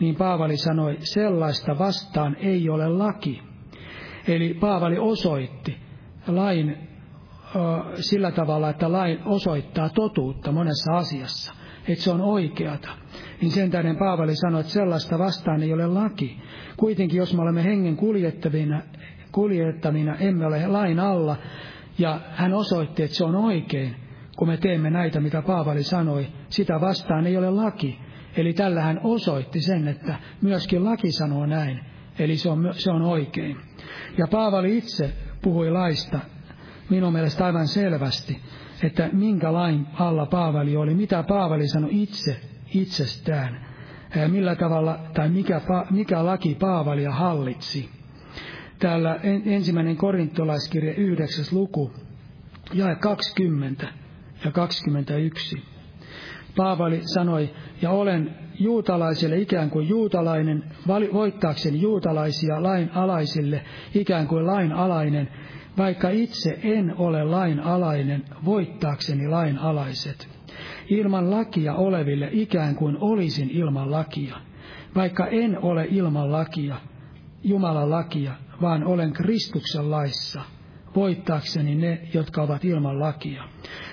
niin 0.00 0.16
Paavali 0.16 0.56
sanoi, 0.56 0.96
sellaista 1.00 1.78
vastaan 1.78 2.36
ei 2.40 2.68
ole 2.68 2.88
laki. 2.88 3.42
Eli 4.28 4.54
Paavali 4.54 4.98
osoitti 4.98 5.76
lain 6.26 6.89
sillä 7.94 8.30
tavalla, 8.30 8.70
että 8.70 8.92
lain 8.92 9.18
osoittaa 9.24 9.88
totuutta 9.88 10.52
monessa 10.52 10.92
asiassa, 10.92 11.54
että 11.88 12.04
se 12.04 12.10
on 12.10 12.20
oikeata. 12.20 12.88
Niin 13.40 13.50
sen 13.50 13.70
tähden 13.70 13.96
Paavali 13.98 14.36
sanoi, 14.36 14.60
että 14.60 14.72
sellaista 14.72 15.18
vastaan 15.18 15.62
ei 15.62 15.72
ole 15.72 15.86
laki. 15.86 16.42
Kuitenkin 16.76 17.18
jos 17.18 17.34
me 17.34 17.42
olemme 17.42 17.64
hengen 17.64 17.96
kuljettavina, 17.96 18.82
kuljettavina 19.32 20.16
emme 20.16 20.46
ole 20.46 20.66
lain 20.66 21.00
alla, 21.00 21.36
ja 21.98 22.20
hän 22.30 22.54
osoitti, 22.54 23.02
että 23.02 23.16
se 23.16 23.24
on 23.24 23.36
oikein, 23.36 23.96
kun 24.36 24.48
me 24.48 24.56
teemme 24.56 24.90
näitä, 24.90 25.20
mitä 25.20 25.42
Paavali 25.42 25.82
sanoi, 25.82 26.26
sitä 26.48 26.80
vastaan 26.80 27.26
ei 27.26 27.36
ole 27.36 27.50
laki. 27.50 27.98
Eli 28.36 28.52
tällä 28.52 28.80
hän 28.80 29.00
osoitti 29.04 29.60
sen, 29.60 29.88
että 29.88 30.14
myöskin 30.42 30.84
laki 30.84 31.12
sanoo 31.12 31.46
näin, 31.46 31.80
eli 32.18 32.36
se 32.36 32.48
on, 32.48 32.68
se 32.72 32.90
on 32.90 33.02
oikein. 33.02 33.56
Ja 34.18 34.26
Paavali 34.30 34.78
itse 34.78 35.12
puhui 35.42 35.70
laista 35.70 36.20
minun 36.90 37.12
mielestä 37.12 37.46
aivan 37.46 37.68
selvästi, 37.68 38.40
että 38.82 39.08
minkä 39.12 39.52
lain 39.52 39.86
alla 39.94 40.26
Paavali 40.26 40.76
oli, 40.76 40.94
mitä 40.94 41.22
Paavali 41.22 41.68
sanoi 41.68 41.90
itse 41.92 42.40
itsestään, 42.74 43.66
millä 44.28 44.54
tavalla 44.54 44.98
tai 45.14 45.28
mikä, 45.28 45.60
mikä 45.90 46.24
laki 46.26 46.56
Paavalia 46.60 47.10
hallitsi. 47.10 47.90
Täällä 48.78 49.20
ensimmäinen 49.44 49.96
korintolaiskirja 49.96 50.94
9. 50.94 51.44
luku, 51.52 51.92
jae 52.72 52.94
20 52.94 53.88
ja 54.44 54.50
21. 54.50 55.62
Paavali 56.56 57.00
sanoi, 57.04 57.50
ja 57.82 57.90
olen 57.90 58.34
juutalaisille 58.58 59.38
ikään 59.38 59.70
kuin 59.70 59.88
juutalainen, 59.88 60.64
voittaakseni 61.12 61.80
juutalaisia 61.80 62.62
lain 62.62 62.90
alaisille 62.94 63.62
ikään 63.94 64.26
kuin 64.26 64.46
lain 64.46 64.72
alainen, 64.72 65.28
vaikka 65.78 66.10
itse 66.10 66.58
en 66.62 66.94
ole 66.96 67.24
lain 67.24 67.60
alainen, 67.60 68.24
voittaakseni 68.44 69.28
lain 69.28 69.58
alaiset. 69.58 70.28
Ilman 70.88 71.30
lakia 71.30 71.74
oleville 71.74 72.28
ikään 72.32 72.74
kuin 72.74 72.96
olisin 73.00 73.50
ilman 73.50 73.90
lakia, 73.90 74.36
vaikka 74.94 75.26
en 75.26 75.58
ole 75.62 75.86
ilman 75.90 76.32
lakia, 76.32 76.76
Jumalan 77.44 77.90
lakia, 77.90 78.32
vaan 78.60 78.84
olen 78.84 79.12
Kristuksen 79.12 79.90
laissa, 79.90 80.40
voittaakseni 80.96 81.74
ne, 81.74 82.00
jotka 82.14 82.42
ovat 82.42 82.64
ilman 82.64 83.00
lakia. 83.00 83.44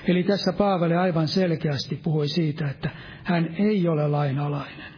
Eli 0.07 0.23
tässä 0.23 0.53
Paavali 0.53 0.95
aivan 0.95 1.27
selkeästi 1.27 1.95
puhui 2.03 2.27
siitä, 2.27 2.69
että 2.69 2.89
hän 3.23 3.55
ei 3.59 3.87
ole 3.87 4.07
lainalainen. 4.07 4.93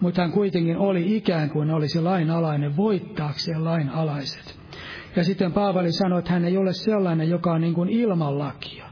Mutta 0.00 0.20
hän 0.22 0.32
kuitenkin 0.32 0.76
oli 0.76 1.16
ikään 1.16 1.50
kuin 1.50 1.70
olisi 1.70 2.00
lainalainen 2.00 2.76
voittaakseen 2.76 3.64
lainalaiset. 3.64 4.55
Ja 5.16 5.24
sitten 5.24 5.52
Paavali 5.52 5.92
sanoi, 5.92 6.18
että 6.18 6.32
hän 6.32 6.44
ei 6.44 6.56
ole 6.56 6.72
sellainen, 6.72 7.30
joka 7.30 7.52
on 7.52 7.60
niin 7.60 7.74
kuin 7.74 7.88
ilman 7.88 8.38
lakia. 8.38 8.86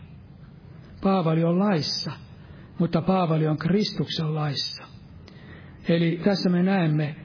Paavali 1.03 1.45
on 1.45 1.59
laissa, 1.59 2.13
mutta 2.79 3.03
Paavali 3.03 3.47
on 3.47 3.59
Kristuksen 3.59 4.35
laissa. 4.35 4.85
Eli 5.89 6.21
tässä 6.25 6.51
me 6.51 6.63
näemme, 6.63 7.17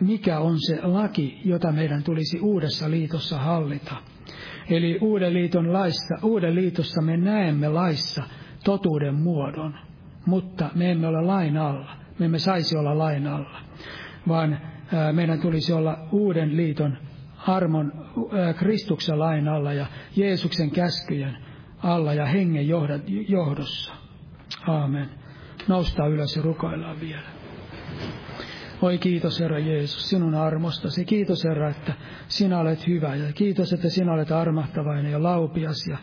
mikä 0.00 0.38
on 0.38 0.56
se 0.60 0.80
laki, 0.82 1.40
jota 1.44 1.72
meidän 1.72 2.02
tulisi 2.02 2.40
uudessa 2.40 2.90
liitossa 2.90 3.38
hallita. 3.38 3.96
Eli 4.70 4.98
uuden 5.00 5.34
liiton 5.34 5.72
laissa, 5.72 6.14
uuden 6.22 6.54
liitossa 6.54 7.02
me 7.02 7.16
näemme 7.16 7.68
laissa 7.68 8.22
totuuden 8.64 9.14
muodon, 9.14 9.74
mutta 10.26 10.70
me 10.74 10.90
emme 10.90 11.06
ole 11.06 11.22
lain 11.22 11.56
alla. 11.56 11.96
Me 12.18 12.24
emme 12.24 12.38
saisi 12.38 12.76
olla 12.76 12.98
lain 12.98 13.26
alla, 13.26 13.60
vaan 14.28 14.60
meidän 15.12 15.40
tulisi 15.40 15.72
olla 15.72 15.98
uuden 16.12 16.56
liiton 16.56 16.98
armon 17.46 17.92
äh, 17.96 18.54
Kristuksen 18.54 19.18
lain 19.18 19.48
alla 19.48 19.72
ja 19.72 19.86
Jeesuksen 20.16 20.70
käskyjen 20.70 21.36
alla 21.82 22.14
ja 22.14 22.26
hengen 22.26 22.68
johdossa. 23.28 23.92
Aamen. 24.66 25.10
Noustaa 25.68 26.06
ylös 26.06 26.36
ja 26.36 26.42
rukoillaan 26.42 27.00
vielä. 27.00 27.40
Oi 28.82 28.98
kiitos 28.98 29.40
Herra 29.40 29.58
Jeesus 29.58 30.10
sinun 30.10 30.34
armostasi. 30.34 31.04
Kiitos 31.04 31.44
Herra, 31.44 31.70
että 31.70 31.92
sinä 32.28 32.58
olet 32.58 32.86
hyvä 32.86 33.14
ja 33.14 33.32
kiitos, 33.32 33.72
että 33.72 33.88
sinä 33.88 34.12
olet 34.12 34.32
armahtavainen 34.32 35.12
ja 35.12 35.22
laupias 35.22 35.86
ja 35.86 35.98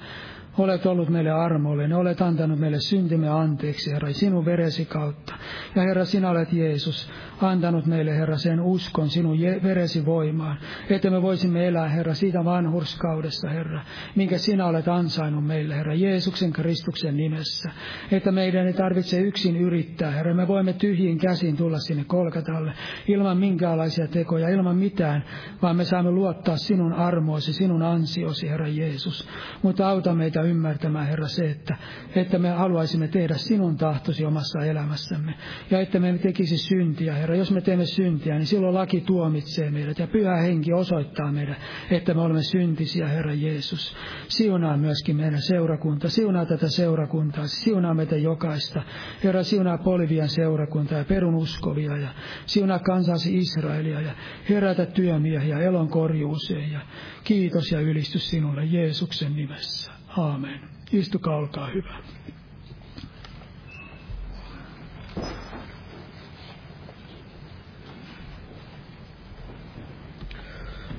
Olet 0.58 0.86
ollut 0.86 1.10
meille 1.10 1.32
armollinen, 1.32 1.97
olet 1.97 2.22
antanut 2.22 2.60
meille 2.60 2.80
syntimme 2.80 3.30
anteeksi, 3.30 3.91
Herra, 3.91 4.14
sinun 4.14 4.45
veresi 4.45 4.86
kautta. 4.86 5.34
Ja 5.76 5.82
Herra, 5.82 6.05
sinä 6.05 6.30
olet 6.30 6.53
Jeesus, 6.53 7.10
antanut 7.41 7.86
meille, 7.86 8.18
Herra, 8.18 8.38
sen 8.38 8.62
uskon 8.62 9.10
sinun 9.10 9.38
veresi 9.64 10.05
voimaan, 10.05 10.58
että 10.89 11.10
me 11.10 11.22
voisimme 11.22 11.68
elää, 11.68 11.89
Herra, 11.89 12.14
siitä 12.14 12.45
vanhurskaudessa, 12.45 13.49
Herra, 13.49 13.82
minkä 14.16 14.38
sinä 14.38 14.66
olet 14.66 14.88
ansainnut 14.88 15.45
meille, 15.45 15.76
Herra, 15.76 15.93
Jeesuksen 15.93 16.53
Kristuksen 16.53 17.18
nimessä. 17.18 17.72
Että 18.12 18.32
meidän 18.32 18.68
ei 18.68 18.74
tarvitse 18.74 19.20
yksin 19.20 19.58
yrittää, 19.58 20.12
Herra, 20.12 20.34
me 20.34 20.47
voimme 20.47 20.74
tyhjin 20.74 21.18
käsin 21.18 21.58
tulla 21.58 21.80
sinne 21.80 22.03
Kolkatalle, 22.03 22.74
ilman 23.08 23.38
minkäänlaisia 23.38 24.08
tekoja, 24.08 24.49
ilman 24.49 24.76
mitään, 24.78 25.24
vaan 25.62 25.76
me 25.76 25.84
saamme 25.84 26.12
luottaa 26.12 26.58
sinun 26.58 26.93
armoosi, 26.93 27.53
sinun 27.53 27.82
ansiosi, 27.82 28.49
Herra 28.49 28.68
Jeesus. 28.68 29.30
Mutta 29.64 29.89
auta 29.89 30.16
meitä 30.16 30.47
ymmärtämään, 30.50 31.08
Herra, 31.08 31.28
se, 31.28 31.50
että, 31.50 31.76
että 32.16 32.39
me 32.39 32.50
haluaisimme 32.50 33.08
tehdä 33.08 33.34
sinun 33.34 33.78
tahtosi 33.78 34.26
omassa 34.26 34.60
elämässämme, 34.66 35.34
ja 35.72 35.80
että 35.80 36.00
me 36.00 36.18
tekisi 36.18 36.58
syntiä, 36.58 37.14
Herra. 37.14 37.36
Jos 37.36 37.52
me 37.52 37.62
teemme 37.62 37.86
syntiä, 37.86 38.36
niin 38.36 38.45
silloin 38.45 38.74
laki 38.74 39.02
tuomitsee 39.02 39.72
meidät, 39.72 40.00
ja 40.00 40.08
pyhä 40.08 40.36
henki 40.36 40.74
osoittaa 40.74 41.32
meidät, 41.32 41.58
että 41.91 42.14
me 42.14 42.22
olemme 42.22 42.43
syntisiä, 42.43 43.08
Herra 43.08 43.34
Jeesus. 43.34 43.95
Siunaa 44.28 44.78
myöskin 44.78 45.16
meidän 45.16 45.41
seurakunta, 45.41 46.10
siunaa 46.10 46.45
tätä 46.45 46.68
seurakuntaa, 46.68 47.48
siunaa 47.48 47.93
meitä 47.93 48.18
jokaista. 48.18 48.82
Herra, 49.24 49.43
siunaa 49.43 49.78
Polivian 49.78 50.30
seurakuntaa 50.30 50.98
ja 50.98 51.06
perun 51.06 51.36
uskovia, 51.36 51.98
ja 51.98 52.10
siunaa 52.45 52.80
kansasi 52.80 53.38
Israelia, 53.38 54.02
ja 54.02 54.12
herätä 54.50 54.86
työmiehiä 54.86 55.60
elon 55.60 55.89
korjuuseen, 55.89 56.72
ja 56.72 56.80
kiitos 57.24 57.72
ja 57.72 57.80
ylistys 57.80 58.30
sinulle 58.30 58.66
Jeesuksen 58.66 59.36
nimessä. 59.36 59.97
Aamen. 60.18 60.59
Istukaa, 60.91 61.36
olkaa 61.36 61.68
hyvä. 61.68 61.93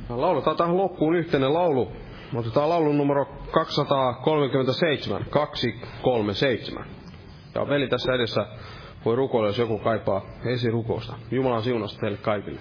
Lauletaan 0.09 0.57
tähän 0.57 0.77
loppuun 0.77 1.17
yhteinen 1.17 1.55
laulu. 1.55 1.93
Otetaan 2.35 2.69
laulun 2.69 2.99
numero 2.99 3.25
237, 3.51 5.25
237. 5.31 6.85
Ja 7.55 7.69
veli 7.69 7.89
tässä 7.89 8.15
edessä 8.15 8.47
voi 9.05 9.17
rukoilla, 9.17 9.49
jos 9.49 9.59
joku 9.59 9.79
kaipaa 9.79 10.23
esirukousta. 10.45 11.15
Jumalan 11.31 11.63
siunasta 11.63 12.01
teille 12.01 12.19
kaikille. 12.19 12.61